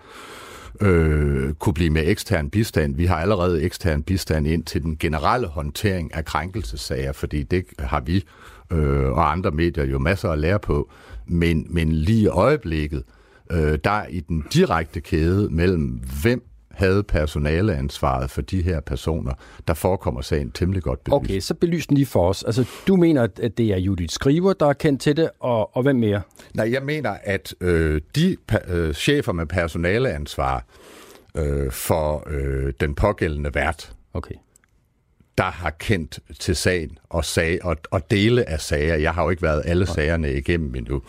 øh, 0.81 1.53
kunne 1.53 1.73
blive 1.73 1.89
med 1.89 2.03
ekstern 2.05 2.49
bistand. 2.49 2.95
Vi 2.95 3.05
har 3.05 3.15
allerede 3.15 3.63
ekstern 3.63 4.03
bistand 4.03 4.47
ind 4.47 4.63
til 4.63 4.83
den 4.83 4.97
generelle 4.97 5.47
håndtering 5.47 6.15
af 6.15 6.25
krænkelsesager, 6.25 7.11
fordi 7.11 7.43
det 7.43 7.65
har 7.79 7.99
vi 7.99 8.23
øh, 8.71 9.11
og 9.11 9.31
andre 9.31 9.51
medier 9.51 9.85
jo 9.85 9.99
masser 9.99 10.29
at 10.29 10.39
lære 10.39 10.59
på. 10.59 10.91
Men, 11.27 11.67
men 11.69 11.91
lige 11.91 12.21
i 12.21 12.27
øjeblikket, 12.27 13.03
øh, 13.51 13.79
der 13.83 14.05
i 14.09 14.19
den 14.19 14.43
direkte 14.53 15.01
kæde 15.01 15.49
mellem 15.49 16.01
hvem 16.21 16.43
havde 16.75 17.03
personaleansvaret 17.03 18.31
for 18.31 18.41
de 18.41 18.61
her 18.61 18.79
personer, 18.79 19.33
der 19.67 19.73
forekommer 19.73 20.21
sagen 20.21 20.51
temmelig 20.51 20.83
godt 20.83 21.03
belyst. 21.03 21.15
Okay, 21.15 21.39
så 21.39 21.53
belys 21.53 21.87
den 21.87 21.97
lige 21.97 22.05
for 22.05 22.29
os. 22.29 22.43
Altså, 22.43 22.65
du 22.87 22.95
mener, 22.95 23.27
at 23.41 23.57
det 23.57 23.67
er 23.73 23.77
Judith 23.77 24.13
Skriver, 24.13 24.53
der 24.53 24.65
er 24.65 24.73
kendt 24.73 25.01
til 25.01 25.17
det, 25.17 25.29
og, 25.39 25.75
og 25.75 25.83
hvem 25.83 25.95
mere? 25.95 26.21
Nej, 26.53 26.71
jeg 26.71 26.83
mener, 26.83 27.17
at 27.23 27.55
øh, 27.61 28.01
de 28.15 28.37
øh, 28.67 28.93
chefer 28.93 29.31
med 29.31 29.45
personaleansvar 29.45 30.65
øh, 31.35 31.71
for 31.71 32.23
øh, 32.29 32.73
den 32.79 32.95
pågældende 32.95 33.49
vært, 33.53 33.91
okay 34.13 34.35
der 35.37 35.43
har 35.43 35.69
kendt 35.69 36.19
til 36.39 36.55
sagen 36.55 36.97
og, 37.09 37.25
sag, 37.25 37.65
og, 37.65 37.77
og 37.91 38.11
dele 38.11 38.49
af 38.49 38.59
sager. 38.59 38.95
Jeg 38.95 39.13
har 39.13 39.23
jo 39.23 39.29
ikke 39.29 39.41
været 39.41 39.61
alle 39.65 39.85
sagerne 39.85 40.33
igennem 40.33 40.75
endnu. 40.75 41.01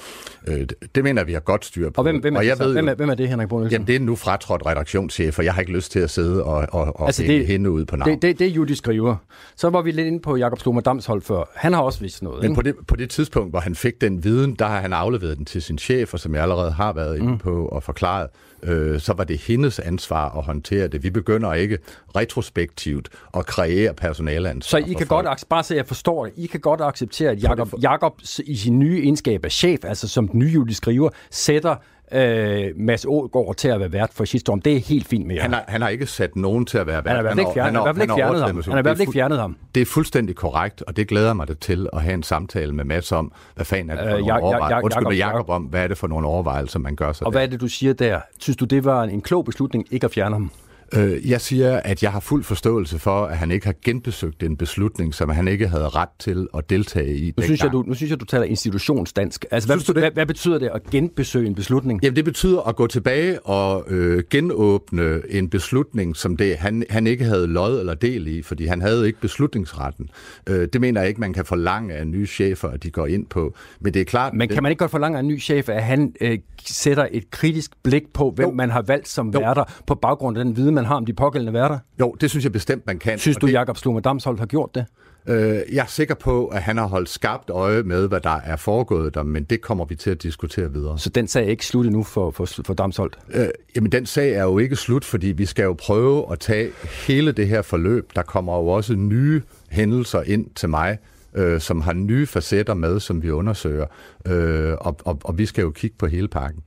Øh, 0.47 0.67
det 0.95 1.05
mener 1.05 1.25
vi 1.25 1.33
har 1.33 1.41
godt 1.41 1.65
styr 1.65 1.91
på. 1.91 1.95
Og 1.97 2.03
hvem, 2.03 2.19
hvem, 2.19 2.35
er, 2.35 2.39
og 2.39 2.47
jeg 2.47 2.59
ved, 2.59 2.73
hvem, 2.73 2.89
er, 2.89 2.95
hvem 2.95 3.11
er 3.11 3.15
det, 3.15 3.29
Henrik 3.29 3.49
Brunelsen? 3.49 3.73
Jamen, 3.73 3.87
det 3.87 3.97
er 3.97 4.01
nu 4.01 4.17
fratrådt 4.17 4.67
redaktionschef, 4.67 5.39
og 5.39 5.45
jeg 5.45 5.55
har 5.55 5.61
ikke 5.61 5.73
lyst 5.73 5.93
til 5.93 5.99
at 5.99 6.11
sidde 6.11 6.45
og, 6.45 6.67
og, 6.73 7.01
og 7.01 7.07
altså, 7.07 7.23
det, 7.23 7.47
hende 7.47 7.71
ud 7.71 7.85
på 7.85 7.97
navn. 7.97 8.11
Det, 8.11 8.23
det, 8.23 8.39
det 8.39 8.47
er 8.47 8.51
Judy 8.51 8.73
skriver. 8.73 9.17
Så 9.57 9.71
var 9.71 9.83
vi 9.83 9.91
lidt 9.91 10.07
inde 10.07 10.21
på 10.21 10.37
Jakob 10.37 10.59
Slomer 10.59 10.81
Damshold 10.81 11.23
før. 11.23 11.51
Han 11.55 11.73
har 11.73 11.81
også 11.81 12.01
vist 12.01 12.23
noget. 12.23 12.43
Men 12.43 12.55
på 12.55 12.63
det, 12.63 12.75
på 12.89 12.97
det 12.97 13.11
tidspunkt, 13.11 13.53
hvor 13.53 13.61
han 13.61 13.75
fik 13.75 14.01
den 14.01 14.25
viden, 14.25 14.55
der 14.55 14.67
har 14.67 14.81
han 14.81 14.93
afleveret 14.93 15.37
den 15.37 15.45
til 15.45 15.63
sin 15.63 15.79
chef, 15.79 16.15
og 16.15 16.21
som 16.21 16.35
jeg 16.35 16.43
allerede 16.43 16.71
har 16.71 16.93
været 16.93 17.17
inde 17.17 17.33
mm. 17.33 17.39
på 17.39 17.67
og 17.67 17.83
forklaret, 17.83 18.29
øh, 18.67 19.01
så 19.01 19.13
var 19.13 19.25
det 19.25 19.39
hendes 19.39 19.79
ansvar 19.79 20.39
at 20.39 20.45
håndtere 20.45 20.89
det. 20.89 21.03
Vi 21.03 21.11
begynder 21.11 21.55
ikke 21.55 21.79
retrospektivt 22.17 23.09
at 23.37 23.47
kreere 23.47 23.95
personaleansvar. 23.95 24.81
Så 24.81 24.87
I 24.87 24.93
kan 24.93 25.07
godt, 25.07 25.45
bare 25.49 25.63
så 25.63 25.75
jeg 25.75 25.87
forstår 25.87 26.25
det, 26.25 26.35
I 26.37 26.47
kan 26.47 26.61
godt 26.61 26.81
acceptere, 26.81 27.31
at 27.31 27.43
Jacob, 27.43 27.69
Jacob 27.83 28.21
i 28.47 28.57
sin 28.57 28.79
nye 28.79 29.03
egenskab 29.03 29.45
af 29.45 29.53
chef, 29.53 29.85
altså 29.85 30.09
som 30.09 30.29
den 30.29 30.39
nye 30.39 30.75
skriver, 30.75 31.11
sætter 31.31 31.77
øh, 32.13 32.67
Mads 32.77 33.05
Ågaard 33.09 33.55
til 33.57 33.69
at 33.69 33.81
være 33.81 33.93
vært 33.93 34.11
for 34.13 34.25
Shitstorm. 34.25 34.61
Det 34.61 34.77
er 34.77 34.81
helt 34.81 35.07
fint 35.07 35.27
med 35.27 35.35
jer. 35.35 35.43
Han 35.43 35.53
har, 35.53 35.65
han 35.69 35.83
har 35.83 35.89
ikke 35.89 36.07
sat 36.07 36.37
nogen 36.37 36.67
til 36.67 36.79
at 36.79 36.87
være 36.87 37.05
vært. 37.05 37.17
Han 37.17 37.17
har 37.17 37.21
i 37.21 37.23
hvert 37.23 37.33
fald 37.33 37.41
ikke 37.41 37.53
fjernet, 37.55 37.83
ham. 37.83 37.97
Han 37.97 38.73
har 38.73 38.79
i 38.79 38.83
hvert 38.83 38.97
fald 38.97 39.01
ikke 39.01 39.13
fjernet 39.13 39.39
ham. 39.39 39.57
Det 39.75 39.81
er 39.81 39.87
fuldstændig 39.87 40.37
korrekt, 40.37 40.83
og 40.83 40.97
det 40.97 41.09
glæder 41.09 41.33
mig 41.33 41.49
det 41.49 41.59
til 41.59 41.89
at 41.93 42.03
have 42.03 42.15
en 42.15 42.23
samtale 42.23 42.73
med 42.73 42.85
Mads 42.85 43.13
om, 43.13 43.33
hvad 43.55 43.65
fanden 43.65 43.91
er 43.91 43.95
det 43.95 44.11
for 44.11 44.17
øh, 44.17 44.27
nogle 44.27 44.43
overvejelser. 44.43 44.85
Undskyld 44.85 45.07
med 45.07 45.17
Jacob 45.17 45.49
om, 45.51 45.63
hvad 45.63 45.83
er 45.83 45.89
det 45.89 45.99
for 45.99 46.07
nogle 46.07 46.27
overvejelser, 46.27 46.79
man 46.79 46.97
gør 46.97 47.13
sig 47.13 47.27
Og 47.27 47.33
der. 47.33 47.39
hvad 47.39 47.47
er 47.47 47.51
det, 47.51 47.61
du 47.61 47.69
siger 47.69 47.93
der? 47.93 48.21
Synes 48.39 48.57
du, 48.57 48.65
det 48.65 48.85
var 48.85 49.03
en 49.03 49.21
klog 49.21 49.45
beslutning 49.45 49.87
ikke 49.91 50.05
at 50.05 50.11
fjerne 50.11 50.35
ham? 50.35 50.51
Øh, 50.95 51.31
jeg 51.31 51.41
siger, 51.41 51.81
at 51.85 52.03
jeg 52.03 52.13
har 52.13 52.21
fuld 52.21 52.45
forståelse 52.45 52.99
for, 52.99 53.25
at 53.25 53.37
han 53.37 53.51
ikke 53.51 53.67
har 53.67 53.75
genbesøgt 53.85 54.43
en 54.43 54.57
beslutning, 54.57 55.15
som 55.15 55.29
han 55.29 55.49
ikke 55.49 55.69
havde 55.69 55.89
ret 55.89 56.09
til 56.19 56.49
at 56.57 56.71
deltage 56.71 57.17
i. 57.17 57.33
Nu 57.37 57.43
synes, 57.43 57.63
jeg, 57.63 57.73
du, 57.73 57.85
nu 57.87 57.95
synes 57.95 58.11
jeg, 58.11 58.21
du 58.21 58.25
taler 58.25 58.45
institutionsdansk. 58.45 59.45
Altså, 59.51 59.69
hvad, 59.69 59.77
betyder, 59.77 60.01
hvad, 60.01 60.11
hvad 60.11 60.27
betyder 60.27 60.59
det 60.59 60.71
at 60.75 60.91
genbesøge 60.91 61.47
en 61.47 61.55
beslutning? 61.55 62.03
Jamen, 62.03 62.17
det 62.17 62.25
betyder 62.25 62.61
at 62.69 62.77
gå 62.77 62.87
tilbage 62.87 63.41
og 63.41 63.85
øh, 63.89 64.23
genåbne 64.31 65.21
en 65.29 65.51
beslutning, 65.51 66.17
som 66.17 66.37
det, 66.37 66.57
han, 66.57 66.85
han 66.91 67.07
ikke 67.07 67.25
havde 67.25 67.47
lod 67.47 67.81
eller 67.81 67.95
del 67.95 68.27
i, 68.27 68.43
fordi 68.43 68.67
han 68.67 68.81
havde 68.81 69.07
ikke 69.07 69.21
beslutningsretten. 69.21 70.09
Øh, 70.47 70.69
det 70.73 70.81
mener 70.81 71.01
jeg 71.01 71.09
ikke, 71.09 71.21
man 71.21 71.33
kan 71.33 71.45
forlange 71.45 71.95
af 71.95 72.07
nye 72.07 72.27
chefer, 72.27 72.69
at 72.69 72.83
de 72.83 72.91
går 72.91 73.07
ind 73.07 73.27
på. 73.27 73.55
Men 73.81 73.95
det 73.95 74.01
er 74.01 74.05
klart... 74.05 74.35
Men 74.35 74.49
kan 74.49 74.63
man 74.63 74.73
ikke 74.73 74.79
godt 74.79 74.91
forlange 74.91 75.19
af 75.19 75.21
en 75.21 75.29
ny 75.29 75.41
chef, 75.41 75.69
at 75.69 75.83
han 75.83 76.15
øh, 76.21 76.39
sætter 76.67 77.09
et 77.11 77.31
kritisk 77.31 77.71
blik 77.83 78.03
på, 78.15 78.31
hvem 78.31 78.49
jo. 78.49 78.55
man 78.55 78.71
har 78.71 78.83
valgt 78.83 79.09
som 79.09 79.31
jo. 79.31 79.39
værter, 79.39 79.65
på 79.87 79.95
baggrund 79.95 80.39
af 80.39 80.45
den 80.45 80.57
viden, 80.57 80.76
man 80.77 80.85
har 80.85 80.95
om 80.95 81.07
de 81.07 81.13
pågældende 81.13 81.53
værter? 81.53 81.79
Jo, 82.01 82.17
det 82.21 82.31
synes 82.31 82.45
jeg 82.45 82.53
bestemt, 82.53 82.87
man 82.87 82.99
kan. 82.99 83.19
Synes 83.19 83.37
du, 83.37 83.47
det... 83.47 83.53
Jakob 83.53 83.77
Slumme 83.77 84.01
Damsholdt 84.01 84.39
har 84.39 84.47
gjort 84.47 84.75
det? 84.75 84.87
Øh, 85.29 85.61
jeg 85.73 85.83
er 85.83 85.87
sikker 85.87 86.15
på, 86.15 86.47
at 86.47 86.63
han 86.63 86.77
har 86.77 86.87
holdt 86.87 87.09
skarpt 87.09 87.51
øje 87.51 87.83
med, 87.83 88.09
hvad 88.09 88.21
der 88.21 88.41
er 88.45 88.57
foregået 88.57 89.15
der, 89.15 89.23
men 89.23 89.45
det 89.45 89.61
kommer 89.61 89.85
vi 89.85 89.95
til 89.95 90.11
at 90.11 90.23
diskutere 90.23 90.73
videre. 90.73 90.99
Så 90.99 91.11
den 91.11 91.29
sag 91.29 91.45
er 91.45 91.51
ikke 91.51 91.67
slut 91.67 91.87
endnu 91.87 92.03
for, 92.03 92.31
for, 92.31 92.47
for 92.67 92.75
Damsholdt? 92.75 93.19
Øh, 93.35 93.49
jamen, 93.77 93.93
den 93.93 94.07
sag 94.07 94.33
er 94.33 94.43
jo 94.43 94.59
ikke 94.59 94.77
slut, 94.77 95.05
fordi 95.05 95.27
vi 95.27 95.47
skal 95.47 95.63
jo 95.63 95.73
prøve 95.73 96.33
at 96.33 96.39
tage 96.39 96.71
hele 97.07 97.33
det 97.33 97.49
her 97.49 97.63
forløb. 97.63 98.11
Der 98.17 98.23
kommer 98.23 98.57
jo 98.57 98.67
også 98.67 98.95
nye 98.95 99.43
hændelser 99.71 100.23
ind 100.23 100.47
til 100.55 100.69
mig, 100.69 100.99
øh, 101.35 101.61
som 101.61 101.81
har 101.81 101.93
nye 101.93 102.27
facetter 102.27 102.75
med, 102.75 103.01
som 103.01 103.23
vi 103.23 103.31
undersøger, 103.31 103.87
øh, 104.27 104.75
og, 104.81 104.97
og, 105.05 105.19
og 105.25 105.39
vi 105.39 105.47
skal 105.47 105.63
jo 105.63 105.71
kigge 105.71 105.97
på 105.99 106.07
hele 106.07 106.29
pakken. 106.29 106.63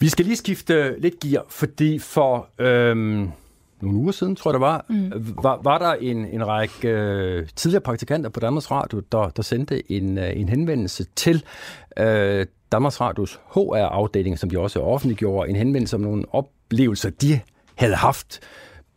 Vi 0.00 0.08
skal 0.08 0.24
lige 0.24 0.36
skifte 0.36 1.00
lidt 1.00 1.20
gear, 1.20 1.44
fordi 1.48 1.98
for 1.98 2.48
øhm, 2.58 3.30
nogle 3.80 3.98
uger 3.98 4.12
siden, 4.12 4.36
tror 4.36 4.50
jeg 4.50 4.54
det 4.54 4.60
var, 4.60 4.84
mm. 4.88 5.12
var, 5.42 5.60
var 5.62 5.78
der 5.78 5.92
en, 5.92 6.26
en 6.26 6.46
række 6.46 6.88
øh, 6.88 7.48
tidligere 7.56 7.80
praktikanter 7.80 8.30
på 8.30 8.40
Danmarks 8.40 8.70
Radio, 8.70 9.02
der, 9.12 9.28
der 9.28 9.42
sendte 9.42 9.92
en, 9.92 10.18
øh, 10.18 10.36
en 10.36 10.48
henvendelse 10.48 11.06
til 11.16 11.44
øh, 11.98 12.46
Danmarks 12.72 13.00
Radios 13.00 13.40
HR-afdeling, 13.54 14.38
som 14.38 14.50
de 14.50 14.58
også 14.58 14.80
offentliggjorde, 14.80 15.50
en 15.50 15.56
henvendelse 15.56 15.96
om 15.96 16.02
nogle 16.02 16.24
oplevelser, 16.32 17.10
de 17.10 17.40
havde 17.74 17.94
haft 17.94 18.40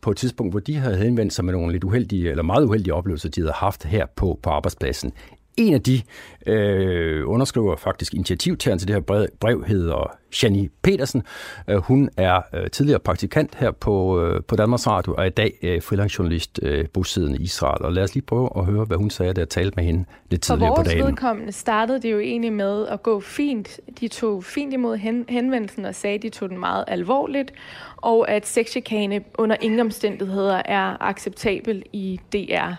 på 0.00 0.10
et 0.10 0.16
tidspunkt, 0.16 0.52
hvor 0.52 0.60
de 0.60 0.76
havde 0.76 0.96
henvendt 0.96 1.32
sig 1.32 1.44
med 1.44 1.52
nogle 1.52 1.72
lidt 1.72 1.84
uheldige, 1.84 2.30
eller 2.30 2.42
meget 2.42 2.64
uheldige 2.64 2.94
oplevelser, 2.94 3.28
de 3.28 3.40
havde 3.40 3.52
haft 3.52 3.84
her 3.84 4.06
på, 4.16 4.38
på 4.42 4.50
arbejdspladsen. 4.50 5.12
En 5.56 5.74
af 5.74 5.82
de 5.82 6.02
øh, 6.46 7.28
underskriver 7.28 7.76
faktisk 7.76 8.14
initiativtageren 8.14 8.78
til 8.78 8.88
det 8.88 8.96
her 8.96 9.00
brev, 9.00 9.26
brev 9.40 9.64
hedder 9.64 10.16
Shani 10.32 10.68
Petersen. 10.82 11.22
Øh, 11.68 11.76
hun 11.76 12.10
er 12.16 12.40
øh, 12.54 12.70
tidligere 12.70 13.00
praktikant 13.00 13.54
her 13.54 13.70
på, 13.70 14.22
øh, 14.22 14.42
på 14.48 14.56
Danmarks 14.56 14.86
Radio, 14.86 15.14
og 15.14 15.22
er 15.22 15.26
i 15.26 15.30
dag 15.30 15.58
øh, 15.62 15.82
freelancejournalist 15.82 16.60
øh, 16.62 16.88
bosiddende 16.88 17.38
i 17.38 17.42
Israel. 17.42 17.82
Og 17.82 17.92
lad 17.92 18.02
os 18.02 18.14
lige 18.14 18.24
prøve 18.24 18.48
at 18.56 18.64
høre, 18.64 18.84
hvad 18.84 18.96
hun 18.96 19.10
sagde, 19.10 19.32
da 19.32 19.40
jeg 19.40 19.48
talte 19.48 19.72
med 19.76 19.84
hende 19.84 20.04
lidt 20.30 20.42
tidligere 20.42 20.76
på 20.76 20.82
dagen. 20.82 20.98
For 20.98 21.04
vores 21.04 21.10
vedkommende 21.10 21.52
startede 21.52 22.02
det 22.02 22.12
jo 22.12 22.18
egentlig 22.18 22.52
med 22.52 22.86
at 22.86 23.02
gå 23.02 23.20
fint. 23.20 23.80
De 24.00 24.08
tog 24.08 24.44
fint 24.44 24.72
imod 24.72 24.96
hen, 24.96 25.24
henvendelsen 25.28 25.84
og 25.84 25.94
sagde, 25.94 26.14
at 26.14 26.22
de 26.22 26.28
tog 26.28 26.48
den 26.48 26.58
meget 26.58 26.84
alvorligt, 26.88 27.52
og 27.96 28.30
at 28.30 28.46
sexchikane 28.46 29.20
under 29.38 29.56
ingen 29.60 29.80
omstændigheder 29.80 30.62
er 30.64 31.02
acceptabel 31.02 31.82
i 31.92 32.20
DR. 32.32 32.72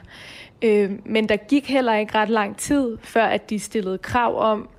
Øh, 0.63 0.91
men 1.05 1.29
der 1.29 1.35
gik 1.35 1.69
heller 1.69 1.95
ikke 1.95 2.15
ret 2.17 2.29
lang 2.29 2.57
tid, 2.57 2.97
før 3.01 3.25
at 3.25 3.49
de 3.53 3.59
stillede 3.59 3.97
krav 3.97 4.39
om, 4.39 4.69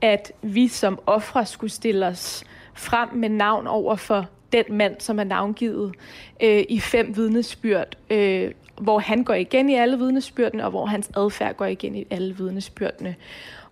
at 0.00 0.32
vi 0.42 0.68
som 0.68 0.98
ofre 1.06 1.46
skulle 1.46 1.70
stille 1.70 2.06
os 2.06 2.44
frem 2.74 3.08
med 3.14 3.28
navn 3.28 3.66
over 3.66 3.96
for 3.96 4.26
den 4.52 4.64
mand, 4.70 4.96
som 4.98 5.18
er 5.18 5.24
navngivet 5.24 5.94
øh, 6.42 6.64
i 6.68 6.80
fem 6.80 7.16
vidnesbyrd, 7.16 7.96
øh, 8.10 8.50
hvor 8.80 8.98
han 8.98 9.24
går 9.24 9.34
igen 9.34 9.70
i 9.70 9.74
alle 9.74 9.98
vidnesbyrdene, 9.98 10.64
og 10.64 10.70
hvor 10.70 10.86
hans 10.86 11.10
adfærd 11.16 11.56
går 11.56 11.64
igen 11.64 11.94
i 11.94 12.06
alle 12.10 12.36
vidnesbyrdene. 12.36 13.14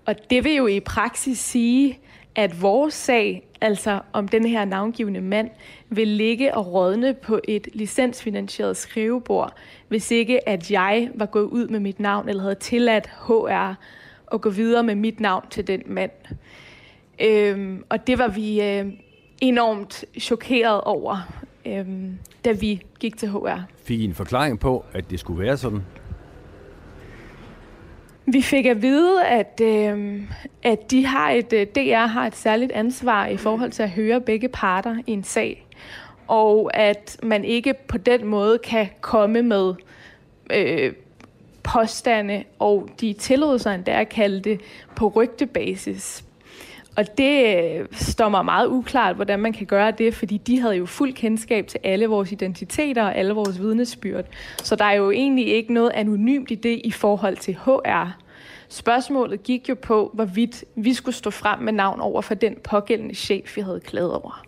Og 0.06 0.30
det 0.30 0.44
vil 0.44 0.54
jo 0.54 0.66
i 0.66 0.80
praksis 0.80 1.38
sige, 1.38 1.98
at 2.34 2.62
vores 2.62 2.94
sag, 2.94 3.46
altså 3.60 4.00
om 4.12 4.28
den 4.28 4.46
her 4.46 4.64
navngivende 4.64 5.20
mand, 5.20 5.50
vil 5.88 6.08
ligge 6.08 6.54
og 6.54 6.72
rådne 6.72 7.14
på 7.14 7.40
et 7.44 7.68
licensfinansieret 7.72 8.76
skrivebord, 8.76 9.52
hvis 9.88 10.10
ikke 10.10 10.48
at 10.48 10.70
jeg 10.70 11.10
var 11.14 11.26
gået 11.26 11.44
ud 11.44 11.68
med 11.68 11.80
mit 11.80 12.00
navn, 12.00 12.28
eller 12.28 12.42
havde 12.42 12.54
tilladt 12.54 13.06
HR 13.06 13.74
at 14.32 14.40
gå 14.40 14.50
videre 14.50 14.82
med 14.82 14.94
mit 14.94 15.20
navn 15.20 15.44
til 15.50 15.66
den 15.66 15.82
mand. 15.86 16.10
Øhm, 17.22 17.84
og 17.88 18.06
det 18.06 18.18
var 18.18 18.28
vi 18.28 18.62
øh, 18.62 18.86
enormt 19.40 20.04
chokeret 20.18 20.80
over, 20.80 21.32
øh, 21.66 21.86
da 22.44 22.52
vi 22.52 22.82
gik 23.00 23.16
til 23.16 23.28
HR. 23.28 23.60
Fik 23.84 24.00
I 24.00 24.04
en 24.04 24.14
forklaring 24.14 24.60
på, 24.60 24.84
at 24.92 25.10
det 25.10 25.20
skulle 25.20 25.44
være 25.44 25.56
sådan? 25.56 25.82
Vi 28.26 28.42
fik 28.42 28.66
at 28.66 28.82
vide, 28.82 29.24
at, 29.24 29.60
øh, 29.62 30.22
at 30.62 30.90
de 30.90 31.06
har 31.06 31.30
et, 31.30 31.52
øh, 31.52 31.66
DR 31.66 32.06
har 32.06 32.26
et 32.26 32.36
særligt 32.36 32.72
ansvar 32.72 33.26
i 33.26 33.36
forhold 33.36 33.70
til 33.70 33.82
at 33.82 33.90
høre 33.90 34.20
begge 34.20 34.48
parter 34.48 34.96
i 35.06 35.12
en 35.12 35.24
sag, 35.24 35.66
og 36.26 36.76
at 36.76 37.18
man 37.22 37.44
ikke 37.44 37.74
på 37.88 37.98
den 37.98 38.26
måde 38.26 38.58
kan 38.58 38.88
komme 39.00 39.42
med 39.42 39.74
øh, 40.54 40.92
påstande, 41.66 42.44
og 42.58 42.88
de 43.00 43.12
tillod 43.12 43.58
sig 43.58 43.74
endda 43.74 44.00
at 44.00 44.08
kalde 44.08 44.40
det 44.40 44.60
på 44.96 45.08
rygtebasis. 45.08 46.24
Og 46.96 47.18
det 47.18 47.56
øh, 47.56 47.86
står 47.92 48.28
mig 48.28 48.44
meget 48.44 48.66
uklart, 48.66 49.16
hvordan 49.16 49.40
man 49.40 49.52
kan 49.52 49.66
gøre 49.66 49.90
det, 49.90 50.14
fordi 50.14 50.36
de 50.36 50.60
havde 50.60 50.74
jo 50.74 50.86
fuld 50.86 51.12
kendskab 51.12 51.66
til 51.66 51.80
alle 51.84 52.06
vores 52.06 52.32
identiteter 52.32 53.02
og 53.02 53.16
alle 53.16 53.32
vores 53.32 53.60
vidnesbyrd. 53.60 54.24
Så 54.62 54.76
der 54.76 54.84
er 54.84 54.92
jo 54.92 55.10
egentlig 55.10 55.46
ikke 55.46 55.72
noget 55.72 55.90
anonymt 55.94 56.50
i 56.50 56.54
det 56.54 56.80
i 56.84 56.90
forhold 56.90 57.36
til 57.36 57.54
HR. 57.64 58.16
Spørgsmålet 58.68 59.42
gik 59.42 59.68
jo 59.68 59.74
på, 59.74 60.10
hvorvidt 60.14 60.64
vi 60.74 60.94
skulle 60.94 61.14
stå 61.14 61.30
frem 61.30 61.58
med 61.58 61.72
navn 61.72 62.00
over 62.00 62.22
for 62.22 62.34
den 62.34 62.56
pågældende 62.64 63.14
chef, 63.14 63.56
vi 63.56 63.60
havde 63.60 63.80
klaget 63.80 64.12
over. 64.14 64.45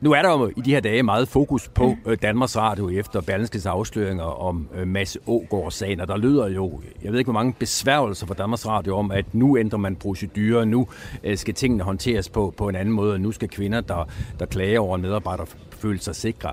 Nu 0.00 0.12
er 0.12 0.22
der 0.22 0.30
jo 0.30 0.50
i 0.56 0.60
de 0.60 0.70
her 0.70 0.80
dage 0.80 1.02
meget 1.02 1.28
fokus 1.28 1.68
på 1.68 1.96
mm. 2.06 2.16
Danmarks 2.16 2.56
Radio 2.56 2.90
efter 2.90 3.20
Berlinskes 3.20 3.66
afsløringer 3.66 4.24
om 4.24 4.68
øh, 4.74 4.88
Mads 4.88 5.16
Ågaard-sagen, 5.26 6.00
og 6.00 6.08
der 6.08 6.16
lyder 6.16 6.48
jo, 6.48 6.80
jeg 7.02 7.12
ved 7.12 7.18
ikke 7.18 7.30
hvor 7.30 7.40
mange 7.40 7.54
besværgelser 7.58 8.26
for 8.26 8.34
Danmarks 8.34 8.66
Radio 8.66 8.96
om, 8.96 9.10
at 9.10 9.34
nu 9.34 9.58
ændrer 9.58 9.78
man 9.78 9.96
procedurer, 9.96 10.64
nu 10.64 10.86
øh, 11.24 11.38
skal 11.38 11.54
tingene 11.54 11.84
håndteres 11.84 12.28
på, 12.28 12.54
på 12.56 12.68
en 12.68 12.76
anden 12.76 12.94
måde, 12.94 13.12
og 13.12 13.20
nu 13.20 13.32
skal 13.32 13.48
kvinder, 13.48 13.80
der, 13.80 14.08
der 14.38 14.46
klager 14.46 14.80
over 14.80 14.96
en 14.96 15.02
medarbejder, 15.02 15.44
føle 15.70 15.98
sig 15.98 16.16
sikre. 16.16 16.52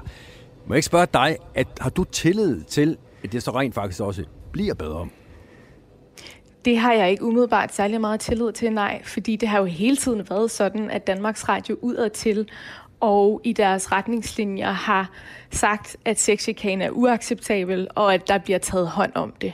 Må 0.65 0.73
jeg 0.73 0.77
ikke 0.77 0.86
spørge 0.86 1.08
dig, 1.13 1.38
at 1.56 1.67
har 1.80 1.89
du 1.89 2.04
tillid 2.04 2.63
til, 2.63 2.97
at 3.23 3.32
det 3.32 3.43
så 3.43 3.51
rent 3.51 3.75
faktisk 3.75 4.01
også 4.01 4.23
bliver 4.51 4.73
bedre? 4.73 5.08
Det 6.65 6.77
har 6.77 6.93
jeg 6.93 7.12
ikke 7.12 7.23
umiddelbart 7.23 7.73
særlig 7.73 8.01
meget 8.01 8.19
tillid 8.19 8.51
til, 8.51 8.73
nej, 8.73 9.01
fordi 9.04 9.36
det 9.36 9.49
har 9.49 9.60
jo 9.60 9.65
hele 9.65 9.95
tiden 9.95 10.30
været 10.30 10.51
sådan, 10.51 10.89
at 10.89 11.08
Danmarks 11.08 11.49
Radio 11.49 11.77
udadtil 11.82 12.47
og 13.02 13.42
i 13.44 13.54
deres 13.54 13.92
retningslinjer 13.92 14.72
har 14.72 15.12
sagt, 15.52 15.98
at 16.06 16.20
sexchikane 16.20 16.84
er 16.84 16.90
uacceptabel, 16.90 17.88
og 17.96 18.14
at 18.14 18.28
der 18.28 18.38
bliver 18.38 18.60
taget 18.60 18.88
hånd 18.88 19.12
om 19.16 19.34
det. 19.42 19.54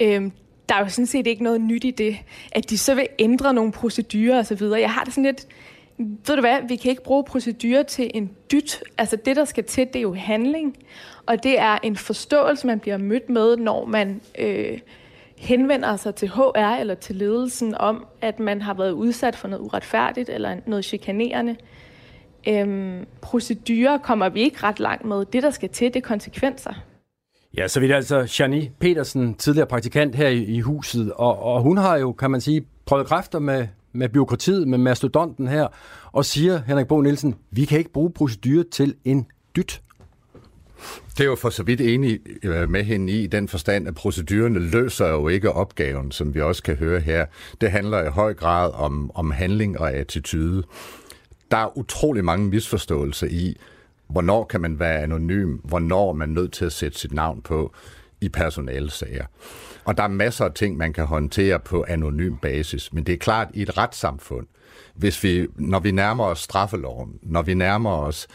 Øhm, 0.00 0.32
der 0.68 0.74
er 0.74 0.80
jo 0.80 0.88
sådan 0.88 1.06
set 1.06 1.26
ikke 1.26 1.44
noget 1.44 1.60
nyt 1.60 1.84
i 1.84 1.90
det, 1.90 2.16
at 2.52 2.70
de 2.70 2.78
så 2.78 2.94
vil 2.94 3.06
ændre 3.18 3.54
nogle 3.54 3.72
procedurer 3.72 4.38
osv. 4.38 4.62
Jeg 4.62 4.90
har 4.90 5.04
det 5.04 5.14
sådan 5.14 5.24
lidt, 5.24 5.46
ved 5.98 6.36
du 6.36 6.40
hvad, 6.40 6.58
vi 6.68 6.76
kan 6.76 6.90
ikke 6.90 7.02
bruge 7.02 7.24
procedurer 7.24 7.82
til 7.82 8.10
en 8.14 8.30
dyt. 8.52 8.82
Altså 8.98 9.16
det, 9.16 9.36
der 9.36 9.44
skal 9.44 9.64
til, 9.64 9.86
det 9.86 9.96
er 9.96 10.00
jo 10.02 10.14
handling, 10.14 10.76
og 11.26 11.42
det 11.42 11.58
er 11.60 11.78
en 11.82 11.96
forståelse, 11.96 12.66
man 12.66 12.80
bliver 12.80 12.98
mødt 12.98 13.28
med, 13.28 13.56
når 13.56 13.84
man 13.84 14.20
øh, 14.38 14.78
henvender 15.36 15.96
sig 15.96 16.14
til 16.14 16.28
HR 16.28 16.76
eller 16.80 16.94
til 16.94 17.16
ledelsen 17.16 17.74
om, 17.74 18.06
at 18.20 18.40
man 18.40 18.62
har 18.62 18.74
været 18.74 18.92
udsat 18.92 19.36
for 19.36 19.48
noget 19.48 19.62
uretfærdigt 19.64 20.28
eller 20.28 20.56
noget 20.66 20.84
chikanerende. 20.84 21.56
Øhm, 22.48 23.06
procedurer 23.20 23.98
kommer 23.98 24.28
vi 24.28 24.40
ikke 24.40 24.62
ret 24.62 24.80
langt 24.80 25.04
med. 25.04 25.24
Det, 25.24 25.42
der 25.42 25.50
skal 25.50 25.68
til, 25.68 25.86
det 25.86 25.96
er 25.96 26.06
konsekvenser. 26.06 26.72
Ja, 27.56 27.68
så 27.68 27.80
vidt 27.80 27.92
altså 27.92 28.26
Shani 28.26 28.70
Petersen, 28.80 29.34
tidligere 29.34 29.66
praktikant 29.66 30.14
her 30.14 30.28
i, 30.28 30.42
i 30.42 30.60
huset, 30.60 31.12
og, 31.12 31.42
og 31.42 31.62
hun 31.62 31.76
har 31.76 31.96
jo, 31.96 32.12
kan 32.12 32.30
man 32.30 32.40
sige, 32.40 32.66
prøvet 32.86 33.06
kræfter 33.06 33.38
med, 33.38 33.66
med 33.92 34.08
byråkratiet, 34.08 34.68
med 34.68 34.78
mastodonten 34.78 35.48
her, 35.48 35.66
og 36.12 36.24
siger, 36.24 36.62
Henrik 36.66 36.86
Bo 36.86 37.00
Nielsen, 37.00 37.34
vi 37.50 37.64
kan 37.64 37.78
ikke 37.78 37.92
bruge 37.92 38.10
procedurer 38.10 38.64
til 38.72 38.94
en 39.04 39.26
dyt. 39.56 39.82
Det 41.18 41.20
er 41.20 41.24
jo 41.24 41.34
for 41.34 41.50
så 41.50 41.62
vidt 41.62 41.80
enig 41.80 42.20
øh, 42.42 42.70
med 42.70 42.84
hende 42.84 43.12
i 43.12 43.26
den 43.26 43.48
forstand, 43.48 43.88
at 43.88 43.94
procedurerne 43.94 44.58
løser 44.58 45.08
jo 45.08 45.28
ikke 45.28 45.52
opgaven, 45.52 46.12
som 46.12 46.34
vi 46.34 46.40
også 46.40 46.62
kan 46.62 46.76
høre 46.76 47.00
her. 47.00 47.26
Det 47.60 47.70
handler 47.70 48.04
i 48.04 48.08
høj 48.10 48.34
grad 48.34 48.72
om, 48.74 49.10
om 49.14 49.30
handling 49.30 49.80
og 49.80 49.92
attitude. 49.92 50.62
Der 51.52 51.58
er 51.58 51.78
utrolig 51.78 52.24
mange 52.24 52.48
misforståelser 52.48 53.26
i, 53.26 53.56
hvornår 54.08 54.44
kan 54.44 54.60
man 54.60 54.78
være 54.78 55.02
anonym, 55.02 55.58
hvornår 55.64 56.08
er 56.08 56.14
man 56.14 56.28
nødt 56.28 56.52
til 56.52 56.64
at 56.64 56.72
sætte 56.72 56.98
sit 56.98 57.12
navn 57.12 57.42
på 57.42 57.72
i 58.20 58.28
personalesager. 58.28 59.26
Og 59.84 59.96
der 59.96 60.02
er 60.02 60.08
masser 60.08 60.44
af 60.44 60.52
ting, 60.52 60.76
man 60.76 60.92
kan 60.92 61.06
håndtere 61.06 61.58
på 61.58 61.84
anonym 61.88 62.36
basis, 62.36 62.92
men 62.92 63.04
det 63.04 63.12
er 63.12 63.18
klart, 63.18 63.48
i 63.54 63.62
et 63.62 63.78
retssamfund, 63.78 64.46
hvis 64.94 65.24
vi, 65.24 65.46
når 65.56 65.80
vi 65.80 65.90
nærmer 65.90 66.24
os 66.24 66.38
straffeloven, 66.38 67.18
når 67.22 67.42
vi 67.42 67.54
nærmer 67.54 67.90
os 67.90 68.28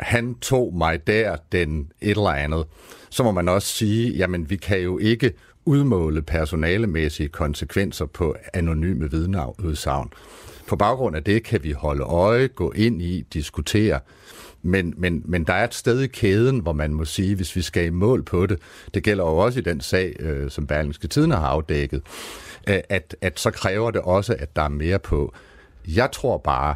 han 0.00 0.34
tog 0.34 0.74
mig 0.74 1.06
der 1.06 1.36
den 1.52 1.92
et 2.00 2.10
eller 2.10 2.30
andet, 2.30 2.66
så 3.10 3.22
må 3.22 3.30
man 3.30 3.48
også 3.48 3.68
sige, 3.68 4.12
jamen 4.12 4.50
vi 4.50 4.56
kan 4.56 4.80
jo 4.80 4.98
ikke 4.98 5.32
udmåle 5.64 6.22
personalemæssige 6.22 7.28
konsekvenser 7.28 8.06
på 8.06 8.36
anonyme 8.54 9.10
vidneudsagn. 9.10 10.10
På 10.68 10.76
baggrund 10.76 11.16
af 11.16 11.24
det 11.24 11.42
kan 11.42 11.64
vi 11.64 11.72
holde 11.72 12.02
øje, 12.02 12.46
gå 12.46 12.72
ind 12.72 13.02
i, 13.02 13.20
diskutere, 13.32 14.00
men, 14.62 14.94
men, 14.96 15.22
men 15.24 15.44
der 15.44 15.52
er 15.52 15.64
et 15.64 15.74
sted 15.74 16.00
i 16.00 16.06
kæden, 16.06 16.58
hvor 16.58 16.72
man 16.72 16.94
må 16.94 17.04
sige, 17.04 17.34
hvis 17.34 17.56
vi 17.56 17.62
skal 17.62 17.84
i 17.84 17.90
mål 17.90 18.22
på 18.22 18.46
det, 18.46 18.58
det 18.94 19.02
gælder 19.02 19.24
jo 19.24 19.36
også 19.36 19.58
i 19.58 19.62
den 19.62 19.80
sag, 19.80 20.16
øh, 20.20 20.50
som 20.50 20.66
Berlingske 20.66 21.08
Tiden 21.08 21.30
har 21.30 21.46
afdækket, 21.46 22.02
øh, 22.68 22.80
at, 22.88 23.16
at 23.20 23.40
så 23.40 23.50
kræver 23.50 23.90
det 23.90 24.00
også, 24.00 24.36
at 24.38 24.56
der 24.56 24.62
er 24.62 24.68
mere 24.68 24.98
på. 24.98 25.34
Jeg 25.88 26.12
tror 26.12 26.38
bare, 26.38 26.74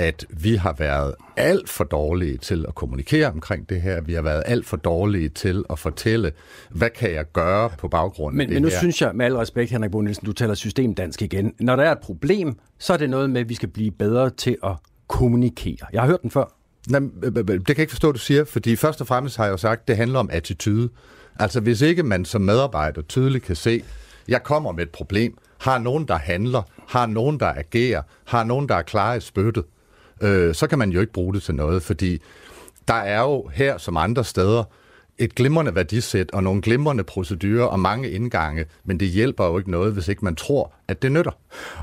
at 0.00 0.24
vi 0.30 0.54
har 0.54 0.72
været 0.78 1.14
alt 1.36 1.68
for 1.68 1.84
dårlige 1.84 2.36
til 2.36 2.64
at 2.68 2.74
kommunikere 2.74 3.26
omkring 3.26 3.68
det 3.68 3.82
her. 3.82 4.00
Vi 4.00 4.14
har 4.14 4.22
været 4.22 4.42
alt 4.46 4.66
for 4.66 4.76
dårlige 4.76 5.28
til 5.28 5.64
at 5.70 5.78
fortælle, 5.78 6.32
hvad 6.70 6.90
kan 6.90 7.12
jeg 7.12 7.24
gøre 7.32 7.70
på 7.78 7.88
baggrund 7.88 8.34
men, 8.34 8.40
af 8.40 8.46
det 8.46 8.54
Men 8.54 8.62
nu 8.62 8.68
her. 8.68 8.78
synes 8.78 9.02
jeg, 9.02 9.10
med 9.14 9.26
al 9.26 9.36
respekt, 9.36 9.70
Henrik 9.70 9.90
Bo 9.90 10.00
Nielsen, 10.00 10.26
du 10.26 10.32
taler 10.32 10.54
systemdansk 10.54 11.22
igen. 11.22 11.54
Når 11.60 11.76
der 11.76 11.82
er 11.82 11.92
et 11.92 11.98
problem, 11.98 12.58
så 12.78 12.92
er 12.92 12.96
det 12.96 13.10
noget 13.10 13.30
med, 13.30 13.40
at 13.40 13.48
vi 13.48 13.54
skal 13.54 13.68
blive 13.68 13.90
bedre 13.90 14.30
til 14.30 14.56
at 14.64 14.72
kommunikere. 15.08 15.86
Jeg 15.92 16.02
har 16.02 16.08
hørt 16.08 16.22
den 16.22 16.30
før. 16.30 16.54
Nej, 16.88 17.00
det 17.00 17.44
kan 17.44 17.64
jeg 17.68 17.78
ikke 17.78 17.90
forstå, 17.90 18.12
du 18.12 18.18
siger, 18.18 18.44
fordi 18.44 18.76
først 18.76 19.00
og 19.00 19.06
fremmest 19.06 19.36
har 19.36 19.44
jeg 19.44 19.52
jo 19.52 19.56
sagt, 19.56 19.80
at 19.80 19.88
det 19.88 19.96
handler 19.96 20.18
om 20.18 20.28
attitude. 20.32 20.88
Altså 21.38 21.60
hvis 21.60 21.80
ikke 21.80 22.02
man 22.02 22.24
som 22.24 22.40
medarbejder 22.40 23.02
tydeligt 23.02 23.44
kan 23.44 23.56
se, 23.56 23.82
Jeg 24.28 24.42
kommer 24.42 24.72
med 24.72 24.82
et 24.82 24.90
problem. 24.90 25.38
Har 25.60 25.78
nogen, 25.78 26.08
der 26.08 26.16
handler? 26.18 26.62
Har 26.88 27.06
nogen, 27.06 27.40
der 27.40 27.46
agerer? 27.46 28.02
Har 28.24 28.44
nogen, 28.44 28.68
der 28.68 28.74
er 28.74 28.82
klar 28.82 29.14
i 29.14 29.20
spyttet? 29.20 29.64
Øh, 30.20 30.54
så 30.54 30.66
kan 30.66 30.78
man 30.78 30.90
jo 30.90 31.00
ikke 31.00 31.12
bruge 31.12 31.34
det 31.34 31.42
til 31.42 31.54
noget, 31.54 31.82
fordi 31.82 32.20
der 32.88 32.94
er 32.94 33.20
jo 33.20 33.50
her 33.54 33.78
som 33.78 33.96
andre 33.96 34.24
steder 34.24 34.64
et 35.20 35.34
glimrende 35.34 35.74
værdisæt 35.74 36.30
og 36.30 36.42
nogle 36.42 36.62
glimrende 36.62 37.04
procedurer 37.04 37.64
og 37.64 37.80
mange 37.80 38.10
indgange, 38.10 38.64
men 38.84 39.00
det 39.00 39.08
hjælper 39.08 39.46
jo 39.46 39.58
ikke 39.58 39.70
noget, 39.70 39.92
hvis 39.92 40.08
ikke 40.08 40.24
man 40.24 40.34
tror, 40.34 40.72
at 40.88 41.02
det 41.02 41.12
nytter. 41.12 41.30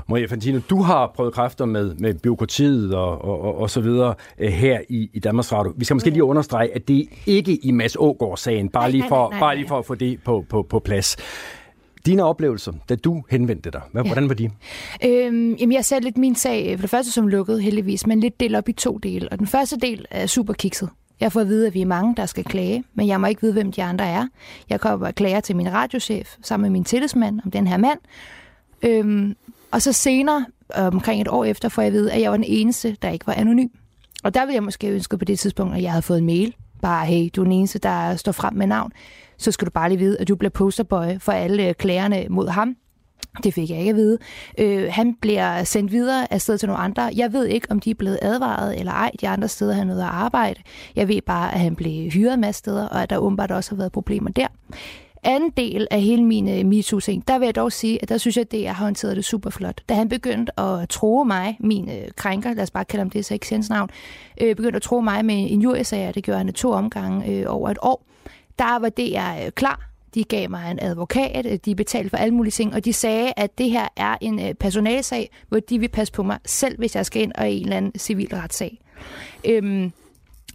Maria 0.08 0.26
Fantino, 0.26 0.60
du 0.70 0.82
har 0.82 1.12
prøvet 1.16 1.34
kræfter 1.34 1.64
med, 1.64 1.94
med 1.94 2.14
byråkratiet 2.14 2.94
og, 2.94 3.24
og, 3.24 3.40
og, 3.40 3.58
og 3.58 3.70
så 3.70 3.80
videre 3.80 4.14
uh, 4.42 4.46
her 4.46 4.80
i, 4.88 5.10
i 5.12 5.18
Danmarks 5.18 5.52
Radio. 5.52 5.72
Vi 5.76 5.84
skal 5.84 5.94
måske 5.94 6.10
lige 6.10 6.24
understrege, 6.24 6.74
at 6.74 6.88
det 6.88 7.08
ikke 7.26 7.56
i 7.66 7.70
Mads 7.70 7.96
Ågaard-sagen, 7.98 8.68
bare, 8.68 8.90
lige 8.90 9.04
for, 9.08 9.34
bare 9.40 9.56
lige 9.56 9.68
for 9.68 9.78
at 9.78 9.86
få 9.86 9.94
det 9.94 10.18
på, 10.24 10.44
på, 10.48 10.66
på 10.70 10.78
plads. 10.78 11.16
Dine 12.06 12.24
oplevelser, 12.24 12.72
da 12.88 12.94
du 12.94 13.24
henvendte 13.30 13.70
dig, 13.70 13.80
hvad, 13.92 14.02
ja. 14.02 14.08
hvordan 14.08 14.28
var 14.28 14.34
de? 14.34 14.50
Øhm, 15.04 15.54
jamen, 15.54 15.72
jeg 15.72 15.84
ser 15.84 16.00
lidt 16.00 16.16
min 16.16 16.34
sag, 16.34 16.78
for 16.78 16.80
det 16.80 16.90
første 16.90 17.12
som 17.12 17.26
lukket 17.26 17.62
heldigvis, 17.62 18.06
men 18.06 18.20
lidt 18.20 18.40
delt 18.40 18.56
op 18.56 18.68
i 18.68 18.72
to 18.72 18.98
dele. 18.98 19.28
Og 19.32 19.38
den 19.38 19.46
første 19.46 19.76
del 19.76 20.04
er 20.10 20.26
super 20.26 20.52
kikset. 20.52 20.88
Jeg 21.20 21.32
får 21.32 21.40
at 21.40 21.48
vide, 21.48 21.66
at 21.66 21.74
vi 21.74 21.80
er 21.80 21.86
mange, 21.86 22.16
der 22.16 22.26
skal 22.26 22.44
klage, 22.44 22.84
men 22.94 23.06
jeg 23.06 23.20
må 23.20 23.26
ikke 23.26 23.40
vide, 23.40 23.52
hvem 23.52 23.72
de 23.72 23.82
andre 23.82 24.06
er. 24.06 24.26
Jeg 24.70 24.80
kommer 24.80 25.06
og 25.06 25.14
klager 25.14 25.40
til 25.40 25.56
min 25.56 25.72
radiochef 25.72 26.36
sammen 26.42 26.62
med 26.62 26.70
min 26.70 26.84
tillidsmand 26.84 27.40
om 27.44 27.50
den 27.50 27.66
her 27.66 27.76
mand. 27.76 27.98
Øhm, 28.82 29.36
og 29.70 29.82
så 29.82 29.92
senere, 29.92 30.46
omkring 30.74 31.20
et 31.20 31.28
år 31.28 31.44
efter, 31.44 31.68
får 31.68 31.82
jeg 31.82 31.86
at 31.86 31.92
vide, 31.92 32.12
at 32.12 32.20
jeg 32.20 32.30
var 32.30 32.36
den 32.36 32.46
eneste, 32.48 32.96
der 33.02 33.10
ikke 33.10 33.26
var 33.26 33.32
anonym. 33.32 33.68
Og 34.24 34.34
der 34.34 34.40
ville 34.40 34.54
jeg 34.54 34.62
måske 34.62 34.88
ønske 34.88 35.18
på 35.18 35.24
det 35.24 35.38
tidspunkt, 35.38 35.74
at 35.76 35.82
jeg 35.82 35.90
havde 35.90 36.02
fået 36.02 36.18
en 36.18 36.26
mail. 36.26 36.54
Bare, 36.82 37.06
hey, 37.06 37.28
du 37.36 37.40
er 37.40 37.44
den 37.44 37.52
eneste, 37.52 37.78
der 37.78 38.16
står 38.16 38.32
frem 38.32 38.54
med 38.54 38.66
navn. 38.66 38.92
Så 39.38 39.52
skal 39.52 39.66
du 39.66 39.70
bare 39.70 39.88
lige 39.88 39.98
vide, 39.98 40.18
at 40.20 40.28
du 40.28 40.36
bliver 40.36 40.50
posterboy 40.50 41.18
for 41.18 41.32
alle 41.32 41.68
øh, 41.68 41.74
klagerne 41.74 42.26
mod 42.30 42.48
ham. 42.48 42.76
Det 43.44 43.54
fik 43.54 43.70
jeg 43.70 43.78
ikke 43.78 43.90
at 43.90 43.96
vide. 43.96 44.18
Øh, 44.58 44.88
han 44.92 45.14
bliver 45.20 45.64
sendt 45.64 45.92
videre 45.92 46.32
afsted 46.32 46.58
til 46.58 46.68
nogle 46.68 46.82
andre. 46.82 47.10
Jeg 47.16 47.32
ved 47.32 47.46
ikke, 47.46 47.66
om 47.70 47.80
de 47.80 47.90
er 47.90 47.94
blevet 47.94 48.18
advaret 48.22 48.78
eller 48.78 48.92
ej. 48.92 49.10
De 49.20 49.28
andre 49.28 49.48
steder 49.48 49.74
har 49.74 49.84
noget 49.84 50.00
at 50.00 50.08
arbejde. 50.08 50.60
Jeg 50.96 51.08
ved 51.08 51.20
bare, 51.26 51.54
at 51.54 51.60
han 51.60 51.76
blev 51.76 52.10
hyret 52.10 52.38
med 52.38 52.52
steder, 52.52 52.88
og 52.88 53.02
at 53.02 53.10
der 53.10 53.18
åbenbart 53.18 53.50
også 53.50 53.70
har 53.70 53.76
været 53.76 53.92
problemer 53.92 54.30
der. 54.30 54.46
Anden 55.22 55.50
del 55.56 55.86
af 55.90 56.00
hele 56.00 56.24
min 56.24 56.48
øh, 56.48 56.66
MeToo-ting, 56.66 57.28
der 57.28 57.38
vil 57.38 57.46
jeg 57.46 57.54
dog 57.54 57.72
sige, 57.72 58.02
at 58.02 58.08
der 58.08 58.18
synes 58.18 58.36
jeg, 58.36 58.42
at 58.42 58.52
det 58.52 58.66
er 58.66 58.74
håndteret 58.74 59.16
det 59.16 59.24
super 59.24 59.50
flot. 59.50 59.80
Da 59.88 59.94
han 59.94 60.08
begyndte 60.08 60.60
at 60.60 60.88
tro 60.88 61.24
mig, 61.24 61.56
min 61.60 61.84
uh, 61.84 61.94
krænker, 62.16 62.54
lad 62.54 62.62
os 62.62 62.70
bare 62.70 62.84
kalde 62.84 63.00
ham 63.00 63.10
det, 63.10 63.24
så 63.24 63.34
ikke 63.34 63.48
sendes 63.48 63.70
navn, 63.70 63.90
øh, 64.40 64.56
begyndte 64.56 64.76
at 64.76 64.82
tro 64.82 65.00
mig 65.00 65.24
med 65.24 65.46
en 65.50 65.62
jurisager, 65.62 66.12
det 66.12 66.24
gjorde 66.24 66.38
han 66.38 66.52
to 66.52 66.70
omgange 66.70 67.30
øh, 67.30 67.44
over 67.48 67.70
et 67.70 67.78
år, 67.82 68.04
der 68.58 68.78
var 68.78 68.88
det 68.88 69.12
jeg 69.12 69.42
uh, 69.46 69.50
klar 69.50 69.88
de 70.14 70.24
gav 70.24 70.50
mig 70.50 70.70
en 70.70 70.78
advokat, 70.82 71.64
de 71.64 71.74
betalte 71.74 72.10
for 72.10 72.16
alle 72.16 72.34
mulige 72.34 72.50
ting, 72.50 72.74
og 72.74 72.84
de 72.84 72.92
sagde, 72.92 73.32
at 73.36 73.58
det 73.58 73.70
her 73.70 73.88
er 73.96 74.16
en 74.20 74.40
øh, 74.40 74.54
personalsag, 74.54 75.30
hvor 75.48 75.60
de 75.60 75.78
vil 75.78 75.88
passe 75.88 76.12
på 76.12 76.22
mig, 76.22 76.38
selv 76.46 76.78
hvis 76.78 76.96
jeg 76.96 77.06
skal 77.06 77.22
ind 77.22 77.32
og 77.34 77.50
i 77.50 77.56
en 77.56 77.62
eller 77.62 77.76
anden 77.76 77.98
civil 77.98 78.28
retssag. 78.32 78.80
Øhm, 79.44 79.92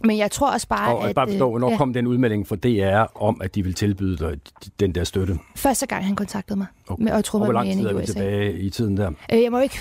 men 0.04 0.18
jeg 0.18 0.30
tror 0.30 0.52
også 0.52 0.68
bare, 0.68 0.96
og, 0.96 1.08
at... 1.08 1.14
bare 1.14 1.28
forstå, 1.28 1.50
hvornår 1.50 1.70
ja. 1.70 1.76
kom 1.76 1.92
den 1.92 2.06
udmelding 2.06 2.48
fra 2.48 2.56
DR 2.56 3.22
om, 3.22 3.40
at 3.42 3.54
de 3.54 3.62
vil 3.62 3.74
tilbyde 3.74 4.16
dig 4.16 4.38
den 4.80 4.94
der 4.94 5.04
støtte? 5.04 5.38
Første 5.56 5.86
gang, 5.86 6.04
han 6.04 6.16
kontaktede 6.16 6.58
mig. 6.58 6.66
Okay. 6.88 7.04
og 7.04 7.16
jeg 7.16 7.24
troede, 7.24 7.42
og 7.42 7.46
hvor 7.46 7.52
lang 7.52 7.72
tid 7.72 7.86
er 7.86 7.94
vi 7.94 8.06
tilbage 8.06 8.58
i 8.58 8.70
tiden 8.70 8.96
der? 8.96 9.10
Øh, 9.32 9.42
jeg 9.42 9.52
må 9.52 9.58
ikke... 9.58 9.78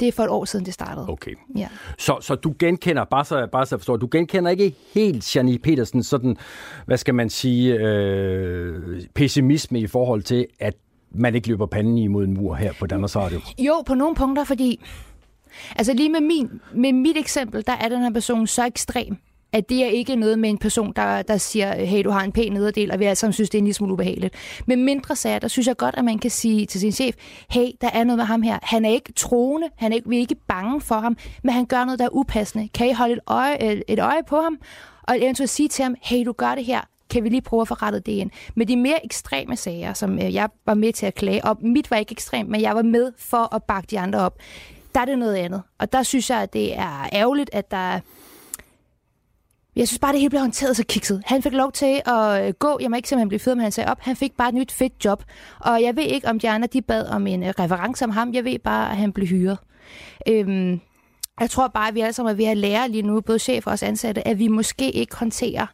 Det 0.00 0.08
er 0.08 0.12
for 0.12 0.22
et 0.22 0.28
år 0.30 0.44
siden, 0.44 0.66
det 0.66 0.74
startede. 0.74 1.08
Okay. 1.08 1.34
Ja. 1.56 1.68
Så, 1.98 2.18
så 2.20 2.34
du 2.34 2.54
genkender, 2.58 3.04
bare 3.04 3.24
så, 3.24 3.48
bare 3.52 3.66
så 3.66 3.74
jeg 3.74 3.80
forstår, 3.80 3.96
du 3.96 4.08
genkender 4.10 4.50
ikke 4.50 4.74
helt 4.94 5.36
Jani 5.36 5.58
Petersen 5.58 6.02
sådan, 6.02 6.36
hvad 6.86 6.96
skal 6.96 7.14
man 7.14 7.30
sige, 7.30 7.74
øh, 7.74 9.02
pessimisme 9.14 9.80
i 9.80 9.86
forhold 9.86 10.22
til, 10.22 10.46
at 10.60 10.74
man 11.10 11.34
ikke 11.34 11.48
løber 11.48 11.66
panden 11.66 11.98
imod 11.98 12.24
en 12.24 12.34
mur 12.34 12.54
her 12.54 12.72
på 12.78 12.86
Danmarks 12.86 13.16
Radio? 13.16 13.40
Jo, 13.58 13.82
på 13.86 13.94
nogle 13.94 14.14
punkter, 14.14 14.44
fordi 14.44 14.80
Altså 15.76 15.92
lige 15.94 16.08
med, 16.08 16.20
min, 16.20 16.60
med 16.74 16.92
mit 16.92 17.16
eksempel, 17.16 17.66
der 17.66 17.72
er 17.72 17.88
den 17.88 18.00
her 18.00 18.10
person 18.10 18.46
så 18.46 18.66
ekstrem, 18.66 19.16
at 19.52 19.68
det 19.68 19.84
er 19.84 19.88
ikke 19.88 20.16
noget 20.16 20.38
med 20.38 20.50
en 20.50 20.58
person, 20.58 20.92
der, 20.96 21.22
der 21.22 21.36
siger, 21.36 21.84
hey, 21.84 22.04
du 22.04 22.10
har 22.10 22.20
en 22.20 22.32
pæn 22.32 22.52
nederdel, 22.52 22.92
og 22.92 22.98
vi 22.98 23.04
alle 23.04 23.16
sammen 23.16 23.32
synes, 23.32 23.50
det 23.50 23.58
er 23.58 23.60
en 23.60 23.64
lille 23.64 23.74
smule 23.74 23.92
ubehageligt. 23.92 24.34
Men 24.66 24.84
mindre 24.84 25.16
sager, 25.16 25.38
der 25.38 25.48
synes 25.48 25.66
jeg 25.66 25.76
godt, 25.76 25.94
at 25.98 26.04
man 26.04 26.18
kan 26.18 26.30
sige 26.30 26.66
til 26.66 26.80
sin 26.80 26.92
chef, 26.92 27.14
hey, 27.50 27.66
der 27.80 27.90
er 27.92 28.04
noget 28.04 28.18
med 28.18 28.24
ham 28.24 28.42
her. 28.42 28.58
Han 28.62 28.84
er 28.84 28.90
ikke 28.90 29.12
troende, 29.12 29.68
han 29.76 29.92
er 29.92 29.96
ikke, 29.96 30.08
vi 30.08 30.16
er 30.16 30.20
ikke 30.20 30.36
bange 30.48 30.80
for 30.80 30.94
ham, 30.94 31.16
men 31.42 31.54
han 31.54 31.66
gør 31.66 31.84
noget, 31.84 31.98
der 31.98 32.04
er 32.04 32.12
upassende. 32.12 32.68
Kan 32.68 32.88
I 32.88 32.92
holde 32.92 33.12
et 33.14 33.20
øje, 33.26 33.82
et 33.88 33.98
øje 33.98 34.22
på 34.28 34.40
ham? 34.40 34.58
Og 35.02 35.22
eventuelt 35.22 35.50
sige 35.50 35.68
til 35.68 35.82
ham, 35.82 35.94
hey, 36.02 36.24
du 36.26 36.32
gør 36.32 36.54
det 36.54 36.64
her, 36.64 36.80
kan 37.10 37.24
vi 37.24 37.28
lige 37.28 37.40
prøve 37.40 37.60
at 37.60 37.68
få 37.68 37.74
rettet 37.74 38.06
det 38.06 38.12
ind. 38.12 38.30
Med 38.54 38.66
de 38.66 38.76
mere 38.76 39.04
ekstreme 39.04 39.56
sager, 39.56 39.92
som 39.92 40.18
øh, 40.18 40.34
jeg 40.34 40.48
var 40.66 40.74
med 40.74 40.92
til 40.92 41.06
at 41.06 41.14
klage 41.14 41.44
op, 41.44 41.62
mit 41.62 41.90
var 41.90 41.96
ikke 41.96 42.12
ekstremt, 42.12 42.48
men 42.48 42.60
jeg 42.60 42.76
var 42.76 42.82
med 42.82 43.12
for 43.18 43.54
at 43.54 43.62
bakke 43.62 43.86
de 43.90 43.98
andre 43.98 44.18
op, 44.18 44.38
der 44.94 45.00
er 45.00 45.04
det 45.04 45.18
noget 45.18 45.34
andet. 45.34 45.62
Og 45.78 45.92
der 45.92 46.02
synes 46.02 46.30
jeg, 46.30 46.42
at 46.42 46.52
det 46.52 46.78
er 46.78 47.08
ærgerligt, 47.12 47.50
at 47.52 47.70
der 47.70 48.00
jeg 49.78 49.88
synes 49.88 49.98
bare, 49.98 50.12
det 50.12 50.20
hele 50.20 50.30
blev 50.30 50.40
håndteret 50.40 50.76
så 50.76 50.84
kikset. 50.88 51.22
Han 51.26 51.42
fik 51.42 51.52
lov 51.52 51.72
til 51.72 52.02
at 52.06 52.46
øh, 52.46 52.54
gå. 52.58 52.78
Jeg 52.80 52.90
må 52.90 52.96
ikke 52.96 53.08
selv 53.08 53.18
han 53.18 53.28
blev 53.28 53.40
fyret, 53.40 53.56
men 53.56 53.62
han 53.62 53.72
sagde 53.72 53.90
op. 53.90 54.00
Han 54.00 54.16
fik 54.16 54.36
bare 54.36 54.48
et 54.48 54.54
nyt 54.54 54.72
fedt 54.72 55.04
job. 55.04 55.24
Og 55.60 55.82
jeg 55.82 55.96
ved 55.96 56.02
ikke, 56.02 56.28
om 56.28 56.38
de 56.38 56.50
andre 56.50 56.68
de 56.72 56.82
bad 56.82 57.06
om 57.06 57.26
en 57.26 57.42
øh, 57.42 57.52
reference 57.58 58.04
om 58.04 58.10
ham. 58.10 58.34
Jeg 58.34 58.44
ved 58.44 58.58
bare, 58.58 58.90
at 58.90 58.96
han 58.96 59.12
blev 59.12 59.26
hyret. 59.28 59.58
Øhm, 60.28 60.80
jeg 61.40 61.50
tror 61.50 61.68
bare, 61.68 61.88
at 61.88 61.94
vi 61.94 62.00
alle 62.00 62.12
sammen 62.12 62.32
er 62.32 62.36
ved 62.36 62.44
at 62.44 62.56
lære 62.56 62.88
lige 62.88 63.02
nu, 63.02 63.20
både 63.20 63.38
chef 63.38 63.66
og 63.66 63.72
os 63.72 63.82
ansatte, 63.82 64.28
at 64.28 64.38
vi 64.38 64.48
måske 64.48 64.90
ikke 64.90 65.16
håndterer 65.16 65.66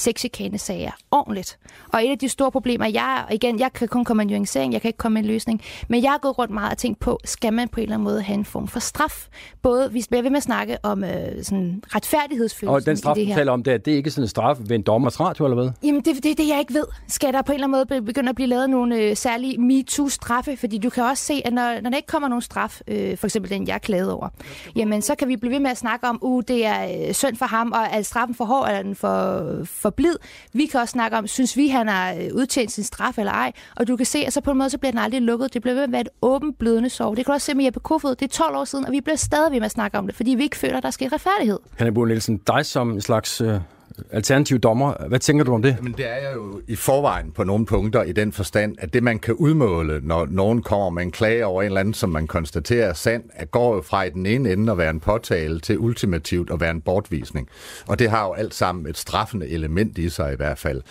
sexchikane-sager 0.00 0.90
ordentligt. 1.10 1.58
Og 1.92 2.04
et 2.04 2.10
af 2.10 2.18
de 2.18 2.28
store 2.28 2.50
problemer, 2.50 2.86
jeg, 2.86 3.24
igen, 3.32 3.58
jeg 3.58 3.72
kan 3.72 3.88
kun 3.88 4.04
komme 4.04 4.24
med 4.24 4.30
en 4.30 4.36
nuancering, 4.36 4.72
jeg 4.72 4.80
kan 4.80 4.88
ikke 4.88 4.96
komme 4.96 5.14
med 5.14 5.22
en 5.22 5.28
løsning, 5.28 5.62
men 5.88 6.02
jeg 6.02 6.10
har 6.10 6.18
gået 6.18 6.38
rundt 6.38 6.54
meget 6.54 6.72
og 6.72 6.78
tænkt 6.78 7.00
på, 7.00 7.18
skal 7.24 7.52
man 7.52 7.68
på 7.68 7.80
en 7.80 7.82
eller 7.82 7.94
anden 7.94 8.04
måde 8.04 8.22
have 8.22 8.34
en 8.38 8.44
form 8.44 8.68
for 8.68 8.80
straf? 8.80 9.28
Både, 9.62 9.92
vi 9.92 10.04
bliver 10.08 10.22
ved 10.22 10.30
med 10.30 10.36
at 10.36 10.42
snakke 10.42 10.78
om 10.82 11.04
øh, 11.04 11.10
sådan 11.42 11.82
retfærdighedsfølelsen 11.94 12.74
Og 12.74 12.86
den 12.86 12.96
straf, 12.96 13.14
det 13.14 13.26
her. 13.26 13.34
du 13.34 13.38
taler 13.38 13.52
om, 13.52 13.62
det 13.62 13.72
er, 13.72 13.78
det 13.78 13.92
er 13.92 13.96
ikke 13.96 14.10
sådan 14.10 14.24
en 14.24 14.28
straf 14.28 14.56
ved 14.60 14.76
en 14.76 14.82
dommers 14.82 15.20
radio, 15.20 15.44
eller 15.44 15.62
hvad? 15.62 15.70
Jamen, 15.84 16.00
det 16.00 16.16
er 16.16 16.20
det, 16.20 16.38
det, 16.38 16.48
jeg 16.48 16.58
ikke 16.58 16.74
ved. 16.74 16.84
Skal 17.08 17.32
der 17.32 17.42
på 17.42 17.52
en 17.52 17.54
eller 17.54 17.66
anden 17.76 17.86
måde 17.90 18.02
begynde 18.02 18.28
at 18.28 18.34
blive 18.34 18.48
lavet 18.48 18.70
nogle 18.70 18.96
øh, 18.96 19.16
særlige 19.16 19.58
MeToo-straffe? 19.58 20.56
Fordi 20.56 20.78
du 20.78 20.90
kan 20.90 21.04
også 21.04 21.24
se, 21.24 21.42
at 21.44 21.52
når, 21.52 21.80
når 21.80 21.90
der 21.90 21.96
ikke 21.96 22.06
kommer 22.06 22.28
nogen 22.28 22.42
straf, 22.42 22.80
øh, 22.88 23.16
for 23.18 23.26
eksempel 23.26 23.50
den, 23.50 23.68
jeg 23.68 23.82
klagede 23.82 24.14
over, 24.14 24.28
jamen, 24.76 25.02
så 25.02 25.14
kan 25.14 25.28
vi 25.28 25.36
blive 25.36 25.52
ved 25.52 25.60
med 25.60 25.70
at 25.70 25.78
snakke 25.78 26.06
om, 26.06 26.18
uh, 26.22 26.42
det 26.48 26.66
er 26.66 27.08
øh, 27.08 27.14
synd 27.14 27.36
for 27.36 27.46
ham, 27.46 27.72
og 27.72 27.80
er 27.92 28.02
straffen 28.02 28.34
for 28.34 28.44
hård, 28.44 28.66
eller 28.66 28.78
er 28.78 28.82
den 28.82 28.94
for, 28.94 29.44
for 29.64 29.89
blid? 29.90 30.14
Vi 30.52 30.66
kan 30.66 30.80
også 30.80 30.92
snakke 30.92 31.16
om, 31.16 31.26
synes 31.26 31.56
vi, 31.56 31.68
han 31.68 31.88
har 31.88 32.12
øh, 32.12 32.30
udtjent 32.34 32.72
sin 32.72 32.84
straf 32.84 33.18
eller 33.18 33.32
ej? 33.32 33.52
Og 33.76 33.88
du 33.88 33.96
kan 33.96 34.06
se, 34.06 34.18
at 34.18 34.32
så 34.32 34.40
på 34.40 34.50
en 34.50 34.58
måde, 34.58 34.70
så 34.70 34.78
bliver 34.78 34.92
den 34.92 34.98
aldrig 34.98 35.22
lukket. 35.22 35.54
Det 35.54 35.62
bliver 35.62 35.74
ved 35.74 35.82
at 35.82 35.92
være 35.92 36.00
et 36.00 36.08
åbent 36.22 36.58
blødende 36.58 36.90
sår. 36.90 37.08
Det 37.14 37.16
kan 37.16 37.24
du 37.24 37.32
også 37.32 37.44
se 37.44 37.54
med 37.54 37.64
Jeppe 37.64 37.80
Kofod. 37.80 38.14
Det 38.14 38.22
er 38.22 38.28
12 38.28 38.56
år 38.56 38.64
siden, 38.64 38.86
og 38.86 38.92
vi 38.92 39.00
bliver 39.00 39.16
stadig 39.16 39.52
ved 39.52 39.60
med 39.60 39.66
at 39.66 39.70
snakke 39.70 39.98
om 39.98 40.06
det, 40.06 40.16
fordi 40.16 40.30
vi 40.30 40.42
ikke 40.42 40.56
føler, 40.56 40.76
at 40.76 40.82
der 40.82 40.90
sker 40.90 41.12
retfærdighed. 41.12 41.58
Hanne 41.76 41.94
Bo 41.94 42.04
Nielsen, 42.04 42.36
dig 42.36 42.66
som 42.66 42.90
en 42.90 43.00
slags 43.00 43.40
øh, 43.40 43.60
alternativ 44.10 44.58
dommer. 44.58 45.08
Hvad 45.08 45.18
tænker 45.18 45.44
du 45.44 45.54
om 45.54 45.62
det? 45.62 45.76
Men 45.82 45.92
det 45.92 46.08
er 46.08 46.32
jo 46.34 46.60
i 46.68 46.76
forvejen 46.76 47.32
på 47.32 47.44
nogle 47.44 47.66
punkter 47.66 48.02
i 48.02 48.12
den 48.12 48.32
forstand, 48.32 48.76
at 48.78 48.94
det 48.94 49.02
man 49.02 49.18
kan 49.18 49.34
udmåle, 49.34 50.00
når 50.02 50.26
nogen 50.30 50.62
kommer 50.62 50.90
med 50.90 51.02
en 51.02 51.10
klage 51.10 51.46
over 51.46 51.62
en 51.62 51.66
eller 51.66 51.80
anden, 51.80 51.94
som 51.94 52.10
man 52.10 52.26
konstaterer 52.26 52.88
er 52.88 52.92
sand, 52.92 53.22
at 53.32 53.50
går 53.50 53.74
jo 53.74 53.82
fra 53.82 54.02
i 54.02 54.10
den 54.10 54.26
ene 54.26 54.52
ende 54.52 54.72
at 54.72 54.78
være 54.78 54.90
en 54.90 55.00
påtale 55.00 55.60
til 55.60 55.78
ultimativt 55.78 56.50
at 56.50 56.60
være 56.60 56.70
en 56.70 56.80
bortvisning. 56.80 57.48
Og 57.86 57.98
det 57.98 58.10
har 58.10 58.24
jo 58.26 58.32
alt 58.32 58.54
sammen 58.54 58.86
et 58.86 58.98
straffende 58.98 59.48
element 59.48 59.98
i 59.98 60.08
sig 60.08 60.32
i 60.32 60.36
hvert 60.36 60.58
fald. 60.58 60.82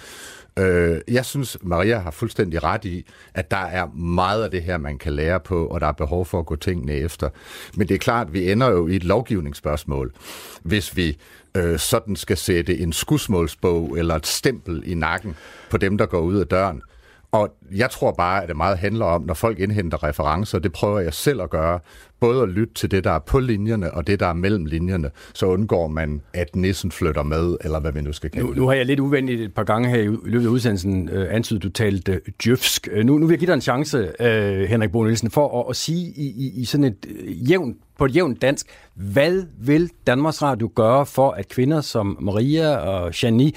Øh, 0.59 1.01
jeg 1.07 1.25
synes, 1.25 1.57
Maria 1.61 1.99
har 1.99 2.11
fuldstændig 2.11 2.63
ret 2.63 2.85
i, 2.85 3.05
at 3.33 3.51
der 3.51 3.57
er 3.57 3.87
meget 3.95 4.43
af 4.43 4.51
det 4.51 4.63
her, 4.63 4.77
man 4.77 4.97
kan 4.97 5.13
lære 5.13 5.39
på, 5.39 5.65
og 5.65 5.81
der 5.81 5.87
er 5.87 5.91
behov 5.91 6.25
for 6.25 6.39
at 6.39 6.45
gå 6.45 6.55
tingene 6.55 6.93
efter. 6.93 7.29
Men 7.75 7.87
det 7.87 7.95
er 7.95 7.99
klart, 7.99 8.27
at 8.27 8.33
vi 8.33 8.51
ender 8.51 8.69
jo 8.69 8.87
i 8.87 8.95
et 8.95 9.03
lovgivningsspørgsmål, 9.03 10.13
hvis 10.63 10.97
vi 10.97 11.17
øh, 11.57 11.79
sådan 11.79 12.15
skal 12.15 12.37
sætte 12.37 12.77
en 12.77 12.93
skudsmålsbog 12.93 13.97
eller 13.97 14.15
et 14.15 14.27
stempel 14.27 14.83
i 14.85 14.93
nakken 14.93 15.35
på 15.69 15.77
dem, 15.77 15.97
der 15.97 16.05
går 16.05 16.19
ud 16.19 16.35
af 16.35 16.47
døren. 16.47 16.81
Og 17.31 17.49
jeg 17.75 17.89
tror 17.89 18.11
bare, 18.11 18.41
at 18.43 18.49
det 18.49 18.57
meget 18.57 18.77
handler 18.77 19.05
om, 19.05 19.21
når 19.21 19.33
folk 19.33 19.59
indhenter 19.59 20.03
referencer, 20.03 20.59
det 20.59 20.71
prøver 20.71 20.99
jeg 20.99 21.13
selv 21.13 21.41
at 21.41 21.49
gøre, 21.49 21.79
både 22.19 22.41
at 22.43 22.49
lytte 22.49 22.73
til 22.73 22.91
det, 22.91 23.03
der 23.03 23.11
er 23.11 23.19
på 23.19 23.39
linjerne, 23.39 23.93
og 23.93 24.07
det, 24.07 24.19
der 24.19 24.27
er 24.27 24.33
mellem 24.33 24.65
linjerne, 24.65 25.11
så 25.33 25.45
undgår 25.45 25.87
man, 25.87 26.21
at 26.33 26.55
nissen 26.55 26.91
flytter 26.91 27.23
med, 27.23 27.57
eller 27.61 27.79
hvad 27.79 27.91
vi 27.91 28.01
nu 28.01 28.13
skal 28.13 28.29
kalde 28.29 28.45
nu, 28.45 28.51
det. 28.51 28.57
Nu 28.57 28.67
har 28.67 28.73
jeg 28.73 28.85
lidt 28.85 28.99
uvenligt 28.99 29.41
et 29.41 29.53
par 29.53 29.63
gange 29.63 29.89
her 29.89 29.97
i 29.97 30.07
løbet 30.23 30.45
af 30.45 30.49
udsendelsen 30.49 31.09
øh, 31.09 31.27
antydet, 31.35 31.63
du 31.63 31.69
talte 31.69 32.11
øh, 32.11 32.19
djøfsk. 32.43 32.87
Øh, 32.91 33.05
nu, 33.05 33.17
nu 33.17 33.25
vil 33.25 33.33
jeg 33.33 33.39
give 33.39 33.47
dig 33.47 33.53
en 33.53 33.61
chance, 33.61 34.11
øh, 34.19 34.69
Henrik 34.69 34.91
Bo 34.91 35.03
Nielsen, 35.03 35.31
for 35.31 35.59
at, 35.59 35.65
at 35.69 35.75
sige 35.75 36.13
i, 36.15 36.25
i, 36.25 36.61
i 36.61 36.65
sådan 36.65 36.83
et 36.83 37.05
øh, 37.09 37.51
jævnt 37.51 37.77
på 37.99 38.05
et 38.05 38.15
jævnt 38.15 38.41
dansk. 38.41 38.67
Hvad 38.93 39.45
vil 39.59 39.89
Danmarks 40.07 40.41
Radio 40.41 40.71
gøre 40.75 41.05
for, 41.05 41.31
at 41.31 41.47
kvinder 41.47 41.81
som 41.81 42.17
Maria 42.19 42.75
og 42.75 43.23
Jani 43.23 43.55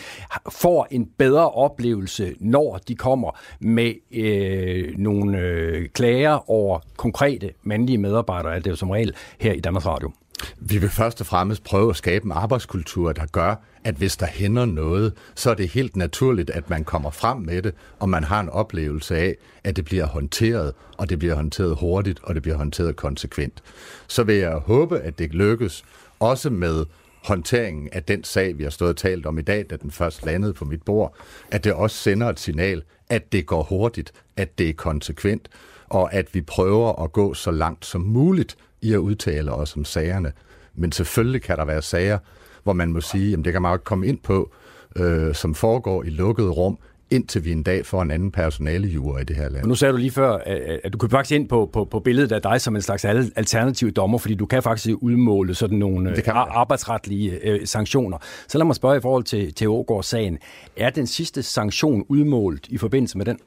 får 0.50 0.86
en 0.90 1.08
bedre 1.18 1.50
oplevelse, 1.50 2.34
når 2.40 2.80
de 2.88 2.94
kommer 2.94 3.38
med 3.60 3.94
øh, 4.12 4.98
nogle 4.98 5.38
øh, 5.38 5.88
klager 5.88 6.50
over 6.50 6.78
konkrete 6.96 7.50
mandlige 7.62 7.98
medarbejdere, 7.98 8.56
det 8.56 8.66
er 8.66 8.70
jo 8.70 8.76
som 8.76 8.90
regel 8.90 9.14
her 9.38 9.52
i 9.52 9.60
Danmarks 9.60 9.86
Radio? 9.86 10.12
Vi 10.56 10.78
vil 10.78 10.90
først 10.90 11.20
og 11.20 11.26
fremmest 11.26 11.64
prøve 11.64 11.90
at 11.90 11.96
skabe 11.96 12.24
en 12.24 12.32
arbejdskultur, 12.32 13.12
der 13.12 13.26
gør, 13.26 13.54
at 13.84 13.94
hvis 13.94 14.16
der 14.16 14.26
hænder 14.26 14.64
noget, 14.64 15.12
så 15.34 15.50
er 15.50 15.54
det 15.54 15.68
helt 15.68 15.96
naturligt, 15.96 16.50
at 16.50 16.70
man 16.70 16.84
kommer 16.84 17.10
frem 17.10 17.38
med 17.38 17.62
det, 17.62 17.74
og 17.98 18.08
man 18.08 18.24
har 18.24 18.40
en 18.40 18.48
oplevelse 18.48 19.16
af, 19.16 19.36
at 19.64 19.76
det 19.76 19.84
bliver 19.84 20.06
håndteret, 20.06 20.72
og 20.96 21.10
det 21.10 21.18
bliver 21.18 21.34
håndteret 21.34 21.76
hurtigt, 21.76 22.20
og 22.22 22.34
det 22.34 22.42
bliver 22.42 22.56
håndteret 22.56 22.96
konsekvent. 22.96 23.62
Så 24.08 24.22
vil 24.22 24.36
jeg 24.36 24.52
håbe, 24.52 25.00
at 25.00 25.18
det 25.18 25.34
lykkes, 25.34 25.84
også 26.20 26.50
med 26.50 26.84
håndteringen 27.24 27.88
af 27.92 28.02
den 28.02 28.24
sag, 28.24 28.58
vi 28.58 28.62
har 28.62 28.70
stået 28.70 28.90
og 28.90 28.96
talt 28.96 29.26
om 29.26 29.38
i 29.38 29.42
dag, 29.42 29.66
da 29.70 29.76
den 29.76 29.90
først 29.90 30.24
landede 30.26 30.52
på 30.52 30.64
mit 30.64 30.82
bord, 30.82 31.14
at 31.50 31.64
det 31.64 31.72
også 31.72 31.96
sender 31.96 32.28
et 32.28 32.40
signal, 32.40 32.82
at 33.08 33.32
det 33.32 33.46
går 33.46 33.62
hurtigt, 33.62 34.12
at 34.36 34.58
det 34.58 34.68
er 34.68 34.72
konsekvent, 34.72 35.48
og 35.88 36.14
at 36.14 36.34
vi 36.34 36.40
prøver 36.40 37.02
at 37.04 37.12
gå 37.12 37.34
så 37.34 37.50
langt 37.50 37.86
som 37.86 38.00
muligt 38.00 38.56
i 38.80 38.92
at 38.92 38.98
udtale 38.98 39.52
os 39.52 39.76
om 39.76 39.84
sagerne. 39.84 40.32
Men 40.74 40.92
selvfølgelig 40.92 41.42
kan 41.42 41.56
der 41.56 41.64
være 41.64 41.82
sager, 41.82 42.18
hvor 42.64 42.72
man 42.72 42.92
må 42.92 43.00
sige, 43.00 43.32
at 43.32 43.44
det 43.44 43.52
kan 43.52 43.62
man 43.62 43.70
jo 43.70 43.74
ikke 43.74 43.84
komme 43.84 44.06
ind 44.06 44.18
på, 44.18 44.50
øh, 44.96 45.34
som 45.34 45.54
foregår 45.54 46.02
i 46.02 46.10
lukkede 46.10 46.50
rum, 46.50 46.78
indtil 47.12 47.44
vi 47.44 47.52
en 47.52 47.62
dag 47.62 47.86
får 47.86 48.02
en 48.02 48.10
anden 48.10 48.30
personalejure 48.30 49.20
i 49.20 49.24
det 49.24 49.36
her 49.36 49.48
land. 49.48 49.66
nu 49.66 49.74
sagde 49.74 49.92
du 49.92 49.96
lige 49.98 50.10
før, 50.10 50.38
at 50.84 50.92
du 50.92 50.98
kan 50.98 51.10
faktisk 51.10 51.36
ind 51.40 51.48
på, 51.48 51.70
på, 51.72 51.84
på 51.84 52.00
billedet 52.00 52.32
af 52.32 52.42
dig 52.42 52.60
som 52.60 52.76
en 52.76 52.82
slags 52.82 53.04
alternativ 53.04 53.92
dommer, 53.92 54.18
fordi 54.18 54.34
du 54.34 54.46
kan 54.46 54.62
faktisk 54.62 54.96
udmåle 55.00 55.54
sådan 55.54 55.78
nogle 55.78 56.16
det 56.16 56.24
kan 56.24 56.32
arbejdsretlige 56.36 57.38
øh, 57.42 57.66
sanktioner. 57.66 58.18
Så 58.48 58.58
lad 58.58 58.66
mig 58.66 58.76
spørge 58.76 58.96
i 58.96 59.00
forhold 59.00 59.24
til, 59.24 59.54
til 59.54 59.68
Ågaard-sagen. 59.68 60.38
Er 60.76 60.90
den 60.90 61.06
sidste 61.06 61.42
sanktion 61.42 62.04
udmålt 62.08 62.68
i 62.68 62.78
forbindelse 62.78 63.18
med 63.18 63.26
den? 63.26 63.38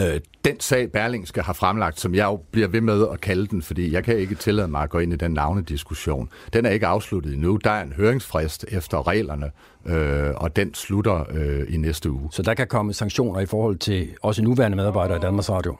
Øh, 0.00 0.20
den 0.44 0.60
sag, 0.60 0.92
Berlingske 0.92 1.42
har 1.42 1.52
fremlagt, 1.52 2.00
som 2.00 2.14
jeg 2.14 2.24
jo 2.24 2.40
bliver 2.50 2.68
ved 2.68 2.80
med 2.80 3.06
at 3.12 3.20
kalde 3.20 3.46
den, 3.46 3.62
fordi 3.62 3.92
jeg 3.92 4.04
kan 4.04 4.16
ikke 4.16 4.34
tillade 4.34 4.68
mig 4.68 4.82
at 4.82 4.90
gå 4.90 4.98
ind 4.98 5.12
i 5.12 5.16
den 5.16 5.30
navnediskussion, 5.30 6.28
den 6.52 6.66
er 6.66 6.70
ikke 6.70 6.86
afsluttet 6.86 7.32
endnu. 7.34 7.56
Der 7.56 7.70
er 7.70 7.82
en 7.82 7.92
høringsfrist 7.92 8.64
efter 8.68 9.06
reglerne, 9.06 9.50
øh, 9.86 10.34
og 10.36 10.56
den 10.56 10.74
slutter 10.74 11.24
øh, 11.30 11.74
i 11.74 11.76
næste 11.76 12.10
uge. 12.10 12.28
Så 12.32 12.42
der 12.42 12.54
kan 12.54 12.66
komme 12.66 12.92
sanktioner 12.92 13.40
i 13.40 13.46
forhold 13.46 13.76
til 13.76 14.08
også 14.22 14.42
nuværende 14.42 14.76
medarbejdere 14.76 15.16
i 15.16 15.20
Danmarks 15.20 15.50
Radio? 15.50 15.76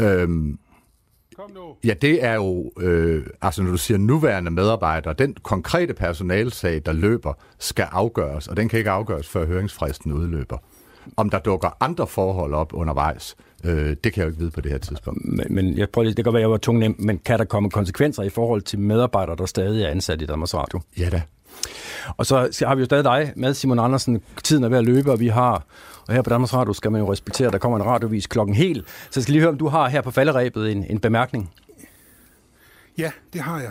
Øhm, 0.00 0.58
Ja, 1.84 1.94
det 1.94 2.24
er 2.24 2.34
jo, 2.34 2.72
øh, 2.80 3.26
altså 3.42 3.62
når 3.62 3.70
du 3.70 3.76
siger 3.76 3.98
nuværende 3.98 4.50
medarbejdere, 4.50 5.14
den 5.14 5.34
konkrete 5.42 5.94
personalsag, 5.94 6.82
der 6.86 6.92
løber, 6.92 7.32
skal 7.58 7.86
afgøres, 7.90 8.48
og 8.48 8.56
den 8.56 8.68
kan 8.68 8.78
ikke 8.78 8.90
afgøres, 8.90 9.28
før 9.28 9.46
høringsfristen 9.46 10.12
udløber. 10.12 10.58
Om 11.16 11.30
der 11.30 11.38
dukker 11.38 11.76
andre 11.80 12.06
forhold 12.06 12.54
op 12.54 12.74
undervejs, 12.74 13.36
øh, 13.64 13.96
det 14.04 14.12
kan 14.12 14.20
jeg 14.20 14.22
jo 14.22 14.26
ikke 14.26 14.38
vide 14.38 14.50
på 14.50 14.60
det 14.60 14.70
her 14.70 14.78
tidspunkt. 14.78 15.24
Men, 15.24 15.46
men 15.50 15.78
jeg 15.78 15.90
prøver 15.90 16.04
lige, 16.04 16.14
det 16.14 16.24
kan 16.24 16.32
være, 16.32 16.40
jeg 16.40 16.50
var 16.50 16.56
tung 16.56 16.94
men 16.98 17.18
kan 17.18 17.38
der 17.38 17.44
komme 17.44 17.70
konsekvenser 17.70 18.22
i 18.22 18.28
forhold 18.28 18.62
til 18.62 18.78
medarbejdere, 18.78 19.36
der 19.36 19.46
stadig 19.46 19.84
er 19.84 19.88
ansat 19.88 20.22
i 20.22 20.26
Danmarks 20.26 20.54
Radio? 20.54 20.80
Ja 20.98 21.08
da. 21.10 21.22
Og 22.16 22.26
så 22.26 22.64
har 22.66 22.74
vi 22.74 22.80
jo 22.80 22.84
stadig 22.84 23.04
dig 23.04 23.32
med, 23.36 23.54
Simon 23.54 23.78
Andersen. 23.78 24.22
Tiden 24.44 24.64
er 24.64 24.68
ved 24.68 24.78
at 24.78 24.84
løbe, 24.84 25.12
og 25.12 25.20
vi 25.20 25.28
har, 25.28 25.64
og 26.08 26.14
her 26.14 26.22
på 26.22 26.30
Danmarks 26.30 26.54
Radio 26.54 26.72
skal 26.72 26.92
man 26.92 27.00
jo 27.00 27.12
respektere, 27.12 27.46
at 27.46 27.52
der 27.52 27.58
kommer 27.58 27.78
en 27.78 27.84
radiovis 27.84 28.26
klokken 28.26 28.56
helt. 28.56 28.88
Så 28.88 29.20
jeg 29.20 29.22
skal 29.22 29.32
lige 29.32 29.40
høre, 29.40 29.50
om 29.50 29.58
du 29.58 29.68
har 29.68 29.88
her 29.88 30.00
på 30.00 30.10
falderæbet 30.10 30.72
en, 30.72 30.84
en 30.90 30.98
bemærkning. 30.98 31.50
Ja, 32.98 33.10
det 33.32 33.40
har 33.40 33.60
jeg. 33.60 33.70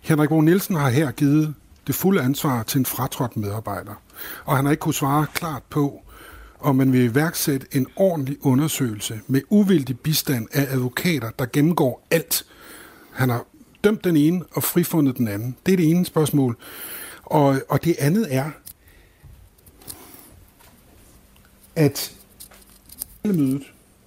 Henrik 0.00 0.28
Bo 0.28 0.40
Nielsen 0.40 0.76
har 0.76 0.90
her 0.90 1.10
givet 1.10 1.54
det 1.86 1.94
fulde 1.94 2.22
ansvar 2.22 2.62
til 2.62 2.78
en 2.78 2.86
fratrådt 2.86 3.36
medarbejder. 3.36 3.94
Og 4.44 4.56
han 4.56 4.64
har 4.64 4.70
ikke 4.70 4.80
kunne 4.80 4.94
svare 4.94 5.26
klart 5.34 5.62
på, 5.70 6.02
og 6.60 6.76
man 6.76 6.92
vil 6.92 7.00
iværksætte 7.00 7.66
en 7.72 7.86
ordentlig 7.96 8.36
undersøgelse 8.40 9.20
med 9.26 9.40
uvildig 9.48 10.00
bistand 10.00 10.48
af 10.52 10.66
advokater, 10.70 11.30
der 11.38 11.46
gennemgår 11.52 12.06
alt. 12.10 12.46
Han 13.12 13.28
har 13.28 13.46
dømt 13.84 14.04
den 14.04 14.16
ene 14.16 14.44
og 14.52 14.62
frifundet 14.62 15.16
den 15.16 15.28
anden. 15.28 15.56
Det 15.66 15.72
er 15.72 15.76
det 15.76 15.90
ene 15.90 16.06
spørgsmål. 16.06 16.56
Og, 17.22 17.60
og 17.68 17.84
det 17.84 17.96
andet 17.98 18.34
er, 18.34 18.50
at 21.76 22.16
mødet 23.24 23.62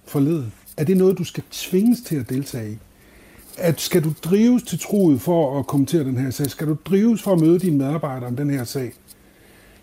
forleden, 0.06 0.52
er 0.76 0.84
det 0.84 0.96
noget, 0.96 1.18
du 1.18 1.24
skal 1.24 1.44
tvinges 1.50 2.00
til 2.00 2.16
at 2.16 2.28
deltage 2.28 2.72
i? 2.72 2.78
At 3.58 3.80
skal 3.80 4.04
du 4.04 4.12
drives 4.22 4.62
til 4.62 4.78
troet 4.78 5.20
for 5.20 5.58
at 5.58 5.66
kommentere 5.66 6.04
den 6.04 6.16
her 6.16 6.30
sag? 6.30 6.50
Skal 6.50 6.66
du 6.66 6.76
drives 6.84 7.22
for 7.22 7.32
at 7.32 7.40
møde 7.40 7.58
dine 7.58 7.78
medarbejdere 7.78 8.28
om 8.28 8.36
den 8.36 8.50
her 8.50 8.64
sag? 8.64 8.92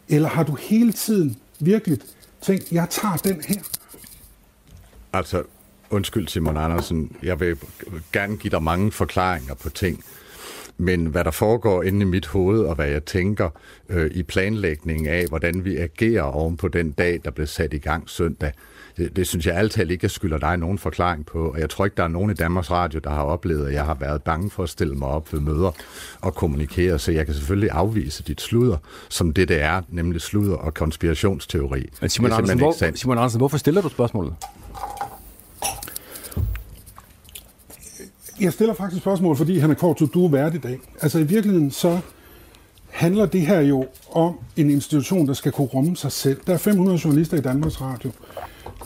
Eller 0.10 0.30
har 0.30 0.44
du 0.44 0.56
hele 0.56 0.92
tiden 0.92 1.38
virkelig 1.60 2.00
tænkt, 2.42 2.72
jeg 2.72 2.88
tager 2.90 3.18
den 3.18 3.44
her? 3.48 3.62
Altså, 5.14 5.44
undskyld 5.90 6.28
Simon 6.28 6.58
Andersen, 6.58 7.16
jeg 7.24 7.40
vil 7.40 7.58
gerne 8.14 8.38
give 8.38 8.52
dig 8.52 8.64
mange 8.64 8.92
forklaringer 8.92 9.54
på 9.54 9.70
ting. 9.70 10.04
Men 10.78 11.06
hvad 11.06 11.24
der 11.24 11.32
foregår 11.32 11.84
inde 11.84 12.02
i 12.02 12.06
mit 12.06 12.28
hoved, 12.28 12.60
og 12.60 12.76
hvad 12.76 12.88
jeg 12.88 13.06
tænker 13.06 13.50
øh, 13.90 14.12
i 14.14 14.24
planlægningen 14.24 15.08
af, 15.08 15.26
hvordan 15.30 15.66
vi 15.66 15.78
agerer 15.78 16.24
oven 16.24 16.58
på 16.58 16.68
den 16.68 16.92
dag, 16.92 17.20
der 17.26 17.32
blev 17.32 17.48
sat 17.48 17.74
i 17.74 17.78
gang 17.78 18.10
søndag, 18.10 18.52
det, 18.98 19.16
det 19.16 19.28
synes 19.28 19.46
jeg 19.46 19.56
altid 19.56 19.90
ikke, 19.90 20.04
jeg 20.04 20.12
skylder 20.12 20.38
dig 20.38 20.58
nogen 20.58 20.78
forklaring 20.78 21.26
på. 21.26 21.52
Og 21.52 21.60
jeg 21.60 21.70
tror 21.70 21.86
ikke, 21.86 21.98
der 21.98 22.04
er 22.04 22.08
nogen 22.08 22.32
i 22.32 22.34
Danmarks 22.34 22.72
Radio, 22.72 23.00
der 23.04 23.10
har 23.10 23.24
oplevet, 23.24 23.68
at 23.68 23.74
jeg 23.74 23.86
har 23.86 23.94
været 23.94 24.24
bange 24.24 24.50
for 24.50 24.64
at 24.64 24.70
stille 24.70 24.96
mig 24.96 25.08
op 25.08 25.34
ved 25.34 25.40
møder 25.40 25.72
og 26.22 26.36
kommunikere. 26.36 27.00
Så 27.00 27.12
jeg 27.12 27.26
kan 27.26 27.36
selvfølgelig 27.36 27.70
afvise 27.72 28.24
dit 28.24 28.42
sludder, 28.42 28.78
som 29.10 29.34
det 29.34 29.48
det 29.48 29.62
er, 29.62 29.82
nemlig 29.90 30.22
sludder 30.22 30.56
og 30.56 30.74
konspirationsteori. 30.74 31.90
Men 32.02 32.10
Simon, 32.10 32.32
Andersen, 32.32 32.60
hvor, 32.60 32.96
Simon 32.96 33.18
Andersen, 33.18 33.40
hvorfor 33.40 33.58
stiller 33.58 33.82
du 33.82 33.90
spørgsmålet? 33.90 34.34
Jeg 38.42 38.54
stiller 38.54 38.74
faktisk 38.74 39.02
spørgsmål, 39.02 39.36
fordi 39.36 39.60
han 39.60 39.72
er 39.72 39.76
kort 39.76 39.98
til 39.98 40.08
du 40.08 40.26
er 40.26 40.30
værd 40.30 40.56
i 40.56 40.58
dag. 40.58 40.80
Altså 41.02 41.20
i 41.20 41.24
virkeligheden 41.24 41.72
så 41.72 42.00
handler 42.90 43.26
det 43.26 43.42
her 43.42 43.62
jo 43.62 43.86
om 44.12 44.40
en 44.58 44.70
institution, 44.70 45.28
der 45.28 45.34
skal 45.34 45.52
kunne 45.52 45.68
rumme 45.68 45.98
sig 45.98 46.12
selv. 46.12 46.42
Der 46.48 46.54
er 46.54 46.58
500 46.58 47.00
journalister 47.06 47.38
i 47.38 47.42
Danmarks 47.42 47.82
Radio. 47.82 48.12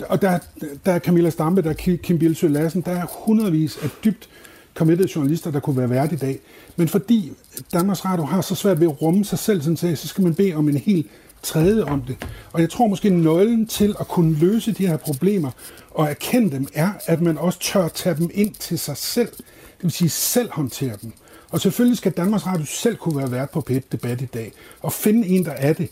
Og 0.10 0.22
der, 0.22 0.40
der 0.86 0.92
er 0.92 1.00
Camilla 1.00 1.30
Stampe, 1.30 1.62
der 1.62 1.70
er 1.70 1.96
Kim 1.96 2.20
Bilsø 2.20 2.48
Lassen, 2.48 2.82
der 2.82 2.92
er 2.92 3.06
hundredvis 3.26 3.78
af 3.84 3.90
dybt 4.04 4.30
committed 4.74 5.06
journalister, 5.06 5.52
der 5.52 5.60
kunne 5.60 5.78
være 5.78 5.90
værd 5.90 6.14
i 6.14 6.16
dag. 6.16 6.40
Men 6.76 6.88
fordi 6.88 7.32
Danmarks 7.74 8.06
Radio 8.06 8.24
har 8.24 8.42
så 8.42 8.56
svært 8.56 8.80
ved 8.80 8.88
at 8.88 9.02
rumme 9.02 9.26
sig 9.26 9.40
selv, 9.40 9.62
sådan 9.62 9.96
så 9.96 10.08
skal 10.08 10.24
man 10.24 10.36
bede 10.36 10.54
om 10.54 10.70
en 10.70 10.78
helt 10.78 11.08
tredje 11.46 11.84
om 11.84 12.02
det. 12.02 12.18
Og 12.54 12.62
jeg 12.62 12.70
tror 12.70 12.88
måske 12.88 13.10
nøglen 13.10 13.68
til 13.68 13.96
at 14.00 14.08
kunne 14.08 14.36
løse 14.36 14.72
de 14.72 14.88
her 14.88 14.98
problemer 14.98 15.52
og 15.92 16.10
erkende 16.10 16.52
dem, 16.52 16.68
er, 16.74 16.90
at 17.06 17.22
man 17.22 17.38
også 17.38 17.60
tør 17.60 17.88
tage 17.88 18.16
dem 18.16 18.30
ind 18.34 18.54
til 18.54 18.80
sig 18.80 18.98
selv. 18.98 19.32
Det 19.78 19.84
vil 19.84 19.92
sige 19.92 20.10
selv 20.10 20.50
håndtere 20.52 20.94
dem. 21.02 21.12
Og 21.50 21.62
selvfølgelig 21.62 21.98
skal 21.98 22.12
Danmarks 22.12 22.46
Radio 22.46 22.66
selv 22.66 22.96
kunne 22.96 23.18
være 23.18 23.32
vært 23.32 23.50
på 23.50 23.62
p 23.62 23.72
debat 23.92 24.22
i 24.22 24.26
dag, 24.26 24.54
og 24.82 24.94
finde 24.94 25.28
en, 25.28 25.46
der 25.46 25.52
er 25.52 25.74
det. 25.74 25.90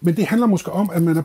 Men 0.00 0.16
det 0.16 0.26
handler 0.26 0.46
måske 0.46 0.72
om, 0.72 0.90
at 0.92 1.02
man 1.02 1.16
er, 1.16 1.22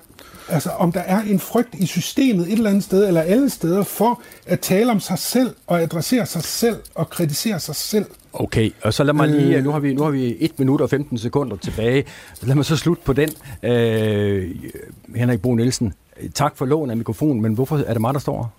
altså, 0.49 0.69
om 0.69 0.91
der 0.91 0.99
er 0.99 1.21
en 1.21 1.39
frygt 1.39 1.75
i 1.75 1.85
systemet 1.85 2.47
et 2.47 2.53
eller 2.53 2.69
andet 2.69 2.83
sted, 2.83 3.07
eller 3.07 3.21
alle 3.21 3.49
steder, 3.49 3.83
for 3.83 4.21
at 4.45 4.59
tale 4.59 4.91
om 4.91 4.99
sig 4.99 5.19
selv, 5.19 5.55
og 5.67 5.81
adressere 5.81 6.25
sig 6.25 6.43
selv, 6.43 6.77
og 6.95 7.09
kritisere 7.09 7.59
sig 7.59 7.75
selv. 7.75 8.05
Okay, 8.39 8.71
og 8.81 8.93
så 8.93 9.03
lad 9.03 9.13
mig 9.13 9.27
lige, 9.27 9.57
øh. 9.57 9.63
nu 9.63 9.71
har 9.71 9.79
vi, 9.79 9.93
nu 9.93 10.03
har 10.03 10.11
vi 10.11 10.37
1 10.39 10.59
minut 10.59 10.81
og 10.81 10.89
15 10.89 11.17
sekunder 11.17 11.57
tilbage. 11.57 12.05
Lad 12.41 12.55
mig 12.55 12.65
så 12.65 12.77
slutte 12.77 13.03
på 13.05 13.13
den. 13.13 13.29
Øh, 13.63 14.55
Henrik 15.15 15.41
Bo 15.41 15.55
Nielsen, 15.55 15.93
tak 16.33 16.57
for 16.57 16.65
lån 16.65 16.89
af 16.89 16.97
mikrofonen, 16.97 17.41
men 17.41 17.53
hvorfor 17.53 17.77
er 17.77 17.93
det 17.93 18.01
mig, 18.01 18.13
der 18.13 18.19
står 18.19 18.53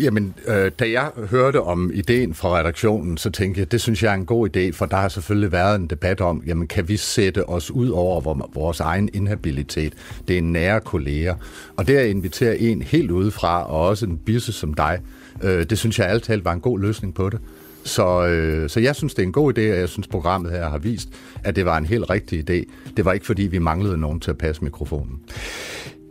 Jamen, 0.00 0.34
øh, 0.46 0.70
da 0.78 0.90
jeg 0.90 1.10
hørte 1.30 1.60
om 1.60 1.90
ideen 1.94 2.34
fra 2.34 2.58
redaktionen, 2.58 3.16
så 3.16 3.30
tænkte 3.30 3.60
jeg, 3.60 3.72
det 3.72 3.80
synes 3.80 4.02
jeg 4.02 4.10
er 4.10 4.14
en 4.14 4.26
god 4.26 4.56
idé, 4.56 4.72
for 4.72 4.86
der 4.86 4.96
har 4.96 5.08
selvfølgelig 5.08 5.52
været 5.52 5.76
en 5.76 5.86
debat 5.86 6.20
om, 6.20 6.42
jamen 6.46 6.66
kan 6.66 6.88
vi 6.88 6.96
sætte 6.96 7.48
os 7.48 7.70
ud 7.70 7.88
over 7.88 8.48
vores 8.54 8.80
egen 8.80 9.08
inhabilitet? 9.12 9.92
Det 10.28 10.34
er 10.34 10.38
en 10.38 10.52
nære 10.52 10.80
kolleger. 10.80 11.34
Og 11.76 11.86
det 11.86 11.96
at 11.96 12.06
invitere 12.06 12.58
en 12.58 12.82
helt 12.82 13.10
udefra, 13.10 13.70
og 13.70 13.80
også 13.80 14.06
en 14.06 14.18
bisse 14.18 14.52
som 14.52 14.74
dig, 14.74 15.00
øh, 15.42 15.66
det 15.70 15.78
synes 15.78 15.98
jeg 15.98 16.08
altid 16.08 16.40
var 16.42 16.52
en 16.52 16.60
god 16.60 16.80
løsning 16.80 17.14
på 17.14 17.30
det. 17.30 17.40
Så, 17.84 18.26
øh, 18.26 18.70
så 18.70 18.80
jeg 18.80 18.96
synes, 18.96 19.14
det 19.14 19.22
er 19.22 19.26
en 19.26 19.32
god 19.32 19.58
idé, 19.58 19.60
og 19.60 19.78
jeg 19.78 19.88
synes, 19.88 20.08
programmet 20.08 20.52
her 20.52 20.68
har 20.68 20.78
vist, 20.78 21.08
at 21.44 21.56
det 21.56 21.64
var 21.64 21.78
en 21.78 21.86
helt 21.86 22.10
rigtig 22.10 22.50
idé. 22.50 22.64
Det 22.96 23.04
var 23.04 23.12
ikke, 23.12 23.26
fordi 23.26 23.42
vi 23.42 23.58
manglede 23.58 23.98
nogen 23.98 24.20
til 24.20 24.30
at 24.30 24.38
passe 24.38 24.64
mikrofonen. 24.64 25.20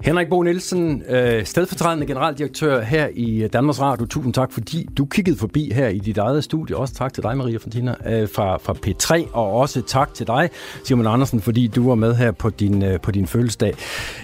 Henrik 0.03 0.29
Bo 0.29 0.41
Nielsen, 0.41 1.03
øh, 1.09 1.45
stedfortrædende 1.45 2.07
generaldirektør 2.07 2.81
her 2.81 3.07
i 3.15 3.43
øh, 3.43 3.49
Danmarks 3.53 3.81
Radio. 3.81 4.05
Tusind 4.05 4.33
tak, 4.33 4.51
fordi 4.51 4.89
du 4.97 5.05
kiggede 5.05 5.37
forbi 5.37 5.71
her 5.73 5.87
i 5.87 5.99
dit 5.99 6.17
eget 6.17 6.43
studie. 6.43 6.77
Også 6.77 6.93
tak 6.93 7.13
til 7.13 7.23
dig, 7.23 7.37
Maria 7.37 7.57
Fontina, 7.57 7.95
øh, 8.05 8.29
fra, 8.35 8.57
fra 8.57 8.73
P3. 8.73 9.29
Og 9.33 9.51
også 9.53 9.81
tak 9.81 10.13
til 10.13 10.27
dig, 10.27 10.49
Simon 10.83 11.07
Andersen, 11.07 11.41
fordi 11.41 11.67
du 11.67 11.87
var 11.87 11.95
med 11.95 12.15
her 12.15 12.31
på 12.31 12.49
din, 12.49 12.83
på 13.03 13.11
din 13.11 13.27
fødselsdag. 13.27 13.73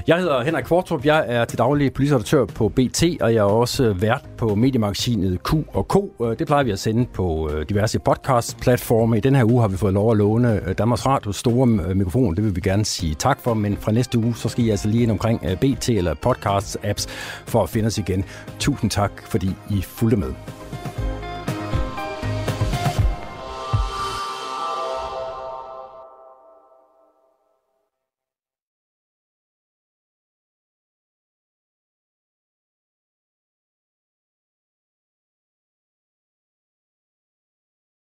Jeg 0.07 0.17
hedder 0.17 0.41
Henrik 0.43 0.63
Kvartrup. 0.63 1.05
Jeg 1.05 1.25
er 1.27 1.45
til 1.45 1.57
daglig 1.57 1.93
politisk 1.93 2.13
redaktør 2.13 2.45
på 2.45 2.69
BT, 2.69 3.03
og 3.21 3.33
jeg 3.33 3.39
er 3.39 3.43
også 3.43 3.93
vært 3.93 4.25
på 4.37 4.55
mediemagasinet 4.55 5.43
Q 5.43 5.53
og 5.73 5.87
K. 5.87 5.95
Det 6.39 6.47
plejer 6.47 6.63
vi 6.63 6.71
at 6.71 6.79
sende 6.79 7.05
på 7.13 7.49
diverse 7.69 7.99
podcast-platforme. 7.99 9.17
I 9.17 9.19
den 9.19 9.35
her 9.35 9.43
uge 9.43 9.61
har 9.61 9.67
vi 9.67 9.77
fået 9.77 9.93
lov 9.93 10.11
at 10.11 10.17
låne 10.17 10.61
Danmarks 10.77 11.05
Radio 11.05 11.31
store 11.31 11.67
mikrofon. 11.67 12.35
Det 12.35 12.43
vil 12.43 12.55
vi 12.55 12.61
gerne 12.61 12.85
sige 12.85 13.15
tak 13.15 13.39
for, 13.41 13.53
men 13.53 13.77
fra 13.77 13.91
næste 13.91 14.17
uge, 14.17 14.35
så 14.35 14.49
skal 14.49 14.65
I 14.65 14.69
altså 14.69 14.87
lige 14.87 15.03
ind 15.03 15.11
omkring 15.11 15.41
BT 15.61 15.68
BT 15.75 15.89
eller 15.89 16.13
podcasts 16.13 16.77
apps 16.83 17.07
for 17.45 17.63
at 17.63 17.69
finde 17.69 17.87
os 17.87 17.97
igen. 17.97 18.25
Tusind 18.59 18.91
tak, 18.91 19.11
fordi 19.25 19.49
I 19.69 19.81
fulgte 19.81 20.17
med. 20.17 20.58